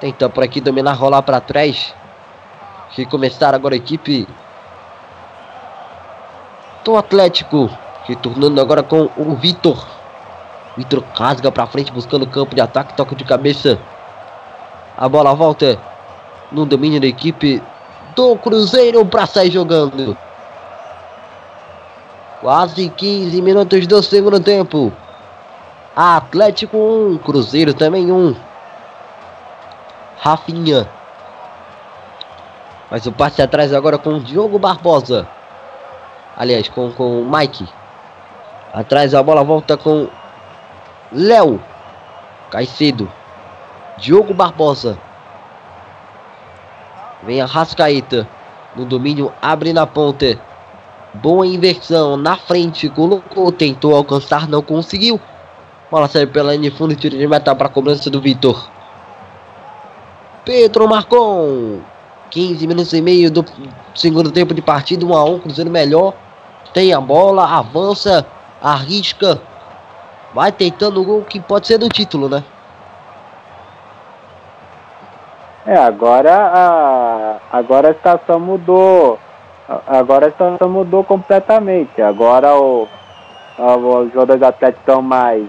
[0.00, 1.94] Tenta por aqui dominar, rolar para trás.
[2.90, 4.28] Recomeçar agora a equipe
[6.84, 7.70] do Atlético.
[8.04, 9.84] Retornando agora com o Vitor.
[10.76, 13.78] Vitor rasga para frente buscando campo de ataque, toca de cabeça.
[14.96, 15.78] A bola volta
[16.52, 17.62] no domínio da equipe
[18.14, 20.16] do Cruzeiro para sair jogando.
[22.40, 24.92] Quase 15 minutos do segundo tempo.
[25.96, 28.45] Atlético 1, Cruzeiro também 1.
[30.18, 30.88] Rafinha.
[32.90, 35.28] Mas o passe atrás agora com o Diogo Barbosa.
[36.36, 37.66] Aliás, com, com o Mike.
[38.72, 40.08] Atrás a bola volta com
[41.12, 41.60] Léo.
[42.50, 43.10] Caicedo.
[43.98, 44.98] Diogo Barbosa.
[47.22, 48.28] Vem a Rascaeta.
[48.76, 50.38] No domínio, abre na ponta.
[51.14, 52.88] Boa inversão na frente.
[52.90, 55.20] Colocou, tentou alcançar, não conseguiu.
[55.90, 58.75] Bola sai pela linha de fundo e tiro de meta para a cobrança do Vitor.
[60.46, 61.80] Pedro Marcon.
[62.30, 63.44] 15 minutos e meio do
[63.94, 65.04] segundo tempo de partida.
[65.04, 66.14] 1 a 1 Cruzeiro melhor.
[66.72, 68.24] Tem a bola, avança,
[68.62, 69.40] arrisca.
[70.32, 72.44] Vai tentando o gol que pode ser do título, né?
[75.66, 79.18] É, agora a, agora a situação mudou.
[79.84, 82.00] Agora a situação mudou completamente.
[82.00, 82.86] Agora o,
[83.58, 85.44] o, os jogadores do Atlético estão mais,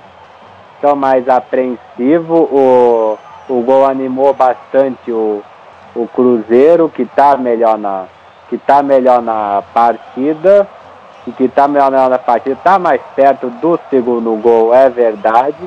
[0.76, 2.48] estão mais apreensivos.
[2.52, 3.18] O,
[3.50, 5.42] o gol animou bastante o,
[5.96, 8.06] o Cruzeiro, que está melhor na,
[8.50, 10.68] que tá melhor na partida.
[11.26, 15.58] E que está melhor na partida, está mais perto do segundo gol, é verdade.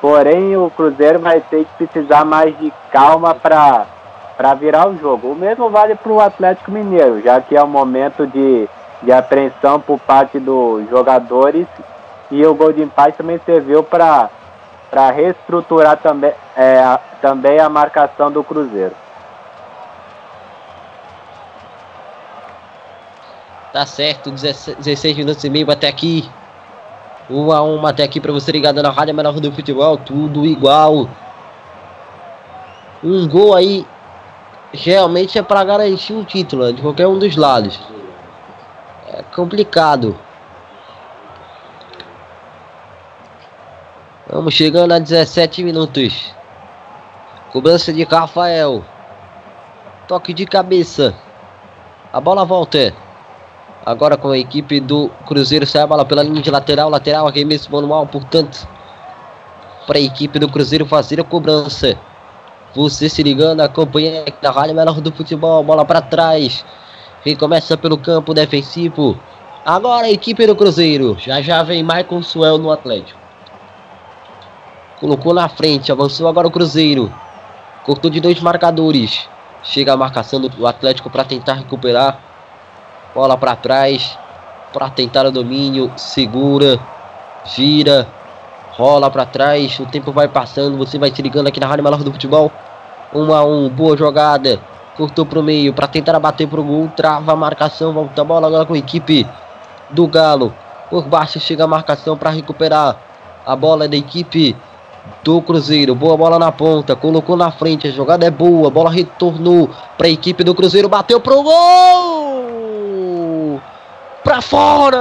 [0.00, 5.30] Porém, o Cruzeiro vai ter que precisar mais de calma para virar o jogo.
[5.30, 8.68] O mesmo vale para o Atlético Mineiro, já que é um momento de,
[9.04, 11.68] de apreensão por parte dos jogadores
[12.30, 14.28] e o gol de empate também serviu para
[15.14, 18.94] reestruturar também, é, também a marcação do Cruzeiro.
[23.72, 26.30] Tá certo, 16 minutos e meio até aqui.
[27.30, 31.08] 1 a 1 até aqui para você ligado na Rádio Menor do Futebol, tudo igual.
[33.02, 33.86] Um gol aí
[34.70, 37.80] realmente é para garantir um título né, de qualquer um dos lados.
[39.08, 40.14] É complicado.
[44.30, 46.34] Vamos chegando a 17 minutos.
[47.54, 48.84] Cobrança de Rafael.
[50.08, 51.14] Toque de cabeça.
[52.12, 52.92] A bola volta.
[53.86, 57.70] Agora com a equipe do Cruzeiro sai a bola pela linha de lateral, lateral, arremesso
[57.70, 58.66] manual, portanto,
[59.86, 61.96] para a equipe do Cruzeiro fazer a cobrança.
[62.74, 66.64] Você se ligando, acompanhando aqui na Rádio Menor do Futebol, bola para trás.
[67.22, 69.16] Quem começa pelo campo defensivo.
[69.64, 71.16] Agora a equipe do Cruzeiro.
[71.20, 73.20] Já já vem Michael Suel no Atlético.
[74.98, 77.14] Colocou na frente, avançou agora o Cruzeiro.
[77.84, 79.28] Cortou de dois marcadores.
[79.62, 82.18] Chega a marcação do Atlético para tentar recuperar.
[83.14, 84.18] Bola para trás.
[84.72, 85.92] Para tentar o domínio.
[85.94, 86.80] Segura.
[87.44, 88.08] Gira.
[88.72, 89.78] Rola para trás.
[89.78, 90.78] O tempo vai passando.
[90.78, 92.50] Você vai se ligando aqui na Rádio Melhor do Futebol.
[93.14, 94.58] 1 a 1 Boa jogada.
[94.96, 96.90] Cortou para o meio para tentar bater para o gol.
[96.96, 97.92] Trava a marcação.
[97.92, 99.26] Volta a bola agora com a equipe
[99.90, 100.54] do Galo.
[100.88, 102.96] Por baixo chega a marcação para recuperar.
[103.44, 104.56] A bola é da equipe
[105.22, 105.94] do Cruzeiro.
[105.94, 110.06] Boa bola na ponta, colocou na frente, a jogada é boa, a bola retornou para
[110.06, 113.60] a equipe do Cruzeiro, bateu pro gol!
[114.22, 114.98] Para fora!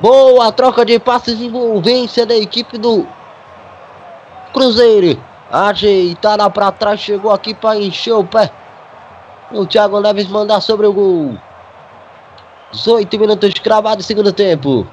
[0.00, 3.06] Boa troca de passes envolvência da equipe do
[4.52, 5.18] Cruzeiro.
[5.50, 8.50] Ajeitada para trás, chegou aqui para encher o pé.
[9.52, 11.38] O Thiago Neves mandar sobre o gol.
[12.72, 14.86] 18 minutos cravados segundo tempo.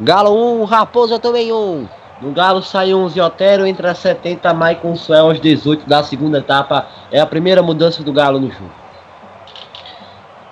[0.00, 1.88] Galo 1, Raposa também 1.
[2.20, 6.86] No Galo sai 11 Otero, entra 70 Maicon Suel aos 18 da segunda etapa.
[7.10, 8.70] É a primeira mudança do Galo no jogo.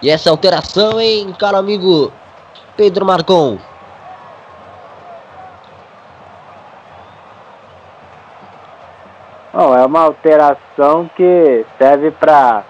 [0.02, 2.12] E essa alteração, hein, caro amigo
[2.76, 3.58] Pedro Marcon.
[9.52, 12.62] Bom, é uma alteração que serve para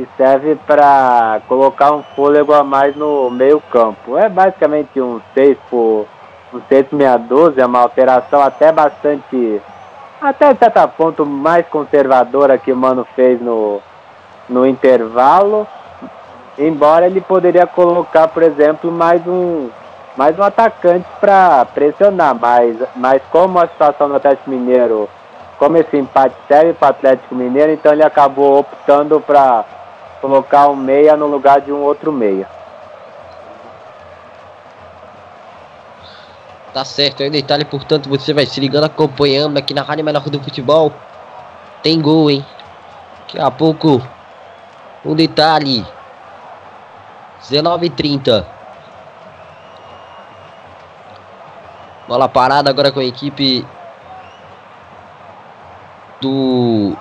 [0.00, 4.16] que serve para colocar um fôlego a mais no meio campo.
[4.16, 6.06] É basicamente um 6 por
[6.54, 9.60] um 6 meia dúzia, é uma alteração até bastante
[10.20, 13.80] até certo ponto mais conservadora que o Mano fez no,
[14.48, 15.66] no intervalo.
[16.58, 19.68] Embora ele poderia colocar, por exemplo, mais um
[20.16, 25.08] mais um atacante para pressionar, mas, mas como a situação do Atlético Mineiro,
[25.58, 29.64] como esse empate serve para o Atlético Mineiro, então ele acabou optando para
[30.20, 32.48] colocar um meia no lugar de um outro meia.
[36.72, 40.22] Tá certo, aí o detalhe, portanto, você vai se ligando, acompanhando aqui na Rádio Melhor
[40.30, 40.92] do Futebol.
[41.82, 42.46] Tem gol, hein?
[43.20, 44.00] Daqui a pouco,
[45.04, 45.84] um detalhe.
[47.48, 48.60] 19 h 30
[52.06, 53.64] Bola parada agora com a equipe
[56.20, 56.96] do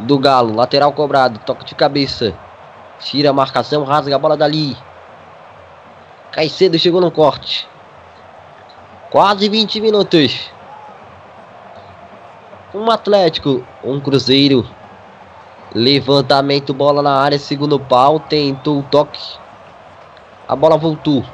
[0.00, 2.34] do Galo, lateral cobrado, toque de cabeça.
[3.00, 4.76] Tira a marcação, rasga a bola dali.
[6.32, 7.68] Caicedo chegou no corte.
[9.10, 10.50] Quase 20 minutos.
[12.74, 14.68] Um Atlético, um Cruzeiro.
[15.74, 18.20] Levantamento, bola na área, segundo pau.
[18.20, 19.38] Tentou o toque.
[20.46, 21.24] A bola voltou.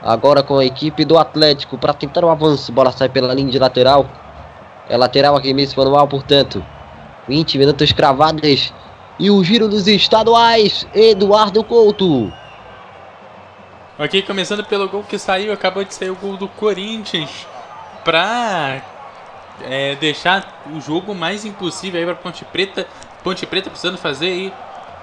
[0.00, 2.72] Agora com a equipe do Atlético para tentar o um avanço.
[2.72, 4.06] Bola sai pela linha de lateral.
[4.88, 6.64] É lateral aqui mesmo manual, portanto.
[7.28, 8.72] 20 minutos cravados.
[9.18, 12.32] E o giro dos estaduais, Eduardo Couto.
[13.98, 17.46] Ok, começando pelo gol que saiu, acabou de sair o gol do Corinthians
[18.04, 18.82] para
[19.62, 22.86] é, deixar o jogo mais impossível aí para Ponte Preta.
[23.22, 24.52] Ponte Preta precisando fazer aí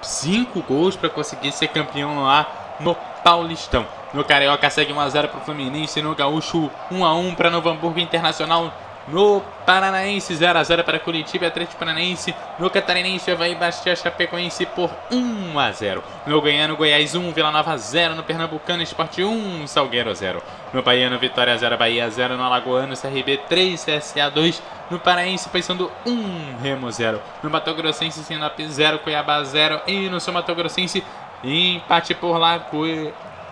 [0.02, 3.86] cinco gols para conseguir ser campeão lá no Paulistão.
[4.14, 8.74] No Carioca segue 1x0 para o Fluminense, no Gaúcho 1x1 para Novo Hamburgo Internacional
[9.12, 12.34] no Paranaense, 0x0 para Curitiba Atlético Paranaense.
[12.58, 16.02] No Catarinense, Havaí Bastia Chapecoense por 1x0.
[16.26, 18.16] No Goiano, Goiás 1, Vila Nova 0.
[18.16, 20.42] No Pernambucano, Esporte 1, Salgueiro 0.
[20.74, 22.38] No Baiano, Vitória 0, Bahia 0.
[22.38, 24.64] No Alagoano, CRB 3, CSA 2.
[24.90, 27.22] No Paraense, Paysandu 1, Remo 0.
[27.44, 29.82] No Mato Grossense, Sinop 0, Cuiabá 0.
[29.88, 31.04] E no São Mato Grossense,
[31.44, 32.60] empate por lá,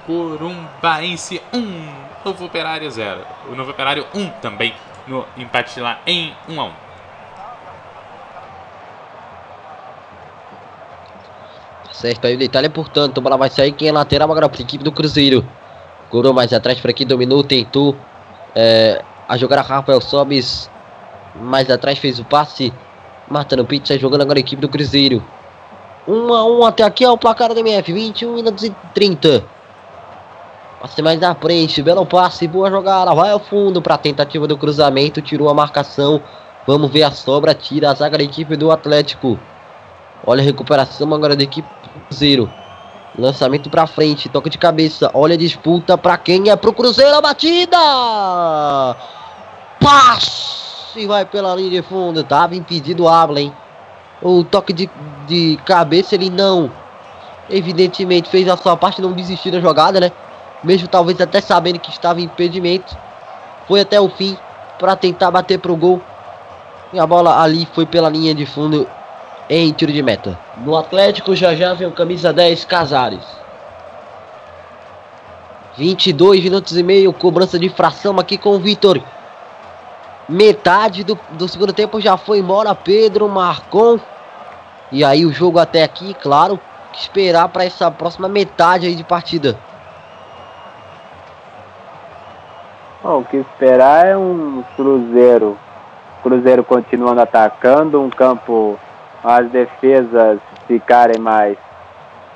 [0.05, 3.21] Corumbaense 1, Novo Operário 0.
[3.51, 4.73] O Novo Operário 1 também
[5.07, 6.71] no empate lá em 1 a 1.
[11.91, 14.61] Certo aí o detalhe, portanto, a bola vai sair quem é lateral agora para a
[14.61, 15.43] equipe do Cruzeiro.
[16.09, 17.95] Corou mais atrás para aqui, dominou, tentou
[18.53, 20.69] é, a jogar a Rafael Sobis.
[21.35, 22.71] Mais atrás fez o passe.
[23.27, 25.23] Matando pizza, jogando agora a equipe do Cruzeiro.
[26.07, 29.43] 1 a 1 até aqui é o placar do MF, 21 minutos e 30.
[30.79, 34.55] Passe mais na frente, belo passe, boa jogada, vai ao fundo para a tentativa do
[34.57, 36.21] cruzamento, tirou a marcação.
[36.67, 39.39] Vamos ver a sobra, tira a zaga da equipe do Atlético.
[40.25, 42.51] Olha a recuperação agora da equipe do Cruzeiro.
[43.17, 45.09] Lançamento para frente, toque de cabeça.
[45.15, 47.77] Olha a disputa para quem é pro Cruzeiro a batida.
[49.79, 53.39] Passe vai pela linha de fundo, tava impedido o Abla?
[54.21, 54.89] O toque de,
[55.27, 56.71] de cabeça ele não
[57.49, 60.11] evidentemente fez a sua parte, não desistiu da jogada, né?
[60.63, 62.97] Mesmo talvez até sabendo que estava em impedimento,
[63.67, 64.37] foi até o fim
[64.79, 66.01] para tentar bater pro gol.
[66.93, 68.87] E a bola ali foi pela linha de fundo
[69.49, 70.37] em tiro de meta.
[70.57, 73.25] No Atlético já já vem o camisa 10 Casares.
[75.77, 78.99] 22 minutos e meio, cobrança de fração aqui com o Vitor.
[80.27, 83.99] Metade do, do segundo tempo já foi embora Pedro Marcon.
[84.91, 86.59] E aí o jogo até aqui, claro,
[86.93, 89.57] esperar para essa próxima metade aí de partida.
[93.07, 95.57] Bom, o que esperar é um Cruzeiro.
[96.21, 98.77] Cruzeiro continuando atacando, um campo,
[99.23, 101.57] as defesas ficarem mais.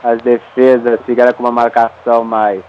[0.02, 2.64] As defesas ficarem com uma marcação mais,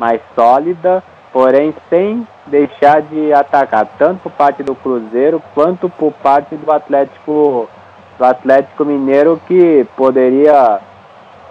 [0.00, 1.00] mais sólida,
[1.32, 7.68] porém sem deixar de atacar, tanto por parte do Cruzeiro quanto por parte do Atlético
[8.18, 10.80] do Atlético Mineiro que poderia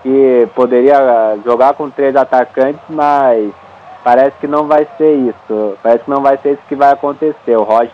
[0.04, 3.54] que poderia jogar com três atacantes, mas
[4.08, 5.78] parece que não vai ser isso.
[5.84, 7.58] Parece que não vai ser isso que vai acontecer.
[7.58, 7.92] O Roger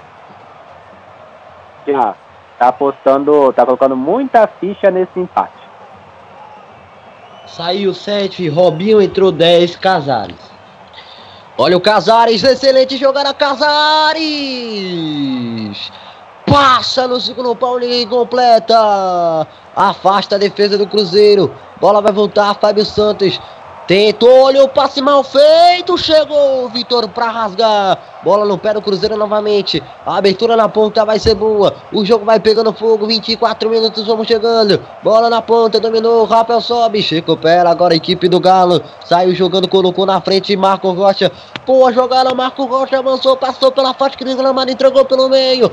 [1.87, 2.13] já
[2.59, 5.57] tá apostando, tá colocando muita ficha nesse empate.
[7.47, 10.37] Saiu 7, Robinho entrou 10, Casares.
[11.57, 14.21] Olha o Casares, excelente jogada, Casares!
[16.45, 19.47] Passa no segundo pau, ninguém completa.
[19.75, 21.51] Afasta a defesa do Cruzeiro.
[21.81, 23.41] Bola vai voltar, Fábio Santos.
[23.85, 27.99] Tentou, olha o passe mal feito, chegou o Vitor para rasgar.
[28.23, 29.83] Bola no pé do Cruzeiro novamente.
[30.05, 31.75] A abertura na ponta vai ser boa.
[31.91, 33.05] O jogo vai pegando fogo.
[33.05, 34.79] 24 minutos, vamos chegando.
[35.03, 36.23] Bola na ponta, dominou.
[36.23, 38.81] Rafael sobe, recupera agora a equipe do Galo.
[39.03, 40.55] Saiu jogando, colocou na frente.
[40.55, 41.29] Marco Rocha.
[41.65, 45.69] Boa jogada, Marco Rocha avançou, passou pela faixa que gramado, entregou pelo meio.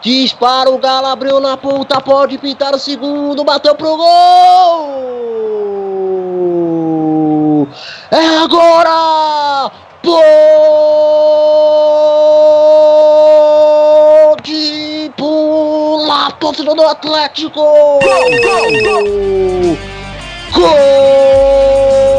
[0.00, 5.89] Dispara, o Galo abriu na ponta, pode pintar o segundo, bateu pro gol!
[8.10, 9.70] É agora!
[14.40, 17.60] Pode pular, torcedor do Atlético!
[17.60, 18.00] Gol,
[18.42, 19.78] gol, gol!
[20.52, 22.09] Gol!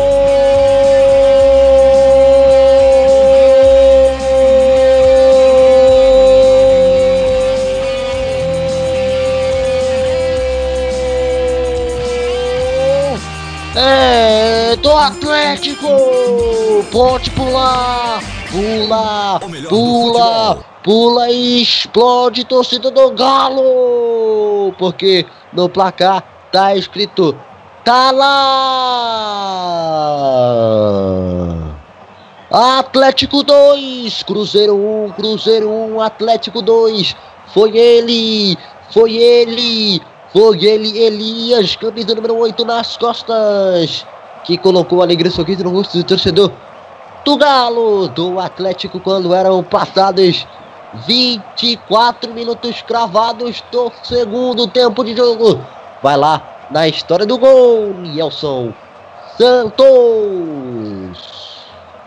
[15.12, 15.88] Atlético!
[16.92, 18.22] Pode pular!
[18.50, 19.40] Pula!
[19.68, 20.58] Pula!
[20.82, 24.74] Pula e explode torcida do Galo!
[24.80, 27.38] Porque no placar tá escrito
[27.84, 28.32] Tá lá!
[32.50, 37.16] Atlético 2, Cruzeiro 1, Cruzeiro 1, Atlético 2.
[37.48, 38.58] Foi ele,
[38.92, 40.02] foi ele,
[40.32, 44.06] foi ele, Elias, camisa número 8 nas costas,
[44.44, 46.52] que colocou alegria sorriso no rosto do torcedor
[47.24, 50.46] do Galo, do Atlético, quando eram passados
[51.08, 55.60] 24 minutos cravados do segundo tempo de jogo.
[56.02, 56.42] Vai lá,
[56.72, 58.74] na história do gol, Nelson
[59.38, 61.51] Santos.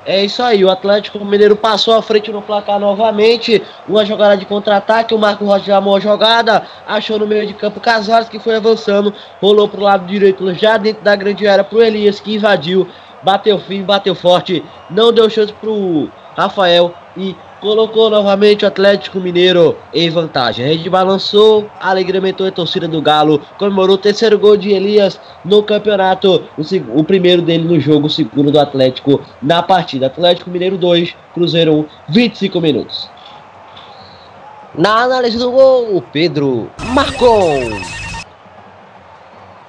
[0.07, 3.63] É isso aí, o Atlético Mineiro passou à frente no placar novamente.
[3.89, 7.81] Uma jogada de contra-ataque, o Marco Rocha chamou a jogada, achou no meio de campo
[7.81, 12.21] Casares que foi avançando, rolou pro lado direito, já dentro da grande área pro Elias
[12.21, 12.87] que invadiu,
[13.23, 17.35] bateu firme, bateu forte, não deu chance pro Rafael e
[17.65, 20.67] colocou novamente o Atlético Mineiro em vantagem.
[20.67, 25.63] A rede balançou, alegrementou a torcida do Galo, comemorou o terceiro gol de Elias no
[25.63, 30.09] campeonato, o, o primeiro dele no jogo, o segundo do Atlético na partida.
[30.09, 33.09] Atlético Mineiro 2, Cruzeiro 1, 25 minutos.
[34.75, 37.49] Na análise do gol, Pedro marcou.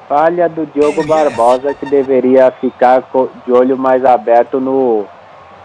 [0.10, 3.06] Falha do Diogo Barbosa que deveria ficar
[3.46, 5.06] de olho mais aberto no,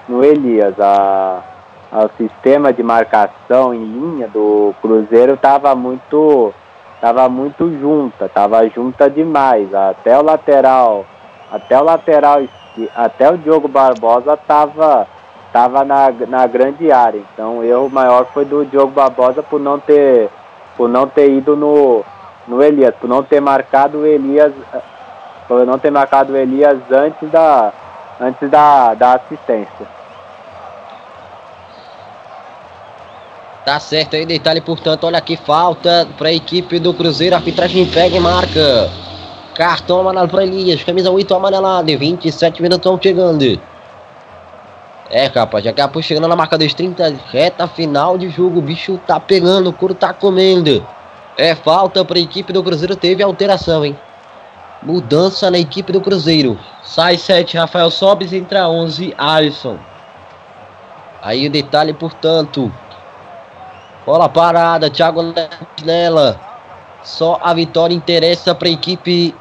[0.08, 0.78] no Elias.
[0.78, 1.49] A,
[1.92, 6.54] o sistema de marcação em linha do Cruzeiro estava muito
[7.00, 9.72] tava muito junta, tava junta demais.
[9.74, 11.04] Até o lateral,
[11.50, 12.42] até o lateral,
[12.94, 15.06] até o Diogo Barbosa tava
[15.52, 17.20] tava na, na grande área.
[17.34, 20.30] Então o erro maior foi do Diogo Barbosa por não ter
[20.76, 22.04] por não ter ido no
[22.46, 24.52] no Elias, por não ter marcado o Elias,
[25.48, 27.72] por não ter marcado o Elias antes da
[28.20, 29.99] antes da, da assistência.
[33.64, 37.84] Tá certo aí, detalhe, portanto, olha aqui, falta para a equipe do Cruzeiro, a arbitragem
[37.86, 38.90] pega e marca.
[39.54, 43.60] Cartão amarelo para Elias, camisa 8 amarelada, 27 minutos chegando.
[45.10, 48.62] É, rapaz, já que a chegando na marca dos 30, reta final de jogo, o
[48.62, 50.86] bicho tá pegando, o couro tá comendo.
[51.36, 53.98] É falta para a equipe do Cruzeiro, teve alteração, hein?
[54.82, 56.58] Mudança na equipe do Cruzeiro.
[56.82, 59.78] Sai 7, Rafael Sobes, entra 11, Alisson.
[61.20, 62.72] Aí o detalhe, portanto,
[64.06, 65.22] Bola parada, Thiago
[65.84, 66.40] nela.
[67.02, 69.34] Só a vitória interessa para a equipe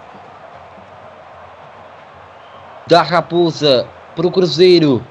[2.87, 5.05] da Raposa, para o Cruzeiro.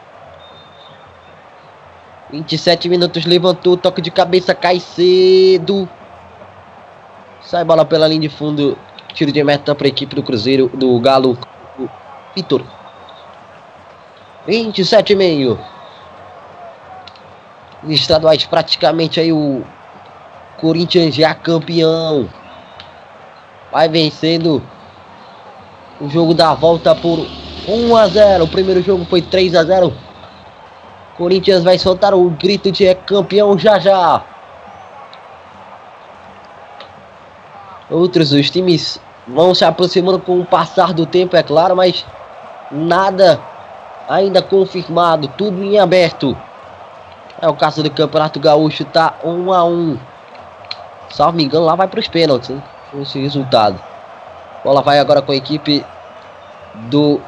[2.30, 5.88] 27 minutos, levantou, toque de cabeça, cai cedo.
[7.40, 8.76] Sai bola pela linha de fundo,
[9.14, 11.38] tiro de meta para a equipe do Cruzeiro, do Galo,
[12.34, 12.62] Vitor.
[14.46, 15.58] 27 e meio
[17.84, 19.64] estaduais praticamente aí o
[20.60, 22.28] Corinthians já campeão.
[23.70, 24.62] Vai vencendo
[26.00, 27.26] o jogo da volta por
[27.68, 28.44] 1 a 0.
[28.44, 29.92] O primeiro jogo foi 3 a 0.
[31.16, 34.22] Corinthians vai soltar o grito de é campeão já já.
[37.90, 42.04] Outros os times vão se aproximando com o passar do tempo, é claro, mas
[42.70, 43.40] nada
[44.08, 46.36] ainda confirmado, tudo em aberto.
[47.40, 49.98] É o caso do Campeonato Gaúcho, tá 1 um a 1 um.
[51.08, 52.62] Salvo me engano, lá vai para os pênaltis, hein?
[53.00, 53.78] Esse resultado.
[54.64, 55.84] Bola vai agora com a equipe
[56.74, 57.20] do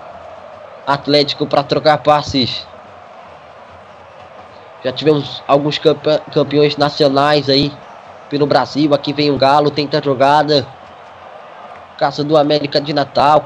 [0.87, 2.66] Atlético para trocar passes.
[4.82, 5.78] Já tivemos alguns
[6.32, 7.73] campeões nacionais aí
[8.28, 8.93] pelo Brasil.
[8.93, 10.66] Aqui vem o Galo, tenta jogada.
[11.99, 13.45] Caso do América de Natal,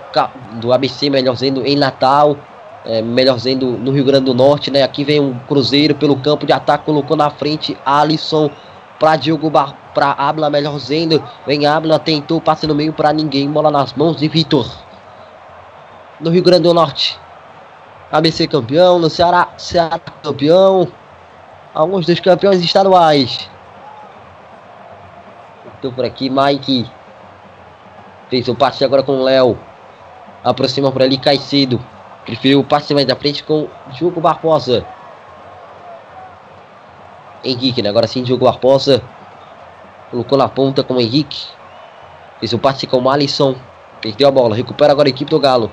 [0.52, 2.36] do ABC, melhor dizendo, em Natal
[2.84, 4.82] é, melhor dizendo, no Rio Grande do Norte, né?
[4.82, 8.50] Aqui vem um Cruzeiro pelo campo de ataque, colocou na frente Alisson
[8.98, 13.50] para Diogo Bar para Abla, melhor dizendo, vem Abla, tentou, passe no meio para ninguém,
[13.50, 14.68] bola nas mãos de Vitor.
[16.20, 17.18] No Rio Grande do Norte,
[18.10, 20.88] ABC campeão, no Ceará, Ceará campeão,
[21.72, 23.48] alguns dos campeões estaduais.
[25.76, 26.90] Estou por aqui, Mike.
[28.30, 29.58] Fez o passe agora com o Léo.
[30.42, 31.78] Aproxima por ali, Caicedo.
[32.24, 34.84] Preferiu o passe mais da frente com Diogo Barbosa.
[37.44, 37.90] Henrique, né?
[37.90, 39.02] Agora sim, Diogo Barbosa.
[40.10, 41.46] Colocou na ponta com o Henrique.
[42.40, 43.54] Fez o passe com o Alisson.
[44.00, 44.56] Perdeu a bola.
[44.56, 45.70] Recupera agora a equipe do Galo.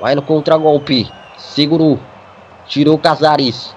[0.00, 1.10] Vai no contragolpe.
[1.38, 1.98] Segurou.
[2.66, 3.74] Tirou Casares.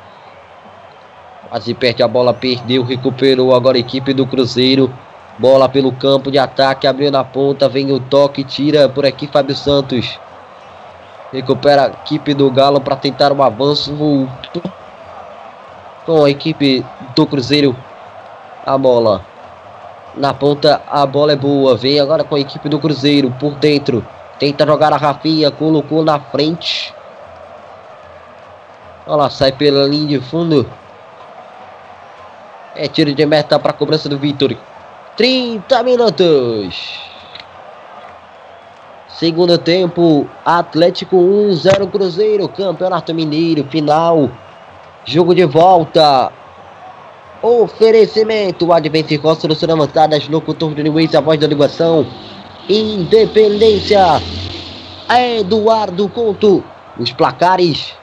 [1.50, 2.34] Quase perde a bola.
[2.34, 2.84] Perdeu.
[2.84, 4.94] Recuperou agora a equipe do Cruzeiro.
[5.38, 6.86] Bola pelo campo de ataque.
[6.86, 7.70] Abriu na ponta.
[7.70, 8.44] Vem o toque.
[8.44, 10.20] Tira por aqui Fábio Santos.
[11.34, 13.92] Recupera a equipe do Galo para tentar um avanço.
[16.06, 16.86] Com a equipe
[17.16, 17.76] do Cruzeiro.
[18.64, 19.26] A bola.
[20.16, 21.76] Na ponta, a bola é boa.
[21.76, 23.32] Vem agora com a equipe do Cruzeiro.
[23.40, 24.06] Por dentro.
[24.38, 25.50] Tenta jogar a Rafinha.
[25.50, 26.94] Colocou na frente.
[29.08, 30.70] Olha lá, sai pela linha de fundo.
[32.76, 34.56] É tiro de meta para a cobrança do Vitor.
[35.18, 37.13] 30 minutos.
[39.24, 44.30] Segundo tempo, Atlético 1, 0 Cruzeiro, Campeonato Mineiro, final.
[45.06, 46.30] Jogo de volta.
[47.42, 52.06] Oferecimento, Advence Construção Avançadas, locutor de Luiz, a voz da ligação.
[52.68, 54.22] Independência.
[55.10, 56.62] Eduardo Couto.
[57.00, 57.94] Os placares.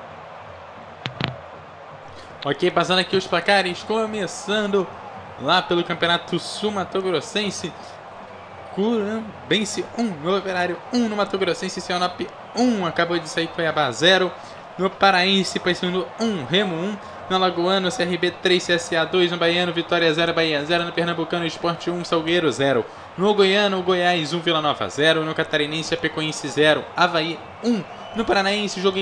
[2.47, 4.87] Ok, passando aqui os placares, começando
[5.43, 7.71] lá pelo Campeonato Sul-Mato Grossense.
[8.75, 12.21] Curambense 1, no Operário 1, no Mato Grossense, Sionop
[12.55, 14.33] 1, acabou de sair Cuiabá 0.
[14.79, 16.99] No Paraense, Paysandu 1, Remo 1.
[17.29, 19.31] No Alagoano, CRB 3, CSA 2.
[19.31, 20.85] No Baiano, Vitória 0, Bahia 0.
[20.85, 22.87] No Pernambucano, Esporte 1, Salgueiro 0.
[23.19, 25.25] No Goiano, Goiás 1, Vila Nova 0.
[25.25, 27.85] No Catarinense, Apecoense 0, Havaí 1.
[28.17, 28.99] No Paranaense, jogo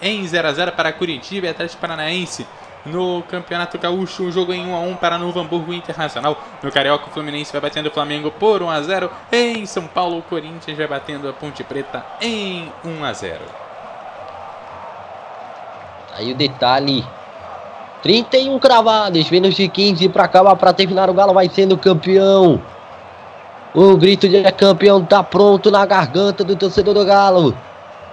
[0.00, 2.46] em 0x0 para Curitiba e Atlético Paranaense
[2.88, 6.36] no Campeonato Gaúcho, um jogo em 1 a 1 para Novo Hamburgo Internacional.
[6.62, 9.10] No Carioca, o Fluminense vai batendo o Flamengo por 1 a 0.
[9.30, 13.40] Em São Paulo, o Corinthians vai batendo a Ponte Preta em 1 a 0.
[16.16, 17.06] Aí o detalhe
[18.02, 21.08] 31 cravados, menos de 15 para acabar para terminar.
[21.08, 22.60] O Galo vai sendo campeão.
[23.74, 27.56] O grito de campeão tá pronto na garganta do torcedor do Galo.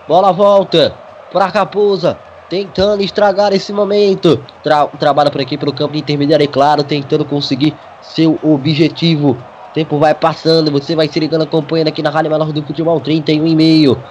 [0.07, 0.95] Bola volta
[1.31, 2.19] para Raposa
[2.49, 4.39] tentando estragar esse momento.
[4.63, 9.38] Tra trabalha por aqui pelo campo intermediário, é claro, tentando conseguir seu objetivo.
[9.73, 13.45] Tempo vai passando, você vai se ligando, acompanhando aqui na Rádio Menor do Futebol 31
[13.45, 14.01] e meio.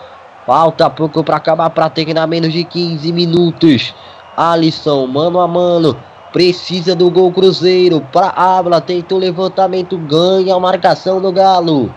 [0.46, 3.94] Falta pouco para acabar, para terminar menos de 15 minutos.
[4.36, 5.96] Alisson, mano a mano,
[6.32, 8.02] precisa do gol Cruzeiro.
[8.12, 11.94] Para Abla, tenta o levantamento, ganha a marcação do Galo.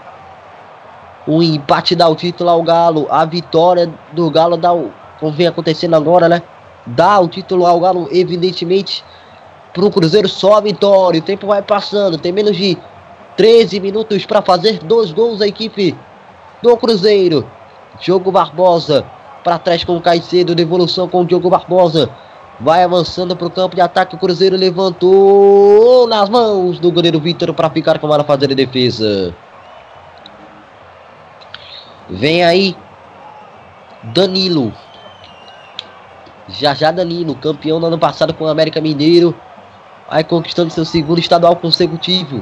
[1.28, 5.48] O empate dá o título ao Galo, a vitória do Galo dá o como vem
[5.48, 6.42] acontecendo agora, né?
[6.86, 9.04] Dá o título ao Galo, evidentemente,
[9.74, 11.20] pro Cruzeiro só a vitória.
[11.20, 12.78] O tempo vai passando, tem menos de
[13.36, 15.96] 13 minutos para fazer dois gols a equipe
[16.62, 17.46] do Cruzeiro.
[18.00, 19.06] Diogo Barbosa
[19.44, 22.10] para trás com o Caicedo, devolução com o Diogo Barbosa.
[22.60, 24.16] Vai avançando para o campo de ataque.
[24.16, 29.34] O Cruzeiro levantou nas mãos do goleiro Vitor para ficar com a fazer a defesa.
[32.10, 32.76] Vem aí
[34.04, 34.74] Danilo.
[36.50, 39.36] Já já Danilo, campeão no ano passado com o América Mineiro.
[40.10, 42.42] Vai conquistando seu segundo estadual consecutivo.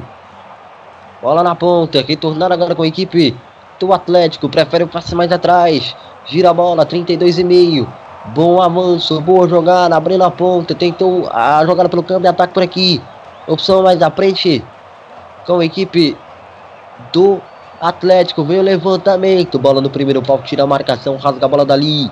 [1.20, 3.36] Bola na ponta, retornando agora com a equipe
[3.80, 4.48] do Atlético.
[4.48, 5.96] Prefere o passe mais atrás.
[6.26, 7.86] Gira a bola, 32,5.
[8.26, 10.74] Bom avanço, boa jogada, abrindo a ponta.
[10.74, 13.00] Tentou a jogada pelo campo de ataque por aqui.
[13.46, 14.64] Opção mais à frente
[15.46, 16.16] com a equipe
[17.12, 17.40] do
[17.80, 18.44] Atlético.
[18.44, 19.58] Veio o levantamento.
[19.58, 22.10] Bola no primeiro pau, tira a marcação, rasga a bola dali.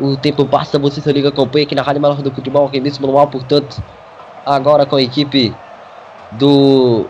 [0.00, 3.26] O tempo passa, você se liga, acompanha aqui na Rádio Maior do Futebol, Remix Manual,
[3.26, 3.82] portanto,
[4.44, 5.54] agora com a equipe
[6.32, 7.06] do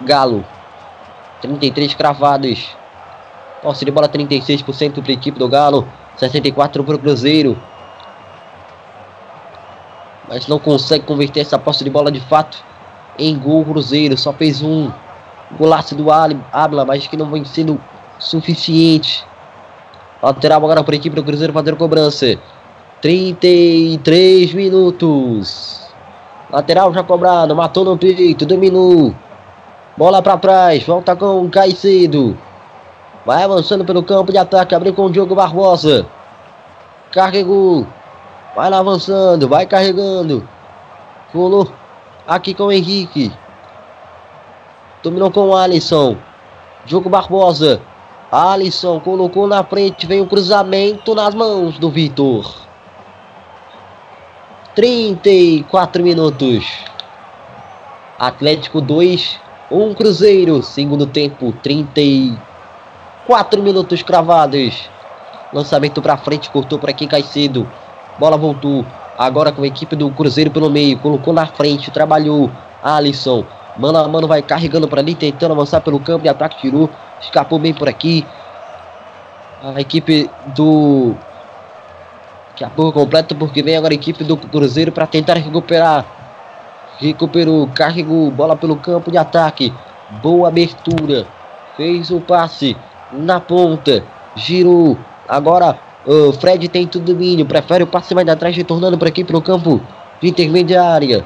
[0.00, 0.44] Galo.
[1.40, 2.76] 33 cravados.
[3.62, 5.86] Posse de bola 36% para a equipe do Galo,
[6.16, 7.60] 64% para o Cruzeiro.
[10.28, 12.62] Mas não consegue converter essa posse de bola de fato
[13.18, 14.16] em gol Cruzeiro.
[14.16, 14.92] Só fez um
[15.58, 17.80] golaço do Abla, mas que não vem sendo
[18.18, 19.27] suficiente
[20.22, 22.38] Lateral agora para a equipe do Cruzeiro fazer cobrança.
[23.00, 25.88] 33 minutos.
[26.50, 29.14] Lateral já cobrado, matou no peito, dominou.
[29.96, 32.36] Bola para trás, volta com o Caicedo.
[33.26, 36.06] Vai avançando pelo campo de ataque, abriu com o Diogo Barbosa.
[37.12, 37.86] Carregou.
[38.56, 40.48] Vai lá avançando, vai carregando.
[41.32, 41.70] Pulou
[42.26, 43.32] aqui com o Henrique.
[45.02, 46.16] Dominou com o Alisson.
[46.86, 47.80] Diogo Barbosa.
[48.30, 52.54] Alisson colocou na frente, vem o cruzamento nas mãos do Vitor.
[54.74, 56.66] 34 minutos.
[58.18, 59.40] Atlético 2,
[59.70, 60.62] 1 Cruzeiro.
[60.62, 64.90] Segundo tempo, 34 minutos cravados.
[65.50, 67.66] Lançamento para frente, cortou para aqui Caicedo.
[68.18, 68.84] Bola voltou.
[69.16, 70.98] Agora com a equipe do Cruzeiro pelo meio.
[70.98, 72.50] Colocou na frente, trabalhou.
[72.82, 73.46] Alisson.
[73.78, 76.60] Mano a mano vai carregando para ali, tentando avançar pelo campo de ataque.
[76.60, 76.90] Tirou
[77.20, 78.26] escapou bem por aqui.
[79.62, 81.14] A equipe do.
[82.50, 86.04] Daqui a pouco completo, porque vem agora a equipe do Cruzeiro para tentar recuperar.
[86.98, 89.72] Recuperou, carregou, bola pelo campo de ataque.
[90.22, 91.26] Boa abertura.
[91.76, 92.76] Fez o passe
[93.12, 94.02] na ponta.
[94.34, 94.98] Girou.
[95.28, 97.46] Agora o Fred tem tudo domínio.
[97.46, 99.80] Prefere o passe mais atrás, retornando por aqui pro campo
[100.20, 101.24] de intermediária.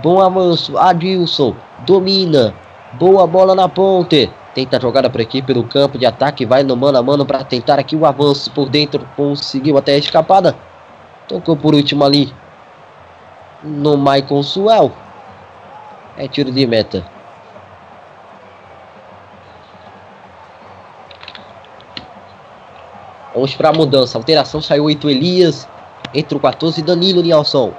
[0.00, 0.78] Bom avanço.
[0.78, 1.54] Adilson
[1.86, 2.54] domina.
[2.94, 4.30] Boa bola na ponte.
[4.54, 6.46] Tenta a jogada por aqui pelo campo de ataque.
[6.46, 9.06] Vai no mano a mano para tentar aqui o avanço por dentro.
[9.16, 10.56] Conseguiu até a escapada.
[11.26, 12.32] Tocou por último ali
[13.62, 14.92] no Michael Suel.
[16.16, 17.04] É tiro de meta.
[23.34, 24.18] Vamos para a mudança.
[24.18, 25.68] Alteração saiu 8 Elias.
[26.14, 27.72] Entra o 14 Danilo Nielson.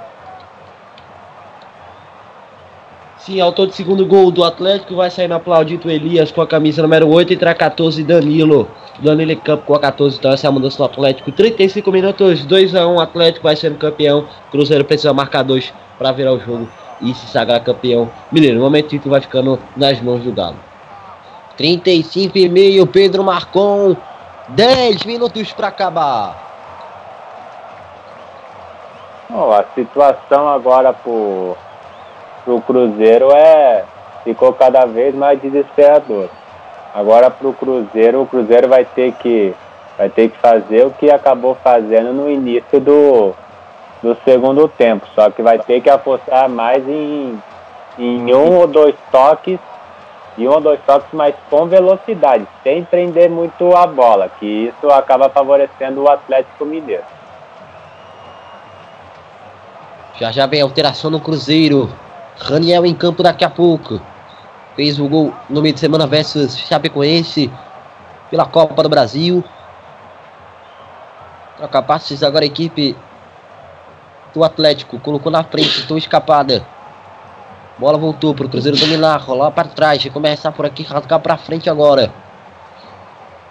[3.24, 6.82] Sim, autor de segundo gol do Atlético vai sair no aplaudido Elias com a camisa
[6.82, 8.68] número 8 e entra 14 Danilo.
[8.98, 11.32] Danilo em campo com a 14, então essa é a mudança do Atlético.
[11.32, 14.26] 35 minutos, 2 a 1 Atlético vai ser campeão.
[14.50, 16.68] Cruzeiro precisa marcar 2 para virar o jogo
[17.00, 18.10] e se sagrar campeão.
[18.30, 20.56] Mineiro, no momento o título vai ficando nas mãos do Galo.
[21.56, 23.96] 35 e meio, Pedro Marcon
[24.48, 26.44] 10 minutos para acabar.
[29.30, 30.92] A situação agora
[32.44, 33.84] pro, pro Cruzeiro é
[34.22, 36.28] ficou cada vez mais desesperador.
[36.94, 39.54] Agora pro Cruzeiro, o Cruzeiro vai ter que
[39.96, 43.32] vai ter que fazer o que acabou fazendo no início do,
[44.02, 47.40] do segundo tempo, só que vai ter que apostar mais em,
[47.98, 49.58] em um ou dois toques
[50.36, 54.90] e um ou dois toques, mas com velocidade, sem prender muito a bola, que isso
[54.90, 57.04] acaba favorecendo o Atlético Mineiro.
[60.16, 61.88] Já já vem alteração no Cruzeiro.
[62.36, 64.00] Raniel em campo daqui a pouco.
[64.76, 67.50] Fez o gol no meio de semana versus Chapecoense
[68.30, 69.44] pela Copa do Brasil.
[71.56, 72.96] Troca passes agora a equipe
[74.34, 74.98] do Atlético.
[74.98, 76.66] Colocou na frente, estou escapada.
[77.78, 81.70] Bola voltou para o Cruzeiro dominar, rolar para trás, começar por aqui, rasgar para frente
[81.70, 82.12] agora.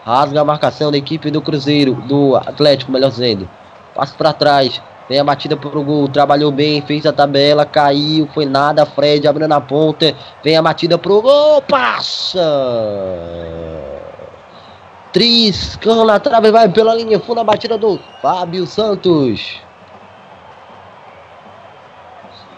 [0.06, 3.50] Rasga a marcação da equipe do Cruzeiro, do Atlético, melhor dizendo.
[3.96, 8.28] Passa para trás, vem a batida para o gol, trabalhou bem, fez a tabela, caiu,
[8.34, 8.86] foi nada.
[8.86, 12.42] Fred abrindo na ponta, vem a batida para o gol, passa.
[15.12, 19.62] Triscão na trave, vai pela linha fundo a batida do Fábio Santos.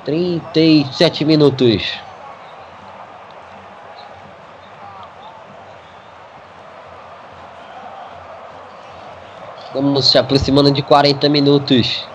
[0.06, 2.06] 37 minutos.
[9.66, 12.08] Estamos se aproximando de 40 minutos.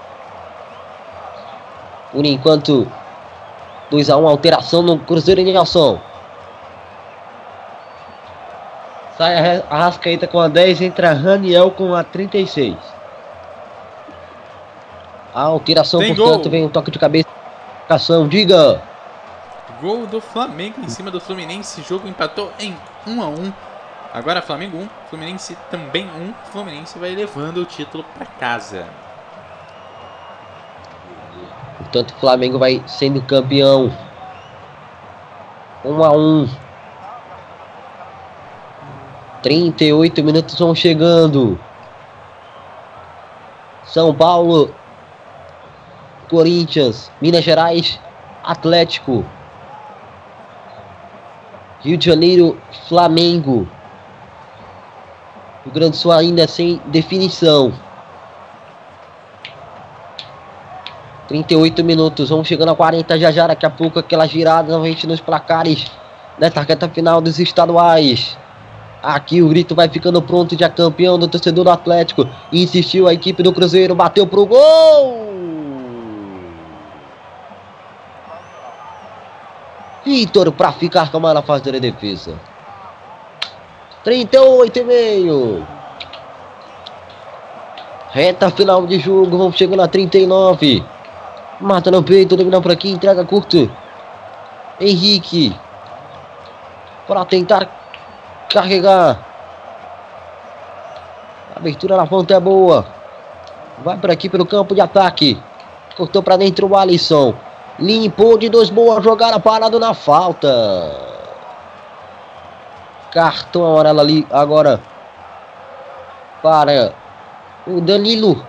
[2.12, 2.90] Por enquanto,
[3.90, 6.00] 2 a 1 alteração no Cruzeiro de Nelson.
[9.16, 12.76] Sai a Rascaeta com a 10, entra Raniel com a 36.
[15.34, 16.50] A alteração, Tem portanto, gol.
[16.50, 17.28] vem um toque de cabeça.
[18.28, 18.82] Diga.
[19.80, 21.82] Gol do Flamengo em cima do Fluminense.
[21.82, 22.76] Jogo empatou em
[23.06, 23.52] 1 a 1.
[24.12, 26.34] Agora Flamengo 1, Fluminense também 1.
[26.52, 28.86] Fluminense vai levando o título para casa.
[31.90, 33.92] Portanto, o Flamengo vai sendo campeão.
[35.84, 36.48] 1 a 1.
[39.42, 41.58] 38 minutos vão chegando.
[43.82, 44.72] São Paulo,
[46.28, 47.98] Corinthians, Minas Gerais,
[48.44, 49.24] Atlético.
[51.80, 52.56] Rio de Janeiro,
[52.88, 53.66] Flamengo.
[55.64, 57.72] Rio Grande Sul ainda sem definição.
[61.30, 65.20] 38 minutos, vamos chegando a 40 já já, daqui a pouco aquela girada novamente nos
[65.20, 65.86] placares
[66.36, 68.36] desta reta final dos estaduais.
[69.00, 72.28] Aqui o grito vai ficando pronto de campeão do torcedor do Atlético.
[72.52, 75.30] Insistiu a equipe do Cruzeiro, bateu pro gol!
[80.04, 82.34] Vitor para ficar com a na fase da defesa.
[84.02, 85.66] 38 e meio.
[88.10, 90.84] Reta final de jogo, vamos chegando a 39.
[91.60, 93.70] Mata no peito, dominar por aqui, entrega curto.
[94.80, 95.54] Henrique.
[97.06, 97.68] Para tentar
[98.48, 99.18] carregar.
[101.54, 102.86] Abertura na ponta é boa.
[103.84, 105.40] Vai por aqui pelo campo de ataque.
[105.96, 107.34] Cortou para dentro o Alisson.
[107.78, 110.48] Limpou de dois, boa jogada, parado na falta.
[113.12, 114.80] Cartão amarelo ali agora
[116.42, 116.94] para
[117.66, 118.44] o Danilo.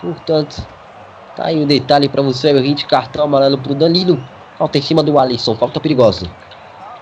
[0.00, 0.66] Portanto,
[1.38, 4.20] tá aí o detalhe para você, hit, cartão amarelo para o Danilo.
[4.58, 6.28] Falta em cima do Alisson, falta perigosa.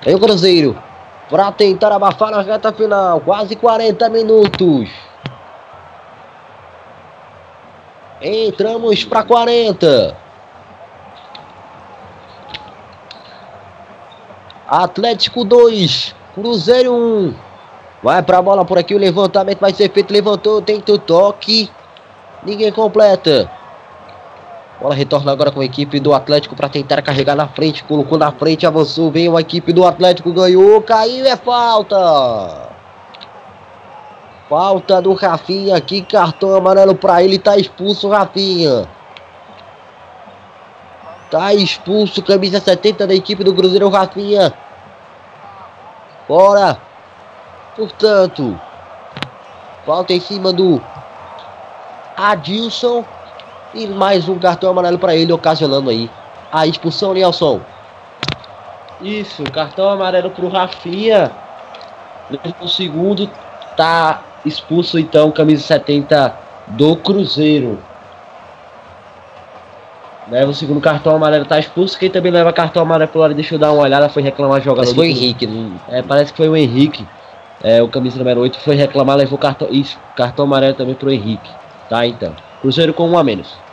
[0.04, 0.76] Aí o Cruzeiro
[1.30, 4.90] para tentar abafar na reta final, quase 40 minutos.
[8.20, 10.16] Entramos para 40.
[14.68, 17.34] Atlético 2, Cruzeiro 1.
[18.02, 20.12] Vai pra bola por aqui, o levantamento vai ser feito.
[20.12, 21.70] Levantou, tenta o toque.
[22.44, 23.50] Ninguém completa.
[24.80, 27.82] Bola retorna agora com a equipe do Atlético para tentar carregar na frente.
[27.84, 29.10] Colocou na frente, avançou.
[29.10, 32.68] Vem a equipe do Atlético, ganhou, caiu, é falta.
[34.48, 38.86] Falta do Rafinha aqui, cartão amarelo para ele, tá expulso o Rafinha.
[41.30, 44.54] Tá expulso, camisa 70 da equipe do Cruzeiro, Rafinha.
[46.28, 46.78] Bora.
[47.74, 48.58] Portanto,
[49.84, 50.80] falta em cima do
[52.16, 53.04] Adilson.
[53.76, 56.08] E mais um cartão amarelo para ele, ocasionando aí
[56.50, 57.60] a expulsão, Nelson.
[59.02, 61.30] Isso, cartão amarelo para o Rafinha.
[62.58, 63.30] No segundo,
[63.76, 66.34] tá expulso então, camisa 70
[66.68, 67.78] do Cruzeiro.
[70.30, 71.98] Leva o segundo cartão amarelo, tá expulso.
[71.98, 74.94] Quem também leva cartão amarelo pro lado, deixa eu dar uma olhada, foi reclamar jogador.
[74.94, 75.78] foi o Henrique, não...
[75.88, 77.06] É, parece que foi o Henrique.
[77.62, 79.68] É, o camisa número 8 foi reclamar, levou cartão.
[79.70, 81.50] Isso, cartão amarelo também pro Henrique.
[81.90, 82.34] Tá então.
[82.62, 83.65] Cruzeiro com um a menos.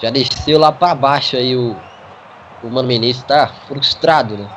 [0.00, 1.76] Já desceu lá para baixo aí o,
[2.62, 4.48] o Mano Menezes tá frustrado, né?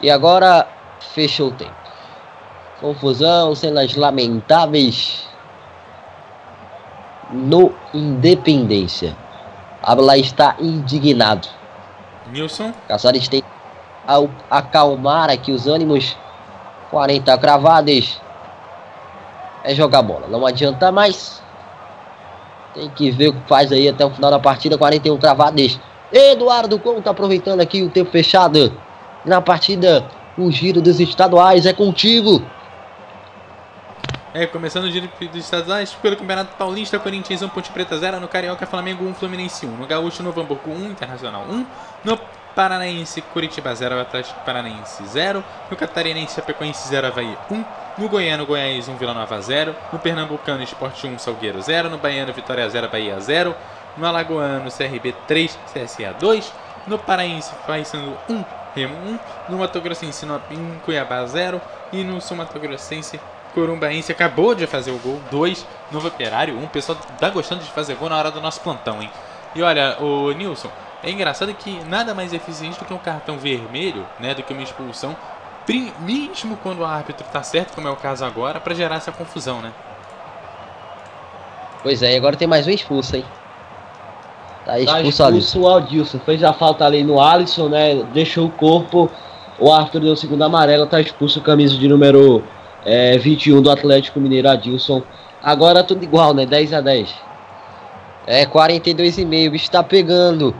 [0.00, 0.66] E agora
[1.00, 1.74] fechou o tempo.
[2.80, 5.28] Confusão, cenas lamentáveis
[7.30, 9.16] no Independência.
[9.82, 11.48] Abla está indignado.
[12.28, 12.72] Nilson.
[12.86, 13.42] Caçares tem
[14.06, 16.16] ao acalmar aqui os ânimos.
[16.90, 18.20] 40 cravadas.
[19.68, 20.26] É jogar bola.
[20.28, 21.42] Não adianta mais.
[22.72, 24.78] Tem que ver o que faz aí até o final da partida.
[24.78, 25.78] 41 cravadas.
[26.10, 28.72] Eduardo Conta aproveitando aqui o tempo fechado.
[29.26, 30.06] Na partida,
[30.38, 32.42] o giro dos estaduais é contigo.
[34.32, 38.28] É, começando o giro dos estaduais pelo Campeonato Paulista, Corinthians 1, Ponte Preta 0, no
[38.28, 41.66] Carioca, Flamengo 1, Fluminense 1, no Gaúcho, Novo Hamburgo 1, Internacional 1,
[42.04, 42.18] no
[42.54, 47.64] Paranaense, Curitiba 0, Atlético Paranaense 0, no Catarinense, Chapecoense 0, Havaí 1,
[47.98, 52.32] no Goiano, Goiás 1, Vila Nova 0, no Pernambucano, Esporte 1, Salgueiro 0, no Baiano,
[52.32, 53.54] Vitória 0, Bahia 0,
[53.96, 56.52] no Alagoano, CRB 3, CSA 2,
[56.86, 58.44] no Paraense, Paysandu 1,
[58.74, 59.18] Remo 1,
[59.48, 61.60] no Mato Grossense, Sinopim, Cuiabá 0
[61.92, 63.20] e no Sul Mato Grossense,
[63.52, 66.58] Corumbaense acabou de fazer o gol 2, Novo Operário 1.
[66.58, 66.64] Um.
[66.64, 69.10] O pessoal tá gostando de fazer gol na hora do nosso plantão, hein?
[69.54, 70.70] E olha, o Nilson,
[71.02, 74.62] é engraçado que nada mais eficiente do que um cartão vermelho, né, do que uma
[74.62, 75.16] expulsão,
[76.00, 79.60] mesmo quando o árbitro tá certo, como é o caso agora, para gerar essa confusão,
[79.60, 79.72] né?
[81.82, 83.24] Pois é, e agora tem mais um expulso, hein?
[84.64, 86.18] Tá expulso, tá expulso o Aldilson.
[86.18, 88.02] Fez a falta ali no Alisson, né?
[88.12, 89.10] Deixou o corpo.
[89.58, 90.86] O árbitro deu o segundo amarelo.
[90.86, 92.44] Tá expulso o camisa de número
[92.84, 95.02] é, 21 do Atlético Mineiro Adilson.
[95.42, 96.44] Agora tudo igual, né?
[96.44, 97.14] 10 a 10.
[98.26, 99.48] É, 42,5.
[99.48, 100.54] O bicho tá pegando.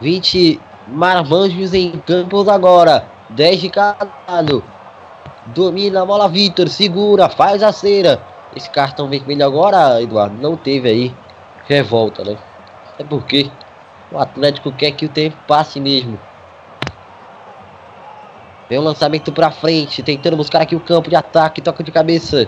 [0.00, 3.17] 20 marmanjos em campos agora.
[3.30, 4.62] 10 de cada lado.
[5.46, 6.68] Domina a bola, Vitor.
[6.68, 8.20] Segura, faz a cera.
[8.54, 11.14] Esse cartão vermelho agora, Eduardo, não teve aí
[11.66, 12.36] revolta, né?
[12.98, 13.50] É porque
[14.10, 16.18] o Atlético quer que o tempo passe mesmo.
[18.68, 22.46] Vem o lançamento pra frente, tentando buscar aqui o campo de ataque, toca de cabeça.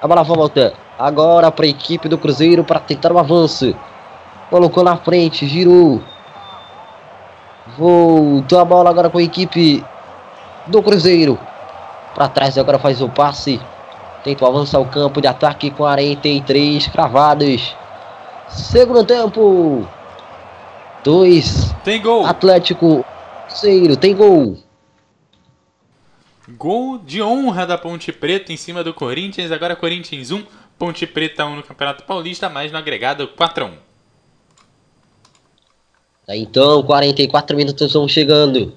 [0.00, 0.74] A bola volta.
[0.98, 3.74] Agora para a equipe do Cruzeiro para tentar o avanço.
[4.50, 6.02] Colocou na frente, girou.
[7.76, 9.84] Voltou a bola agora com a equipe
[10.68, 11.38] do Cruzeiro.
[12.14, 13.60] Para trás agora faz o passe.
[14.24, 17.74] Tenta avançar o campo de ataque 43 cravadas.
[18.48, 19.86] Segundo tempo.
[21.04, 21.74] Dois.
[21.84, 22.26] Tem gol.
[22.26, 23.04] Atlético
[23.46, 24.58] Cruzeiro tem gol.
[26.56, 29.52] Gol de honra da Ponte Preta em cima do Corinthians.
[29.52, 30.44] Agora Corinthians 1,
[30.78, 33.70] Ponte Preta 1 no Campeonato Paulista, mais no agregado 4 a 1.
[36.26, 38.76] Tá, então, 44 minutos vão chegando.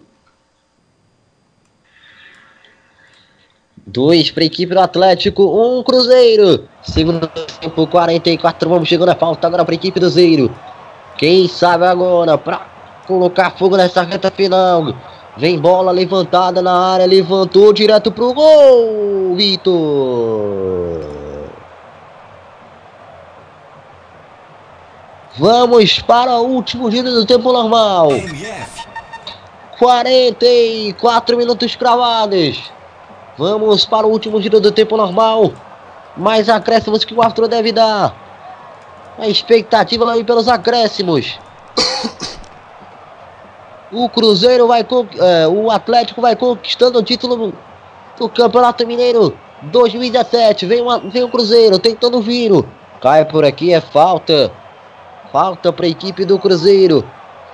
[3.93, 6.65] Dois para a equipe do Atlético, um Cruzeiro.
[6.81, 10.49] Segundo tempo, 44, vamos chegando a falta agora para a equipe do Cruzeiro.
[11.17, 12.61] Quem sabe agora para
[13.05, 14.95] colocar fogo nessa reta final.
[15.35, 21.01] Vem bola levantada na área, levantou direto pro gol, Vitor.
[25.37, 28.07] Vamos para o último giro do tempo normal.
[29.77, 32.71] 44 minutos cravados.
[33.41, 35.51] Vamos para o último giro do tempo normal.
[36.15, 38.15] Mais acréscimos que o Arthur deve dar.
[39.17, 41.39] A expectativa aí pelos acréscimos.
[43.91, 44.85] O Cruzeiro vai.
[45.19, 47.51] É, o Atlético vai conquistando o título
[48.17, 50.65] do Campeonato Mineiro 2017.
[50.65, 52.65] Vem, uma, vem o Cruzeiro tentando o viro.
[53.01, 54.49] Cai por aqui, é falta.
[55.31, 57.03] Falta para a equipe do Cruzeiro.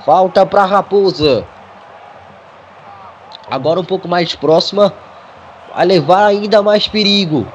[0.05, 1.47] Falta para a Raposa.
[3.49, 4.93] Agora um pouco mais próxima.
[5.78, 7.45] Vai levar ainda mais perigo.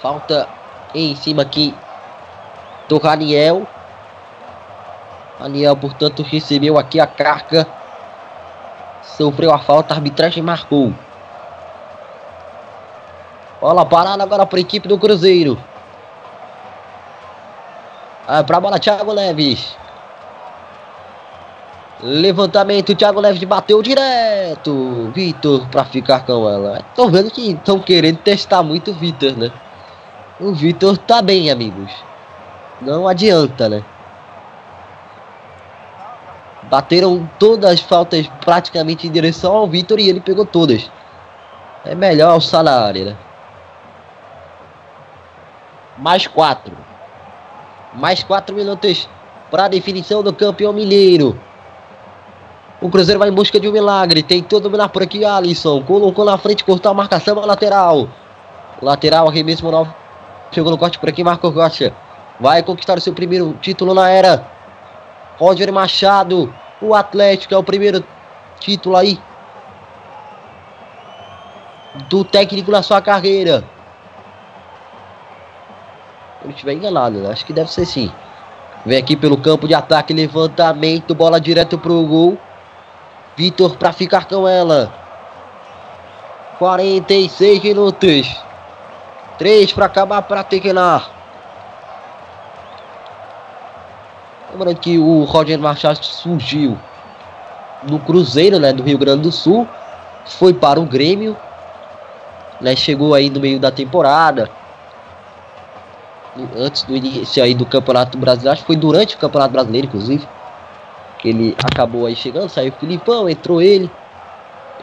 [0.00, 0.48] Falta
[0.94, 1.74] em cima aqui
[2.88, 3.66] do Raniel.
[5.40, 7.66] Raniel, portanto, recebeu aqui a carga.
[9.02, 10.94] Sofreu a falta, a arbitragem marcou.
[13.60, 15.58] Bola parada agora para a equipe do Cruzeiro.
[18.28, 19.76] Ah, para a bola, Thiago Leves.
[22.06, 25.10] Levantamento, Thiago Leves bateu direto.
[25.14, 26.82] Vitor para ficar com ela.
[26.94, 29.50] Tô vendo que estão querendo testar muito o Vitor, né?
[30.38, 31.90] O Vitor tá bem, amigos.
[32.82, 33.82] Não adianta, né?
[36.64, 40.90] Bateram todas as faltas praticamente em direção ao Vitor e ele pegou todas.
[41.86, 43.16] É melhor alçar na área, né?
[45.96, 46.76] Mais quatro.
[47.94, 49.08] Mais quatro minutos
[49.50, 51.40] para definição do campeão mineiro.
[52.84, 54.22] O Cruzeiro vai em busca de um milagre.
[54.22, 55.82] Tentou dominar por aqui Alisson.
[55.84, 58.10] Colocou na frente, cortou a marcação lateral.
[58.82, 59.94] Lateral, arremesso novo.
[60.52, 61.94] Chegou no corte por aqui, Marco Rocha.
[62.38, 64.46] Vai conquistar o seu primeiro título na era.
[65.38, 66.52] Roger Machado.
[66.78, 68.04] O Atlético é o primeiro
[68.60, 69.18] título aí.
[72.10, 73.64] Do técnico na sua carreira.
[76.44, 77.30] Eu estiver enganado, né?
[77.30, 78.12] acho que deve ser sim.
[78.84, 82.38] Vem aqui pelo campo de ataque, levantamento, bola direto pro gol.
[83.36, 84.92] Vitor para ficar com ela.
[86.58, 88.36] 46 minutos.
[89.38, 91.10] 3 para acabar para Tequenar.
[94.52, 96.78] Lembrando que o Roger Machado surgiu
[97.82, 99.66] no Cruzeiro, né, do Rio Grande do Sul.
[100.24, 101.36] Foi para o Grêmio.
[102.60, 104.48] Né, chegou aí no meio da temporada
[106.56, 110.26] antes do início aí do Campeonato Brasileiro, acho que foi durante o Campeonato Brasileiro, inclusive,
[111.24, 113.90] que ele acabou aí chegando, saiu o Filipão, entrou ele,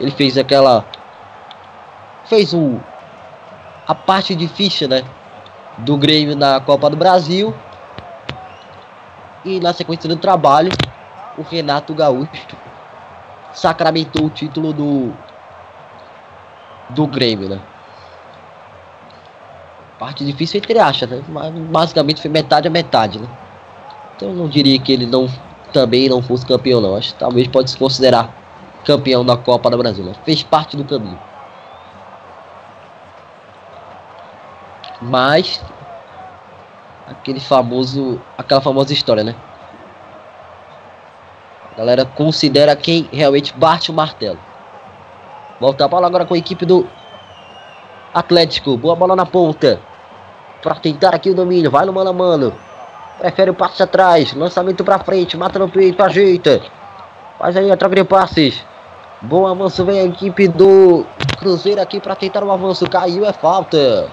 [0.00, 0.84] ele fez aquela,
[2.24, 2.80] fez o,
[3.86, 5.04] a parte difícil, né,
[5.78, 7.54] do Grêmio na Copa do Brasil,
[9.44, 10.72] e na sequência do trabalho,
[11.38, 12.28] o Renato Gaúcho
[13.54, 15.12] sacramentou o título do,
[16.90, 17.60] do Grêmio, né.
[19.96, 21.22] Parte difícil entre aspas, né?
[21.28, 23.28] Mas basicamente foi metade a metade, né?
[24.16, 25.28] Então eu não diria que ele não
[25.72, 26.96] também não fosse campeão, não.
[26.96, 28.32] Acho que talvez pode se considerar
[28.84, 30.04] campeão da Copa do Brasil.
[30.04, 30.14] Né?
[30.24, 31.18] Fez parte do caminho.
[35.00, 35.60] Mas
[37.08, 39.34] aquele famoso, aquela famosa história, né?
[41.72, 44.38] A galera considera quem realmente bate o martelo.
[45.58, 46.86] Volta a bola agora com a equipe do
[48.12, 48.76] Atlético.
[48.76, 49.80] Boa bola na ponta
[50.62, 51.70] para tentar aqui o domínio.
[51.70, 52.52] Vai no mano a mano.
[53.22, 54.34] Prefere o passe atrás.
[54.34, 55.36] Lançamento para frente.
[55.36, 56.02] Mata no peito.
[56.02, 56.60] Ajeita.
[57.38, 58.64] Faz aí a troca de passes.
[59.20, 59.84] Bom avanço.
[59.84, 61.06] Vem a equipe do
[61.38, 62.90] Cruzeiro aqui para tentar o um avanço.
[62.90, 63.24] Caiu.
[63.24, 64.10] É falta.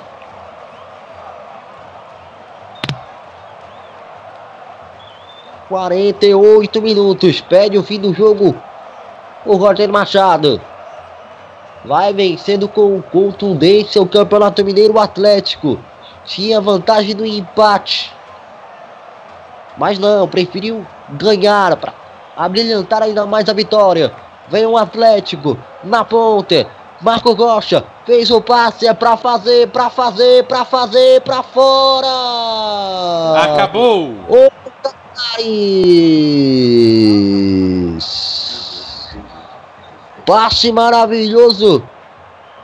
[5.68, 7.41] Quarenta e oito minutos.
[7.41, 8.56] Pede o fim do jogo.
[9.44, 10.61] O Roger Machado.
[11.84, 15.80] Vai vencendo com contundência o Campeonato Mineiro Atlético
[16.30, 18.14] tinha vantagem do empate.
[19.80, 21.93] Mas não, preferiu ganhar para
[22.35, 24.11] abrilhantar ainda mais a vitória.
[24.49, 26.68] Vem o um Atlético na ponte.
[27.01, 32.07] Marco Rocha fez o passe, é para fazer, para fazer, para fazer, para fora.
[33.41, 34.15] Acabou.
[34.27, 34.49] O
[40.26, 41.84] Passe maravilhoso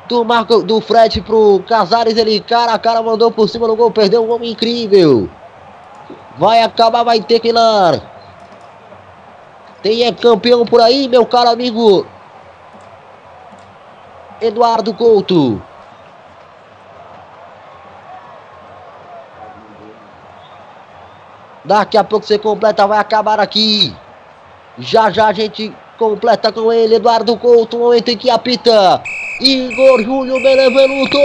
[0.08, 3.90] do Marco do Fred pro Casares, ele cara a cara mandou por cima do gol,
[3.90, 5.30] perdeu um homem incrível.
[6.38, 8.02] Vai acabar, vai ter que ir lá.
[9.82, 12.06] Tem é campeão por aí, meu caro amigo
[14.42, 15.62] Eduardo Couto.
[21.64, 23.96] Daqui a pouco você completa, vai acabar aqui.
[24.78, 29.02] Já já a gente completa com ele, Eduardo Couto, momento em que apita.
[29.40, 31.18] Igor Júnior Benevenuto.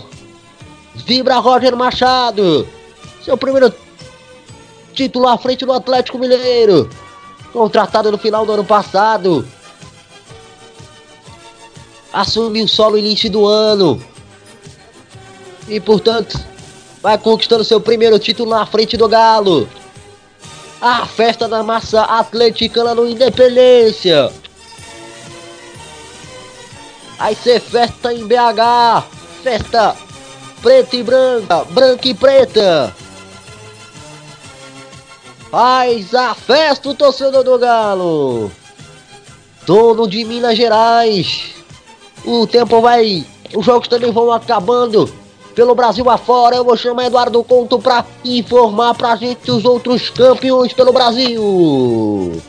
[0.95, 2.69] Vibra Roger Machado.
[3.25, 3.75] Seu primeiro
[4.99, 6.91] título à frente do Atlético Mineiro.
[7.53, 9.47] Contratado no final do ano passado.
[12.13, 14.03] assumiu só no início do ano.
[15.69, 16.37] E portanto,
[17.01, 19.69] vai conquistando seu primeiro título na frente do Galo.
[20.81, 24.33] A festa da massa atleticana no Independência.
[27.19, 29.05] Vai ser festa em BH.
[29.45, 29.97] Festa
[30.61, 32.93] preta e branca, branca e preta.
[35.51, 38.53] Faz a festa o torcedor do Galo.
[39.67, 41.55] Dono de Minas Gerais.
[42.25, 43.25] O tempo vai.
[43.55, 45.11] Os jogos também vão acabando.
[45.55, 50.73] Pelo Brasil afora, eu vou chamar Eduardo Conto para informar pra gente os outros campeões
[50.73, 52.41] pelo Brasil.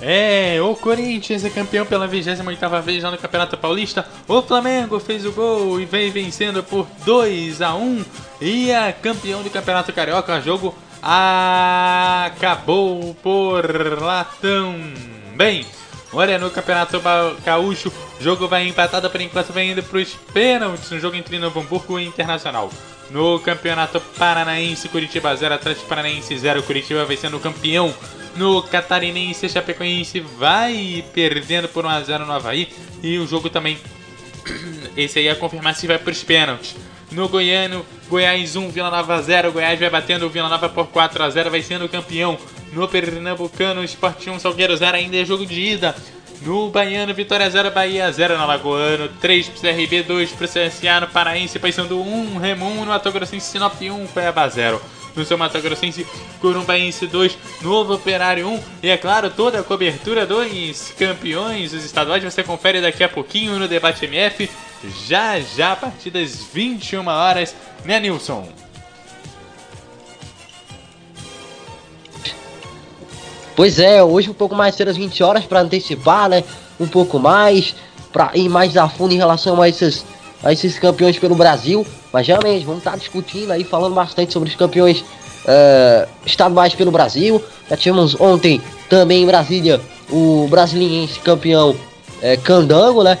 [0.00, 4.06] É, o Corinthians é campeão pela 28ª vez já no Campeonato Paulista.
[4.28, 8.04] O Flamengo fez o gol e vem vencendo por 2 a 1
[8.40, 10.40] e é campeão do Campeonato Carioca.
[10.40, 15.66] Jogo acabou por lá também.
[16.12, 17.02] Olha, no Campeonato
[17.44, 21.38] Gaúcho, o jogo vai empatado por enquanto, vai indo para os pênaltis no jogo entre
[21.38, 22.70] Novo Hamburgo e Internacional.
[23.10, 27.92] No Campeonato Paranaense, Curitiba 0, Atlético Paranaense 0, Curitiba vai sendo campeão
[28.38, 32.68] no Catarinense, Chapecoense vai perdendo por 1x0 no Havaí.
[33.02, 33.76] E o jogo também.
[34.96, 36.76] Esse aí é confirmar se vai para os pênaltis.
[37.10, 39.52] No Goiano, Goiás 1, Vila Nova 0.
[39.52, 42.38] Goiás vai batendo o Vila Nova por 4 x 0 vai sendo campeão.
[42.72, 45.94] No Pernambucano, Sport 1, Salgueiro 0, ainda é jogo de ida.
[46.42, 51.08] No Baiano, Vitória 0, Bahia 0 no Alagoano, 3 pro CRB, 2 pro CSA, no
[51.08, 53.10] Paraense, Paysandu 1, Remo 1, no Mato
[53.40, 54.80] Sinop 1, Cuiabá 0
[55.18, 56.06] no seu Mato Grossense,
[56.40, 62.22] Corumbaense 2, Novo Operário 1 e é claro, toda a cobertura dos campeões dos estaduais
[62.22, 64.48] você confere daqui a pouquinho no Debate MF,
[65.06, 67.54] já já a partir das 21 horas,
[67.84, 68.48] né Nilson?
[73.58, 76.44] Pois é, hoje um pouco mais cedo às 20 horas para antecipar, né?
[76.78, 77.74] Um pouco mais,
[78.12, 80.04] para ir mais a fundo em relação a esses,
[80.42, 81.86] a esses campeões pelo Brasil.
[82.12, 86.90] Mas realmente, vamos estar tá discutindo aí, falando bastante sobre os campeões uh, estaduais pelo
[86.90, 87.42] Brasil.
[87.68, 91.76] Já tivemos ontem também em Brasília o brasiliense campeão
[92.22, 93.18] é, Candango, né?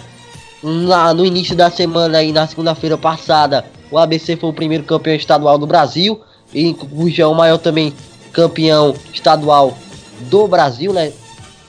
[0.62, 5.14] Lá no início da semana aí, na segunda-feira passada, o ABC foi o primeiro campeão
[5.14, 6.20] estadual do Brasil,
[6.52, 7.92] e cujo é o maior também
[8.32, 9.76] campeão estadual
[10.22, 11.12] do Brasil, né?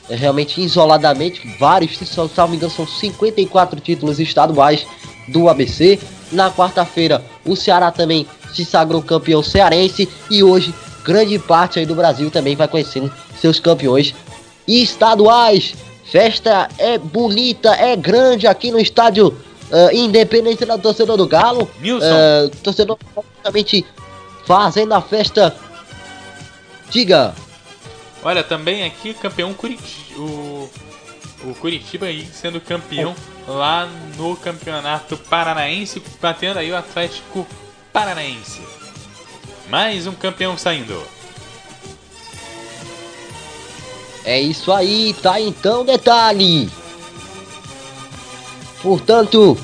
[0.09, 4.87] É realmente isoladamente, vários, se não me engano, são 54 títulos estaduais
[5.31, 5.99] do ABC.
[6.31, 10.73] Na quarta-feira, o Ceará também se sagrou campeão cearense e hoje
[11.03, 14.13] grande parte aí do Brasil também vai conhecendo seus campeões
[14.67, 15.75] estaduais.
[16.05, 21.69] Festa é bonita, é grande aqui no estádio uh, Independente da torcedor do Galo.
[21.81, 23.85] Uh, torcedor praticamente
[24.45, 25.55] fazendo a festa.
[26.89, 27.33] Diga.
[28.23, 30.19] Olha, também aqui campeão Curitiba.
[30.19, 30.69] O,
[31.43, 33.15] o Curitiba aí sendo campeão
[33.47, 33.87] lá
[34.17, 37.47] no Campeonato Paranaense, batendo aí o Atlético
[37.93, 38.61] Paranaense.
[39.69, 41.01] Mais um campeão saindo.
[44.25, 46.69] É isso aí, tá então detalhe.
[48.81, 49.57] Portanto,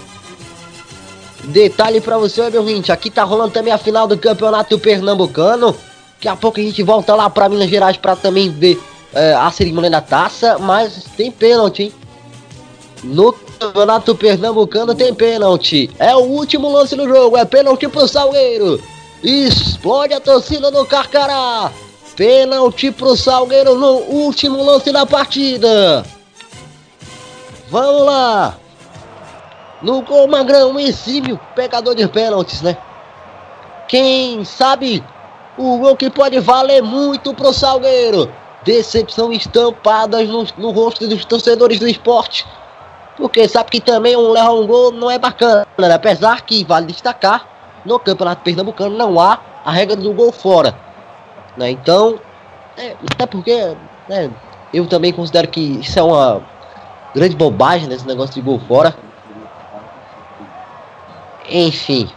[1.43, 5.75] detalhe para você, meu ouvinte, aqui tá rolando também a final do Campeonato Pernambucano.
[6.15, 8.81] Daqui a pouco a gente volta lá para Minas Gerais para também ver
[9.13, 11.93] é, a cerimônia da taça, mas tem pênalti, hein?
[13.03, 15.89] No Campeonato Pernambucano tem pênalti.
[15.99, 18.81] É o último lance do jogo, é pênalti pro Salgueiro.
[19.23, 21.71] Explode a torcida do Carcará.
[22.15, 26.05] Pênalti pro Salgueiro no último lance da partida.
[27.69, 28.57] Vamos lá.
[29.81, 32.77] No gol Magrão, exímio pegador de pênaltis, né?
[33.87, 35.03] Quem sabe
[35.57, 38.31] o gol que pode valer muito pro Salgueiro.
[38.65, 42.45] Decepção estampada no, no rosto dos torcedores do esporte.
[43.15, 45.93] Porque sabe que também um levar um gol não é bacana, né?
[45.93, 47.47] apesar que vale destacar,
[47.85, 50.75] no Campeonato Pernambucano não há a regra do gol fora.
[51.55, 51.71] Né?
[51.71, 52.19] Então,
[52.75, 53.75] é, até porque
[54.09, 54.29] né,
[54.73, 56.41] eu também considero que isso é uma
[57.13, 58.95] grande bobagem nesse negócio de gol fora.
[61.49, 62.09] Enfim.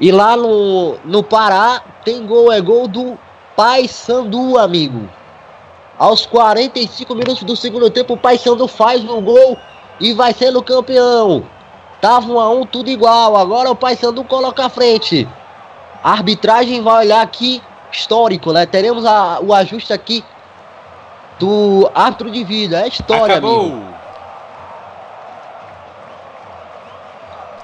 [0.00, 3.18] E lá no, no Pará tem gol, é gol do
[3.56, 5.08] Pai Sandu, amigo.
[5.98, 9.56] Aos 45 minutos do segundo tempo, o Paysandu faz um gol
[9.98, 11.42] e vai sendo campeão.
[12.02, 13.34] Tava um a um, tudo igual.
[13.34, 15.26] Agora o Paysandu coloca a frente.
[16.04, 18.66] A arbitragem vai olhar aqui, histórico, né?
[18.66, 20.22] Teremos a, o ajuste aqui
[21.38, 22.82] do árbitro de vida.
[22.82, 23.60] É história, Acabou.
[23.60, 23.96] amigo.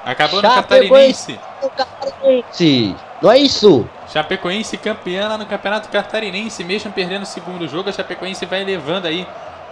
[0.04, 1.38] Acabou no Catarinense.
[1.62, 2.96] no Catarinense.
[3.22, 3.88] Não é isso?
[4.12, 9.06] Chapecoense campeã lá no Campeonato Catarinense, mesmo perdendo o segundo jogo, a Chapecoense vai levando
[9.06, 9.24] aí,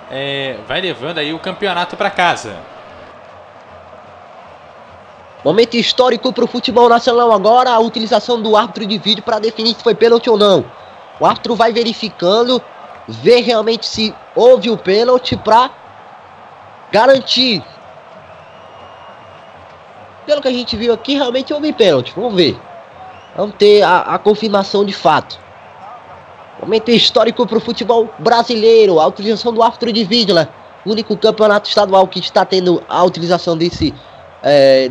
[0.08, 2.56] é, vai levando aí o campeonato para casa.
[5.44, 9.74] Momento histórico para o futebol nacional agora, a utilização do árbitro de vídeo para definir
[9.74, 10.64] se foi pênalti ou não.
[11.18, 12.62] O árbitro vai verificando,
[13.08, 15.70] ver realmente se houve o pênalti para
[16.92, 17.64] garantir.
[20.24, 22.12] Pelo que a gente viu aqui, realmente houve pênalti.
[22.14, 22.69] Vamos ver.
[23.36, 25.38] Vamos ter a, a confirmação de fato.
[26.62, 29.00] Momento histórico para o futebol brasileiro.
[29.00, 30.48] A utilização do árbitro de vídeo, né?
[30.84, 33.94] Único campeonato estadual que está tendo a utilização desse,
[34.42, 34.90] é,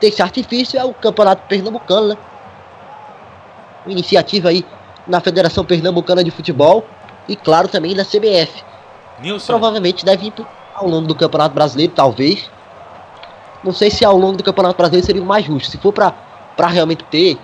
[0.00, 2.16] desse artifício é o campeonato pernambucano, né?
[3.84, 4.64] Uma iniciativa aí
[5.06, 6.84] na Federação Pernambucana de Futebol
[7.26, 8.62] e, claro, também na CBF.
[9.20, 10.32] Nilson, Provavelmente deve ir
[10.74, 12.50] ao longo do Campeonato Brasileiro, talvez.
[13.62, 15.70] Não sei se ao longo do Campeonato Brasileiro seria o mais justo.
[15.70, 16.14] Se for para
[16.68, 17.38] realmente ter,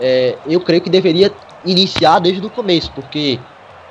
[0.00, 1.32] é, eu creio que deveria
[1.64, 3.40] iniciar desde o começo, porque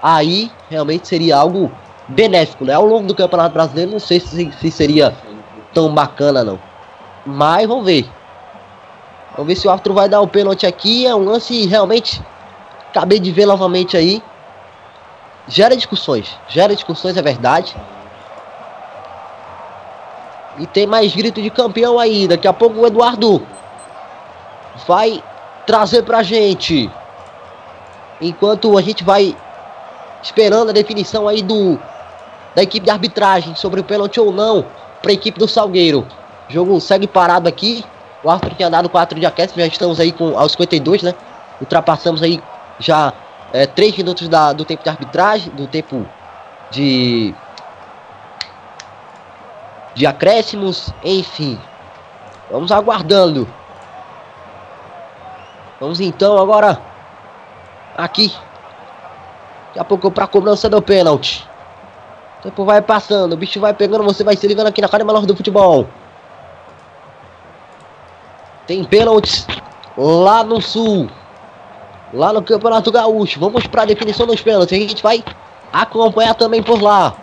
[0.01, 1.71] aí realmente seria algo
[2.07, 2.73] benéfico, né?
[2.73, 5.15] Ao longo do Campeonato Brasileiro, não sei se, se seria
[5.73, 6.59] tão bacana, não.
[7.25, 8.09] Mas vamos ver.
[9.31, 11.05] Vamos ver se o árbitro vai dar o pênalti aqui.
[11.05, 12.21] É um lance realmente.
[12.89, 14.21] Acabei de ver novamente aí.
[15.47, 16.37] Gera discussões.
[16.47, 17.75] Gera discussões, é verdade.
[20.57, 22.27] E tem mais grito de campeão aí.
[22.27, 23.45] Daqui a pouco o Eduardo
[24.87, 25.21] vai
[25.65, 26.89] trazer pra gente.
[28.21, 29.35] Enquanto a gente vai
[30.21, 31.79] esperando a definição aí do
[32.55, 34.65] da equipe de arbitragem sobre o pênalti ou não
[35.01, 36.07] para a equipe do Salgueiro.
[36.49, 37.83] O jogo segue parado aqui.
[38.23, 41.13] O árbitro tinha dado 4 de aquecimento, já estamos aí com aos 52, né?
[41.59, 42.41] Ultrapassamos aí
[42.79, 43.13] já
[43.53, 46.05] é, 3 minutos da, do tempo de arbitragem, do tempo
[46.71, 47.35] de
[49.93, 51.57] de acréscimos, enfim.
[52.51, 53.47] Vamos aguardando.
[55.85, 56.81] Vamos então agora
[57.95, 58.33] aqui.
[59.67, 61.47] Daqui a pouco para cobrança do pênalti.
[62.39, 65.13] O tempo vai passando, o bicho vai pegando, você vai se ligando aqui na Academia
[65.13, 65.87] Melhor do Futebol.
[68.65, 69.45] Tem pênaltis
[69.95, 71.07] lá no sul.
[72.11, 73.39] Lá no Campeonato Gaúcho.
[73.39, 74.75] Vamos para a definição dos pênaltis.
[74.75, 75.23] A gente vai
[75.71, 77.13] acompanhar também por lá.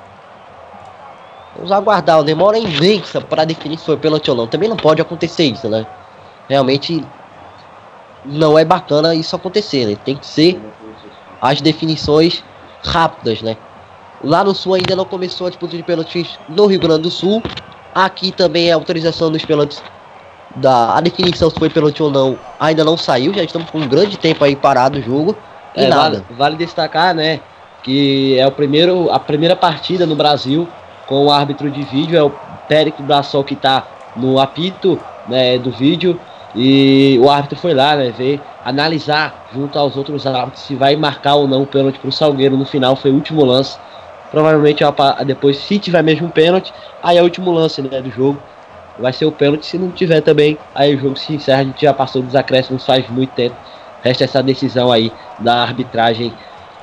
[1.56, 2.22] Vamos aguardar.
[2.22, 4.46] Demora imensa para definir se foi pênalti ou não.
[4.46, 5.84] Também não pode acontecer isso, né?
[6.48, 7.04] Realmente
[8.24, 9.96] não é bacana isso acontecer, né?
[10.04, 10.60] Tem que ser
[11.40, 12.44] as definições
[12.84, 13.56] rápidas, né?
[14.22, 17.42] Lá no Sul ainda não começou a disputa de pênaltis no Rio Grande do Sul.
[17.94, 19.82] Aqui também a autorização dos pênaltis
[20.56, 23.34] da a definição se foi pênalti ou não ainda não saiu.
[23.34, 25.36] Já estamos com um grande tempo aí parado o jogo.
[25.74, 26.18] E É, nada.
[26.18, 27.40] vale, vale destacar, né,
[27.82, 30.68] que é o primeiro, a primeira partida no Brasil
[31.06, 32.30] com o árbitro de vídeo, é o
[32.68, 36.20] Périco Brassol que tá no apito né, do vídeo
[36.54, 41.36] e o árbitro foi lá, né, ver, analisar junto aos outros árbitros se vai marcar
[41.36, 43.78] ou não o pênalti pro Salgueiro no final, foi o último lance.
[44.30, 44.82] Provavelmente
[45.26, 46.72] depois, se tiver mesmo um pênalti,
[47.02, 48.40] aí é o último lance né, do jogo.
[48.98, 51.82] Vai ser o pênalti, se não tiver também, aí o jogo se encerra, a gente
[51.82, 53.56] já passou dos acréscimos faz muito tempo.
[54.02, 56.32] Resta essa decisão aí da arbitragem,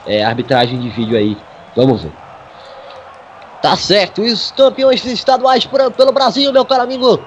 [0.06, 1.38] é, arbitragem de vídeo aí.
[1.76, 2.12] Vamos ver.
[3.62, 7.20] Tá certo, os campeões estaduais pelo Brasil, meu caro amigo.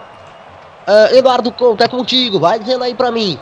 [0.87, 3.39] Eh, Eduardo Couto, é contigo, vai dizendo aí pra mim.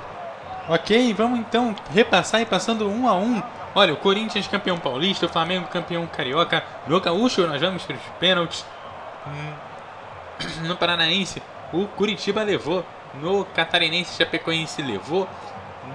[0.69, 3.43] Ok, vamos então repassar e passando um a um.
[3.75, 6.63] Olha, o Corinthians campeão paulista, o Flamengo campeão carioca.
[6.87, 8.65] No Gaúcho nós vamos para os pênaltis.
[9.27, 9.53] Hum,
[10.69, 11.43] No Paranaense,
[11.73, 12.85] o Curitiba levou.
[13.21, 15.29] No Catarinense, Chapecoense levou.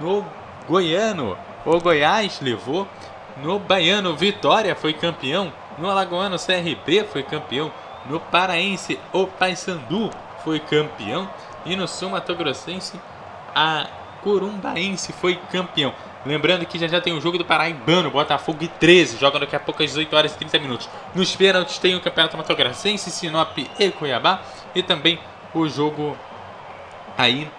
[0.00, 0.24] No
[0.68, 2.86] Goiano, o Goiás levou.
[3.42, 5.52] No Baiano, Vitória foi campeão.
[5.78, 7.72] No Alagoano, CRB foi campeão.
[8.06, 10.10] No Paraense, o Paysandu
[10.46, 11.28] foi campeão.
[11.64, 13.00] E no Sul Mato Grossense,
[13.52, 13.88] a
[14.22, 15.92] Corumbaense foi campeão.
[16.24, 19.60] Lembrando que já já tem o jogo do Paraibano, Botafogo e 13, joga daqui a
[19.60, 20.88] pouco às 18 horas e 30 minutos.
[21.14, 24.40] Nos pênaltis tem o Campeonato Mato Grossense, Sinop e Cuiabá.
[24.72, 25.18] E também
[25.52, 26.16] o jogo
[27.18, 27.50] aí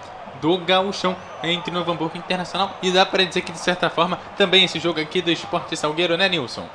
[0.42, 2.72] do Gauchão entre Novo Hamburgo Internacional.
[2.82, 6.16] E dá para dizer que de certa forma também esse jogo aqui do Esporte Salgueiro,
[6.16, 6.66] né Nilson?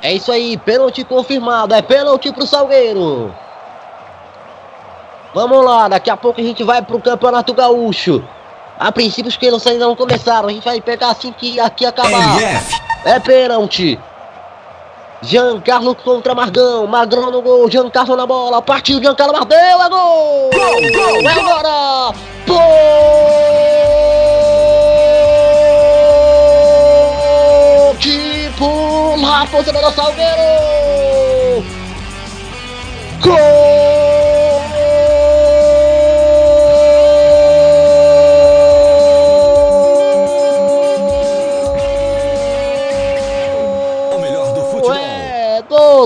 [0.00, 3.34] É isso aí, pênalti confirmado, é pênalti pro Salgueiro.
[5.34, 8.22] Vamos lá, daqui a pouco a gente vai pro Campeonato Gaúcho.
[8.78, 12.40] A princípio os pênaltis ainda não começaram, a gente vai pegar assim que aqui acabar.
[12.40, 12.80] MF.
[13.04, 13.98] É pênalti.
[15.22, 16.86] Giancarlo contra Margão.
[16.86, 17.70] Magrão no gol.
[17.70, 18.60] Giancarlo na bola.
[18.60, 19.00] Partiu.
[19.00, 19.58] Giancarlo bateu.
[19.58, 20.50] É gol!
[20.52, 21.16] Gol, gol!
[21.22, 22.14] É agora!
[22.46, 23.64] Gol!
[29.16, 31.64] Lá, torcedor do Salgueiro!
[33.22, 33.93] Gol!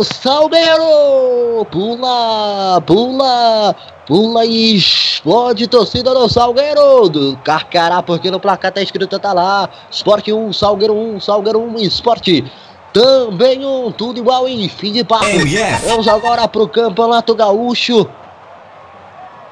[0.05, 1.65] Salgueiro!
[1.71, 7.09] Pula, pula, pula e explode torcida do Salgueiro!
[7.09, 9.69] Do Carcará, porque no placar tá escrito, tá lá.
[9.91, 12.45] Esporte 1, Salgueiro 1, Salgueiro 1, Esporte.
[12.93, 15.25] Também um, tudo igual em fim de papo.
[15.25, 15.87] MF.
[15.87, 18.09] Vamos agora pro Campeonato Gaúcho.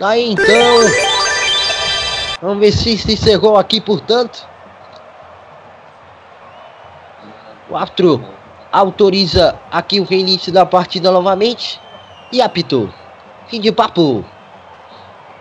[0.00, 0.46] Aí então.
[2.40, 4.46] Vamos ver se se encerrou aqui, portanto.
[7.68, 8.35] O árbitro
[8.78, 11.80] autoriza aqui o reinício da partida novamente
[12.30, 12.90] e apitou.
[13.48, 14.24] Fim de papo.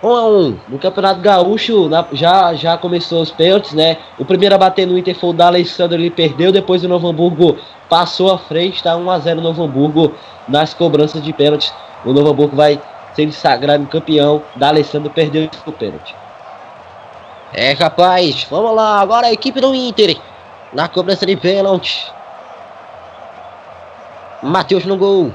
[0.02, 0.57] 1 um a 1 um.
[0.70, 3.98] No Campeonato Gaúcho na- já, já começou os pênaltis, né?
[4.18, 6.52] O primeiro a bater no Inter foi o D'Alessandro, ele perdeu.
[6.52, 7.57] Depois o Novo Hamburgo
[7.90, 10.14] passou à frente, tá 1 a 0 Novo Hamburgo
[10.48, 11.74] nas cobranças de pênaltis.
[12.06, 12.80] O Novo Hamburgo vai
[13.14, 14.44] ser sagrado campeão.
[14.56, 16.16] D'Alessandro perdeu o pênalti.
[17.52, 18.99] É, rapaz, vamos lá.
[18.99, 20.18] Agora a equipe do Inter
[20.72, 22.14] na cobrança de pênalti.
[24.45, 25.34] Matheus no gol.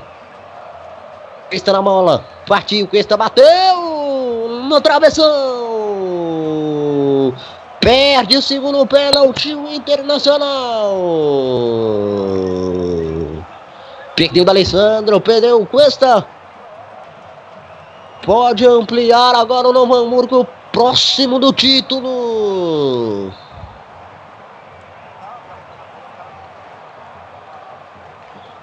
[1.48, 2.24] Cuesta na bola.
[2.46, 5.26] Partiu, Cuesta bateu no travessão.
[7.80, 10.96] Perde o segundo pênalti o Internacional.
[14.14, 16.24] Perdeu da Alessandro, perdeu o Cuesta.
[18.22, 23.32] Pode ampliar agora o Novo Hamburgo próximo do título.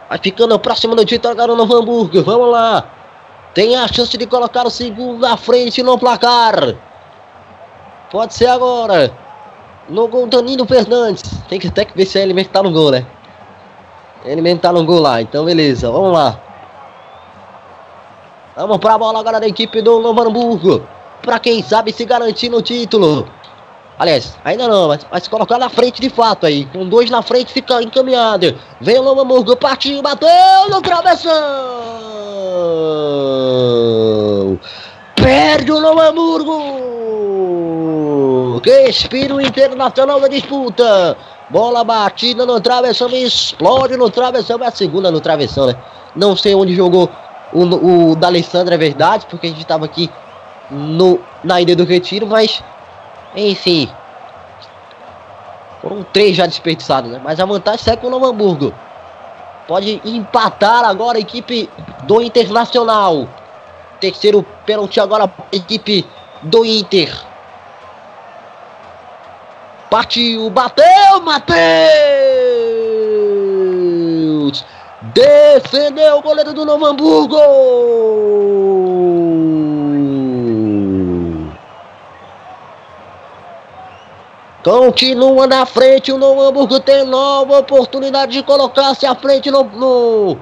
[0.09, 2.23] Vai ficando próximo do título agora o Novo Hamburgo.
[2.23, 2.85] Vamos lá.
[3.53, 6.75] Tem a chance de colocar o segundo à frente no placar.
[8.11, 9.11] Pode ser agora.
[9.89, 11.23] No gol Danilo Fernandes.
[11.49, 13.05] Tem que até que ver se a Elemento tá no gol, né?
[14.25, 15.21] Elemento tá no gol lá.
[15.21, 16.39] Então beleza, vamos lá.
[18.55, 20.83] Vamos pra bola agora da equipe do Novo Hamburgo.
[21.21, 23.27] Pra quem sabe se garantir no título.
[23.99, 26.65] Aliás, ainda não, mas, mas colocar na frente de fato aí.
[26.65, 28.55] Com dois na frente fica encaminhado.
[28.79, 30.29] Vem o Novo Hamburgo, partiu, bateu
[30.69, 31.33] no travessão.
[35.15, 36.87] Perde o Novo Hamburgo.
[38.63, 41.17] Respira o Internacional da disputa.
[41.49, 44.59] Bola batida no travessão, explode no travessão.
[44.61, 45.75] É a segunda no travessão, né?
[46.15, 47.09] Não sei onde jogou
[47.51, 50.09] o, o D'Alessandro, é verdade, porque a gente estava aqui
[50.69, 52.61] no, na ilha do Retiro, mas
[53.35, 53.89] enfim.
[55.81, 57.21] Foram três já desperdiçados, né?
[57.23, 58.73] Mas a vantagem segue com o Novo Hamburgo.
[59.67, 61.69] Pode empatar agora a equipe
[62.03, 63.27] do Internacional.
[63.99, 66.05] Terceiro pênalti agora a equipe
[66.41, 67.13] do Inter.
[69.89, 71.57] Partiu, bateu, Matheus!
[75.13, 77.37] Defendeu o goleiro do Novo Hamburgo!
[84.71, 90.37] Continua na frente, o Novo Hamburgo tem nova oportunidade de colocar-se à frente no, no-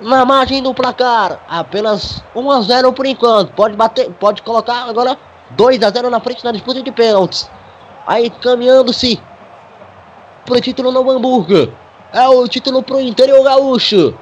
[0.00, 1.38] na margem do placar.
[1.48, 3.52] Apenas 1 a 0 por enquanto.
[3.52, 5.16] Pode bater, pode colocar agora
[5.50, 7.48] 2 a 0 na frente na disputa de pênaltis.
[8.08, 9.22] Aí caminhando-se
[10.44, 11.72] pro título Novo Hamburgo.
[12.12, 14.18] É o título pro interior gaúcho.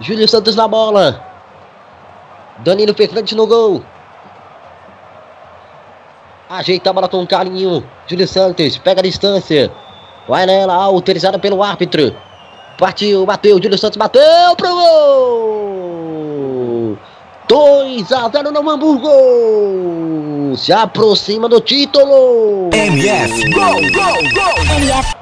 [0.00, 1.24] Júlio Santos na bola.
[2.58, 3.82] Danilo Fernandes no gol.
[6.50, 7.84] Ajeita a bola com carinho.
[8.06, 9.70] Júlio Santos pega a distância.
[10.26, 12.16] Vai nela, autorizada pelo árbitro.
[12.78, 13.62] Partiu, bateu.
[13.62, 16.08] Júlio Santos bateu pro gol.
[17.46, 20.56] 2 a 0 no Hamburgo.
[20.56, 22.70] Se aproxima do título.
[22.72, 23.50] MF.
[23.50, 24.54] Gol, gol, gol.
[24.78, 25.14] MF.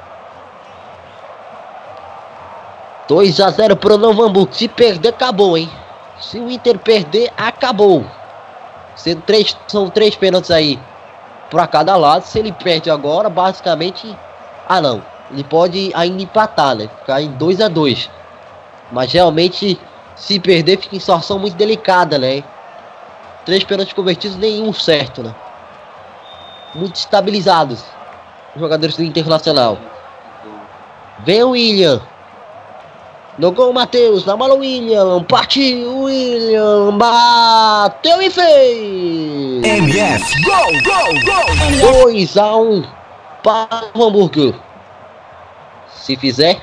[3.09, 4.53] 2 a 0 pro Novo Hamburgo.
[4.53, 5.69] Se perder, acabou, hein?
[6.21, 8.05] Se o Inter perder, acabou.
[8.95, 10.79] Sendo três, são três pênaltis aí
[11.49, 12.23] para cada lado.
[12.23, 14.15] Se ele perde agora, basicamente.
[14.67, 15.03] Ah, não.
[15.31, 16.89] Ele pode ainda empatar, né?
[16.99, 18.09] Ficar em 2 a 2
[18.91, 19.79] Mas realmente,
[20.15, 22.43] se perder, fica em situação muito delicada, né?
[23.45, 25.33] Três pênaltis convertidos, nenhum certo, né?
[26.75, 27.83] Muito estabilizados.
[28.55, 29.77] Os jogadores do Internacional.
[31.19, 32.01] Vem o William.
[33.37, 34.25] No gol, Matheus.
[34.25, 35.23] Na bola, William.
[35.23, 36.97] Partiu, William.
[36.97, 39.63] Bateu e fez.
[39.63, 40.43] MF.
[40.43, 42.03] Gol, gol, gol.
[42.05, 42.83] 2 a 1
[43.43, 44.55] para o Hamburgo.
[45.89, 46.59] Se fizer,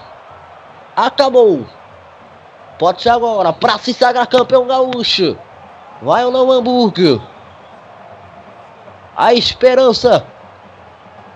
[0.96, 1.64] acabou.
[2.78, 5.38] Pode ser agora para se sagrar campeão gaúcho.
[6.02, 7.22] Vai o Novo Hamburgo.
[9.16, 10.26] A esperança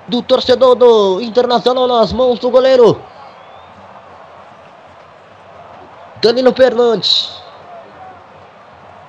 [0.08, 3.00] do torcedor do Internacional nas mãos do goleiro.
[6.20, 7.30] Danilo Fernandes.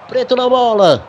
[0.07, 1.03] Preto na bola.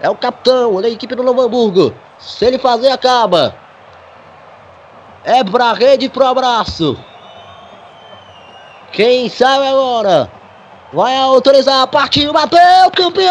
[0.00, 1.94] É o capitão da equipe do Novo Hamburgo.
[2.18, 3.54] Se ele fazer, acaba.
[5.24, 6.98] É pra rede pro abraço.
[8.92, 10.30] Quem sabe agora?
[10.92, 13.28] Vai autorizar, partiu, bateu, campeão!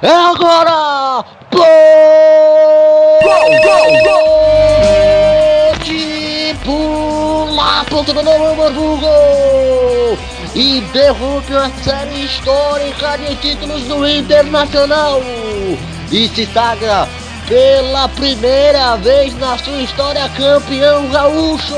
[0.00, 1.24] É agora!
[1.50, 1.64] Gol!
[3.22, 4.22] Gol, gol, gol!
[7.52, 9.06] Pula, ponta do Novo Hamburgo!
[10.54, 15.20] E derrube a série histórica de títulos do Internacional!
[16.10, 17.06] E se sagra
[17.46, 21.74] pela primeira vez na sua história campeão gaúcho!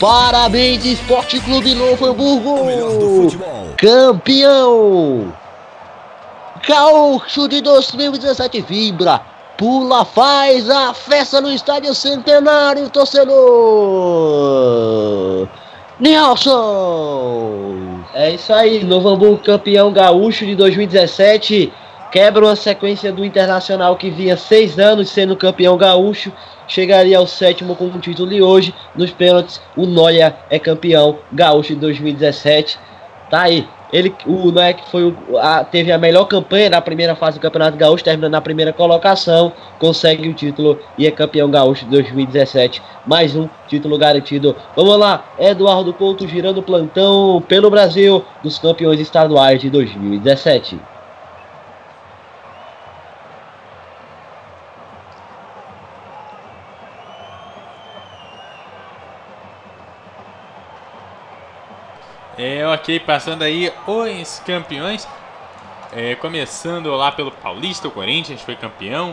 [0.00, 3.36] Parabéns, Esporte Clube Novo Hamburgo!
[3.76, 5.34] Campeão!
[6.66, 9.20] Gaúcho de 2017 vibra,
[9.58, 13.36] pula, faz a festa no Estádio Centenário, torcedor!
[16.00, 17.74] Nelson!
[18.14, 21.72] É isso aí, Novo Hamburgo campeão gaúcho de 2017
[22.10, 26.32] quebra uma sequência do Internacional que vinha seis anos sendo campeão gaúcho,
[26.66, 31.74] chegaria ao sétimo com o título e hoje, nos pênaltis, o Noia é campeão gaúcho
[31.74, 32.78] de 2017.
[33.30, 33.68] Tá aí.
[33.92, 37.76] Ele, o que foi o, a, teve a melhor campanha na primeira fase do Campeonato
[37.76, 42.82] Gaúcho, terminando na primeira colocação, consegue o título e é campeão gaúcho de 2017.
[43.06, 44.54] Mais um título garantido.
[44.76, 50.78] Vamos lá, Eduardo Couto girando plantão pelo Brasil dos campeões estaduais de 2017.
[62.38, 65.08] É, ok, passando aí os campeões.
[65.92, 69.12] É, começando lá pelo Paulista, o Corinthians foi campeão.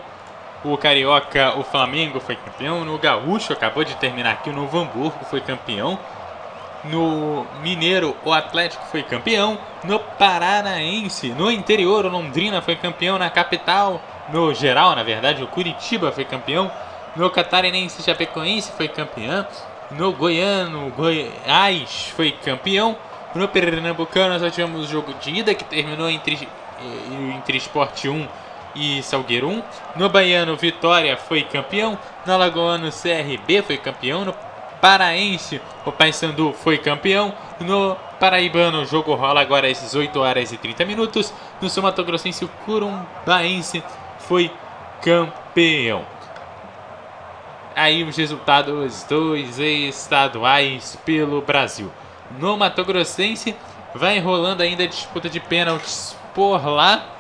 [0.64, 2.86] O Carioca, o Flamengo foi campeão.
[2.86, 5.98] No Gaúcho, acabou de terminar aqui, o Novo Hamburgo foi campeão.
[6.84, 9.58] No Mineiro, o Atlético foi campeão.
[9.84, 13.18] No Paranaense, no interior, o Londrina foi campeão.
[13.18, 16.72] Na capital, no geral, na verdade, o Curitiba foi campeão.
[17.16, 19.48] No Catarinense, Chapecoense foi campeão.
[19.90, 22.96] No Goiano, Goiás foi campeão.
[23.36, 26.48] No Pernambucano, nós tivemos o jogo de ida que terminou entre,
[27.36, 28.26] entre Esporte 1
[28.74, 29.64] e Salgueiro 1.
[29.98, 32.00] No Baiano, Vitória foi campeão.
[32.26, 34.24] No Alagoano, CRB foi campeão.
[34.24, 34.34] No
[34.80, 37.34] Paraense, o Paysandu foi campeão.
[37.60, 41.34] No Paraibano, o jogo rola agora às 18 horas e 30 minutos.
[41.62, 43.84] No Sul o Curumbaense
[44.20, 44.50] foi
[45.02, 46.06] campeão.
[47.76, 51.92] Aí os resultados dos estaduais pelo Brasil.
[52.40, 53.56] No Mato Grossense,
[53.94, 57.12] vai rolando ainda a disputa de pênaltis por lá.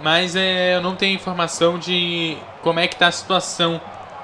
[0.00, 3.80] Mas é, eu não tenho informação de como é que tá a situação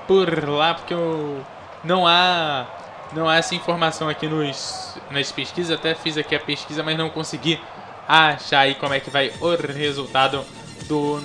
[0.06, 1.44] por lá, porque eu,
[1.84, 2.66] não há
[3.12, 5.76] não há essa informação aqui nos, nas pesquisas.
[5.76, 7.60] Até fiz aqui a pesquisa, mas não consegui
[8.06, 10.44] achar aí como é que vai o resultado
[10.86, 11.20] do,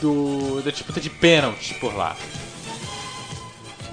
[0.00, 2.16] do da disputa de pênaltis por lá.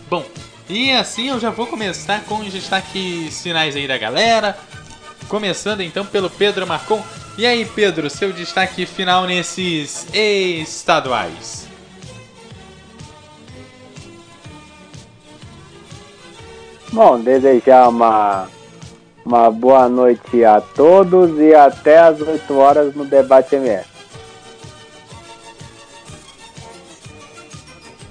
[0.10, 0.24] Bom,
[0.70, 4.58] e assim eu já vou começar com os destaques finais aí da galera.
[5.28, 7.04] Começando então pelo Pedro Marcon.
[7.38, 11.68] E aí, Pedro, seu destaque final nesses estaduais?
[16.94, 18.48] Bom, desejar uma,
[19.26, 23.90] uma boa noite a todos e até às 8 horas no Debate MF.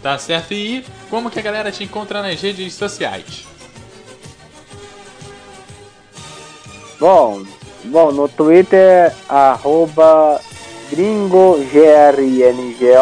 [0.03, 0.53] Tá certo?
[0.53, 3.47] E como que a galera te encontra nas redes sociais?
[6.99, 7.45] Bom,
[7.85, 10.41] bom no Twitter, arroba
[10.91, 12.95] gringo, G-R-N-G-O-V-S-K-Y.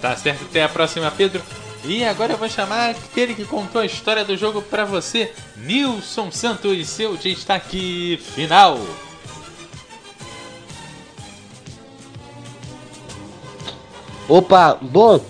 [0.00, 1.42] Tá certo, até a próxima, Pedro.
[1.84, 6.30] E agora eu vou chamar aquele que contou a história do jogo para você, Nilson
[6.30, 8.80] Santos, seu destaque final.
[14.28, 15.20] Opa, bom,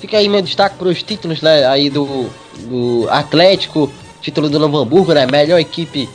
[0.00, 2.28] fica aí meu destaque para os títulos né, aí do,
[2.68, 3.90] do Atlético,
[4.20, 6.08] título do Novo Hamburgo, né, melhor equipe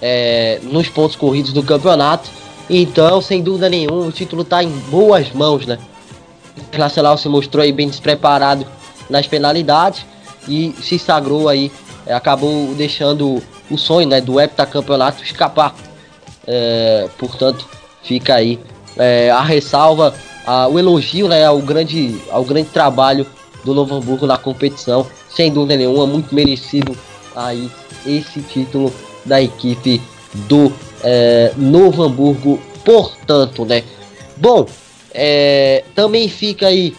[0.00, 2.30] é, nos pontos corridos do campeonato.
[2.68, 5.78] Então, sem dúvida nenhuma, o título está em boas mãos, né?
[6.56, 8.66] O Internacional se mostrou aí bem despreparado
[9.08, 10.04] nas penalidades
[10.48, 11.70] e se sagrou aí,
[12.06, 15.74] é, acabou deixando o sonho né, do heptacampeonato escapar.
[16.46, 17.68] É, portanto,
[18.02, 18.58] fica aí
[18.96, 20.14] é, a ressalva
[20.46, 23.26] ah, o elogio né, ao, grande, ao grande trabalho
[23.64, 25.06] do Novo Hamburgo na competição.
[25.28, 26.96] Sem dúvida nenhuma, muito merecido
[27.34, 27.70] aí
[28.06, 28.92] esse título
[29.24, 30.00] da equipe
[30.48, 32.60] do é, Novo Hamburgo.
[32.84, 33.82] Portanto, né?
[34.36, 34.66] Bom,
[35.12, 36.94] é, também fica aí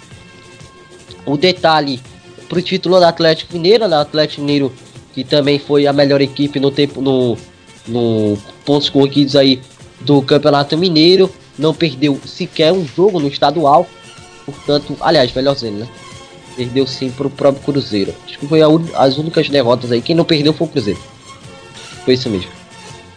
[1.25, 2.01] o detalhe
[2.49, 3.97] para o título do Atlético Mineiro, né?
[3.97, 4.71] Atlético Mineiro
[5.17, 7.35] que também foi a melhor equipe no tempo no,
[7.87, 9.59] no pontos corridos aí
[10.01, 11.27] do Campeonato Mineiro,
[11.57, 13.87] não perdeu sequer um jogo no estadual.
[14.45, 15.87] Portanto, aliás, melhor dizendo, né?
[16.55, 18.15] Perdeu sim pro próprio Cruzeiro.
[18.25, 18.61] Acho que foi
[18.95, 20.01] as únicas derrotas aí.
[20.01, 20.99] Quem não perdeu foi o Cruzeiro.
[22.05, 22.51] Foi isso mesmo.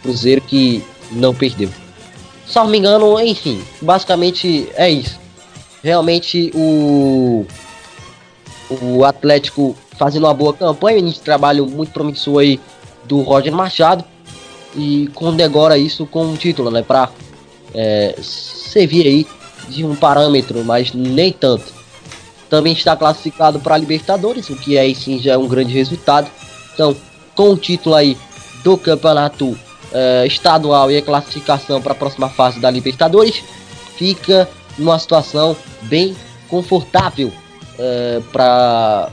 [0.03, 1.69] Cruzeiro que não perdeu.
[2.45, 5.19] Se não me engano, enfim, basicamente é isso.
[5.83, 7.45] Realmente o
[8.81, 12.59] o Atlético fazendo uma boa campanha, de trabalho muito promissor aí
[13.03, 14.03] do Roger Machado
[14.75, 17.09] e condegora isso com um título, né, para
[17.73, 19.27] é, servir aí
[19.69, 21.73] de um parâmetro, mas nem tanto.
[22.49, 26.29] Também está classificado para a Libertadores, o que aí sim já é um grande resultado.
[26.73, 26.95] Então,
[27.35, 28.17] com o título aí
[28.63, 29.57] do campeonato
[29.93, 33.41] é, estadual e a classificação para a próxima fase da Libertadores,
[33.97, 36.15] fica numa situação bem
[36.47, 37.31] confortável
[37.79, 39.09] é, para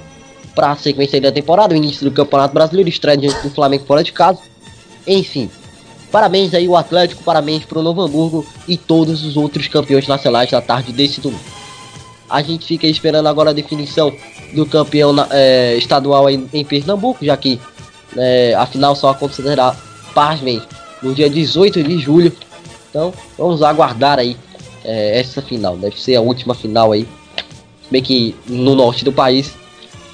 [0.55, 4.03] para a sequência da temporada, o início do Campeonato Brasileiro, estreia diante do Flamengo fora
[4.03, 4.41] de casa.
[5.07, 5.49] Enfim,
[6.11, 10.51] parabéns aí o Atlético, parabéns para o Novo Hamburgo e todos os outros campeões nacionais
[10.51, 11.43] da tarde desse domingo.
[12.29, 14.15] A gente fica esperando agora a definição
[14.53, 17.61] do campeão é, estadual em, em, Pernambuco, já que
[18.17, 19.75] é, a final só acontecerá,
[20.15, 20.63] pasmem,
[21.03, 22.33] no dia 18 de julho.
[22.91, 24.37] Então vamos aguardar aí
[24.85, 25.77] é, essa final.
[25.77, 27.07] Deve ser a última final aí.
[27.91, 29.55] Bem que no norte do país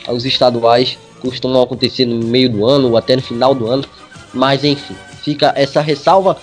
[0.09, 3.85] os estaduais costumam acontecer no meio do ano ou até no final do ano.
[4.33, 6.37] Mas enfim, fica essa ressalva.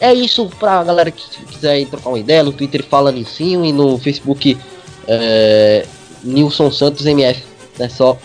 [0.00, 2.42] É isso pra galera que quiser trocar uma ideia.
[2.42, 4.56] No Twitter fala Nilcinho e no Facebook
[5.06, 5.86] é,
[6.22, 7.42] Nilson Santos MF.
[7.78, 8.16] É só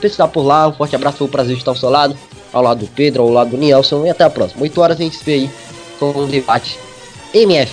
[0.00, 0.68] pesquisar por lá.
[0.68, 2.16] Um forte abraço, foi um prazer estar ao seu lado,
[2.52, 4.06] ao lado do Pedro, ao lado do Nielson.
[4.06, 4.62] E até a próxima.
[4.62, 5.50] 8 horas a gente se vê aí
[5.98, 6.78] com o debate
[7.34, 7.72] MF.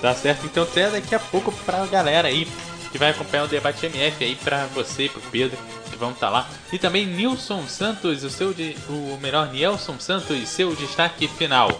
[0.00, 2.46] Tá certo, então até daqui a pouco pra galera aí
[2.92, 5.56] que vai acompanhar o debate MF aí para você, pro Pedro,
[5.96, 6.48] vão estar tá lá.
[6.72, 11.70] E também Nilson Santos, o seu de, o melhor Nilson Santos, seu destaque final.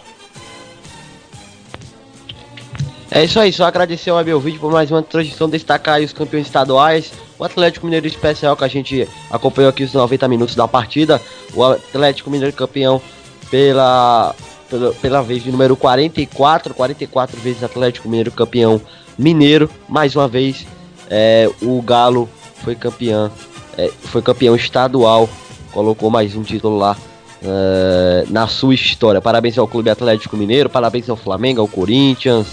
[3.11, 7.13] É isso aí, só agradecer ao Vídeo por mais uma transmissão, destacar os campeões estaduais,
[7.39, 11.21] o Atlético Mineiro especial que a gente acompanhou aqui os 90 minutos da partida,
[11.53, 13.01] o Atlético Mineiro campeão
[13.49, 14.35] pela,
[14.69, 18.81] pela, pela vez de número 44, 44 vezes Atlético Mineiro campeão
[19.17, 20.65] mineiro, mais uma vez
[21.09, 22.29] é, o Galo
[22.63, 23.31] foi campeão,
[23.77, 25.29] é, foi campeão estadual,
[25.71, 26.97] colocou mais um título lá
[27.43, 29.21] é, na sua história.
[29.21, 32.47] Parabéns ao Clube Atlético Mineiro, parabéns ao Flamengo, ao Corinthians,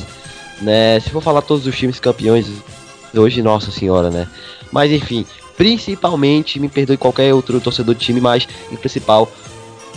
[0.60, 1.00] né?
[1.00, 2.46] Se for falar todos os times campeões
[3.14, 4.26] hoje, nossa senhora, né?
[4.70, 5.24] Mas enfim,
[5.56, 9.30] principalmente, me perdoe qualquer outro torcedor de time, mas em principal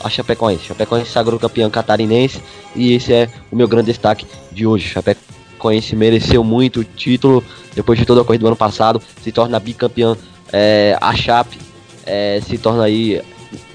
[0.04, 0.66] a Chapecoense.
[0.66, 2.42] Chapecoense sagrou campeão catarinense
[2.76, 4.88] e esse é o meu grande destaque de hoje.
[4.88, 9.60] Chapecoense mereceu muito o título depois de toda a corrida do ano passado, se torna
[9.60, 10.16] bicampeã.
[10.52, 11.58] É, a Chape
[12.06, 13.22] é, se torna aí.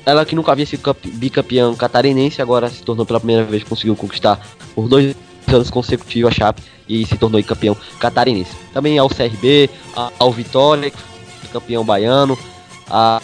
[0.05, 4.40] Ela que nunca havia sido bicampeã catarinense, agora se tornou pela primeira vez, conseguiu conquistar
[4.74, 5.15] por dois
[5.47, 8.52] anos consecutivos a Chape e se tornou campeão catarinense.
[8.73, 9.70] Também ao CRB,
[10.18, 10.92] ao Vitória,
[11.52, 12.39] campeão baiano,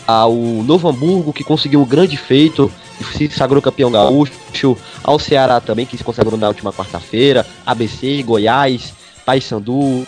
[0.07, 2.71] ao Novo Hamburgo, que conseguiu um grande feito
[3.13, 8.95] se sagrou campeão gaúcho, ao Ceará também, que se consagrou na última quarta-feira, ABC, Goiás,
[9.25, 10.07] Paysandu,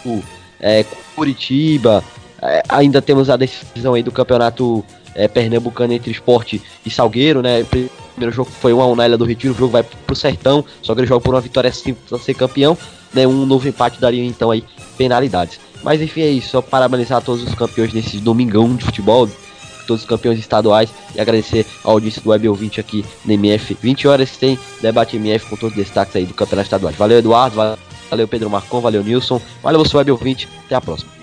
[0.61, 0.85] é,
[1.15, 2.03] Curitiba,
[2.43, 4.85] é, ainda temos a decisão aí do campeonato
[5.15, 7.65] é, pernambucano entre esporte e Salgueiro, né?
[7.65, 10.65] Primeiro jogo foi 1 a 1 na Ilha do Retiro, o jogo vai pro Sertão,
[10.83, 12.77] só que ele joga por uma vitória simples para ser campeão,
[13.13, 13.27] né?
[13.27, 14.65] Um novo empate daria então aí
[14.97, 15.61] penalidades.
[15.83, 19.29] Mas enfim, é isso, só parabenizar todos os campeões nesse domingão de futebol,
[19.87, 23.77] todos os campeões estaduais e agradecer a audiência do Web ouvinte aqui no MF.
[23.81, 26.93] 20 horas tem debate MF com todos os destaques aí do campeonato estadual.
[26.93, 27.57] Valeu, Eduardo.
[28.11, 28.81] Valeu, Pedro Marcon.
[28.81, 29.41] Valeu, Nilson.
[29.63, 30.49] Valeu, você, Web ouvinte.
[30.67, 31.18] Até a próxima.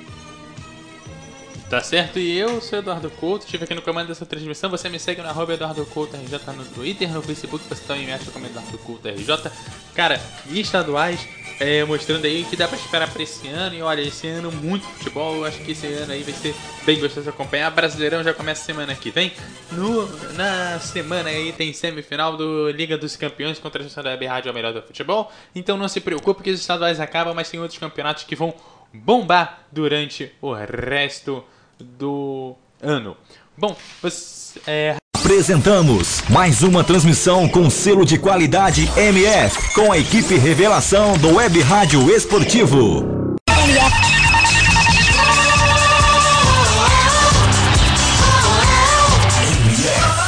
[1.70, 4.70] Tá certo, e eu sou Eduardo Couto, estive aqui no comando dessa transmissão.
[4.70, 8.14] Você me segue no arroba Eduardo Couto RJ no Twitter, no Facebook, você também me
[8.14, 9.52] acha como Eduardo Couto RJ.
[9.96, 11.28] Cara, e estaduais,
[11.60, 13.76] é, mostrando aí que dá pra esperar pra esse ano.
[13.76, 15.38] E olha, esse ano muito futebol.
[15.38, 16.54] Eu acho que esse ano aí vai ser
[16.86, 17.72] bem gostoso de acompanhar.
[17.72, 19.34] Brasileirão já começa semana que vem.
[19.72, 24.52] No, na semana aí tem semifinal do Liga dos Campeões contra a da Web Rádio,
[24.52, 25.32] a melhor do futebol.
[25.56, 28.54] Então não se preocupe que os estaduais acabam, mas tem outros campeonatos que vão
[28.94, 31.44] bombar durante o resto
[31.80, 33.16] do ano.
[33.58, 33.76] Bom,
[34.68, 34.96] é,
[35.26, 41.62] Apresentamos mais uma transmissão com selo de qualidade MF, com a equipe revelação do Web
[41.62, 43.36] Rádio Esportivo.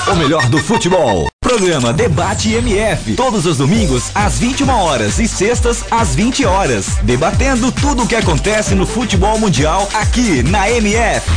[0.10, 1.28] O melhor do futebol.
[1.42, 3.16] Programa Debate MF.
[3.16, 6.98] Todos os domingos às 21 horas e sextas às 20 horas.
[7.04, 11.30] Debatendo tudo o que acontece no futebol mundial aqui na MF.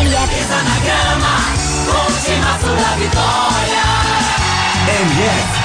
[0.00, 0.44] MF.
[0.48, 1.38] na grama,
[2.58, 3.84] sua vitória.
[5.00, 5.58] MF.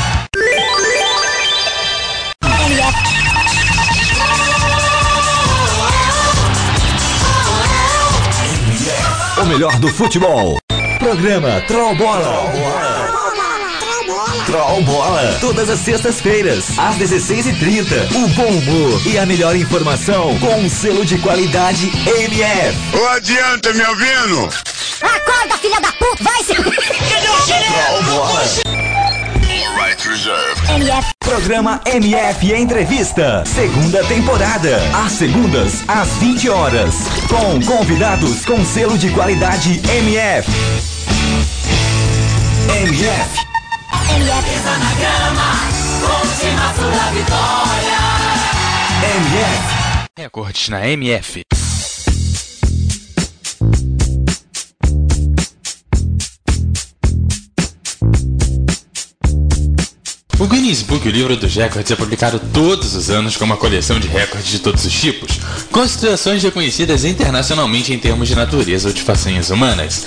[9.42, 10.63] O melhor do futebol.
[11.04, 12.50] Programa Troll Bola.
[14.46, 15.38] Troll Bola.
[15.42, 18.16] Todas as sextas-feiras, às 16h30.
[18.16, 22.98] O bom humor e a melhor informação com um selo de qualidade MF.
[22.98, 24.50] Ô, adianta, me ouvindo?
[25.02, 26.56] Acorda, filha da puta, vai se...
[26.56, 28.93] Troll Bola.
[29.74, 30.62] All right reserved.
[30.70, 31.14] MF.
[31.20, 33.44] Programa MF Entrevista.
[33.46, 34.78] Segunda temporada.
[35.04, 36.96] Às segundas, às 20 horas.
[37.28, 40.52] Com convidados com selo de qualidade MF.
[42.70, 43.40] MF.
[44.16, 44.60] MF.
[49.16, 49.74] MF.
[50.18, 51.44] Recordes na MF.
[60.44, 63.98] O Guinness Book, o livro dos recordes, é publicado todos os anos com uma coleção
[63.98, 65.40] de recordes de todos os tipos,
[65.72, 70.06] com situações reconhecidas internacionalmente em termos de natureza ou de façanhas humanas.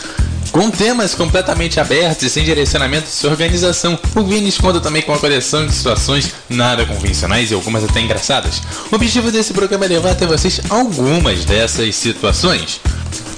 [0.53, 5.13] Com temas completamente abertos e sem direcionamento de sua organização, o Guinness conta também com
[5.13, 8.61] uma coleção de situações nada convencionais e algumas até engraçadas.
[8.93, 12.79] O objetivo desse programa é levar até vocês algumas dessas situações,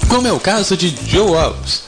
[0.08, 1.87] como é o caso de Joe Wallace.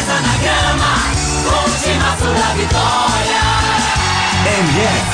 [4.46, 5.11] MF.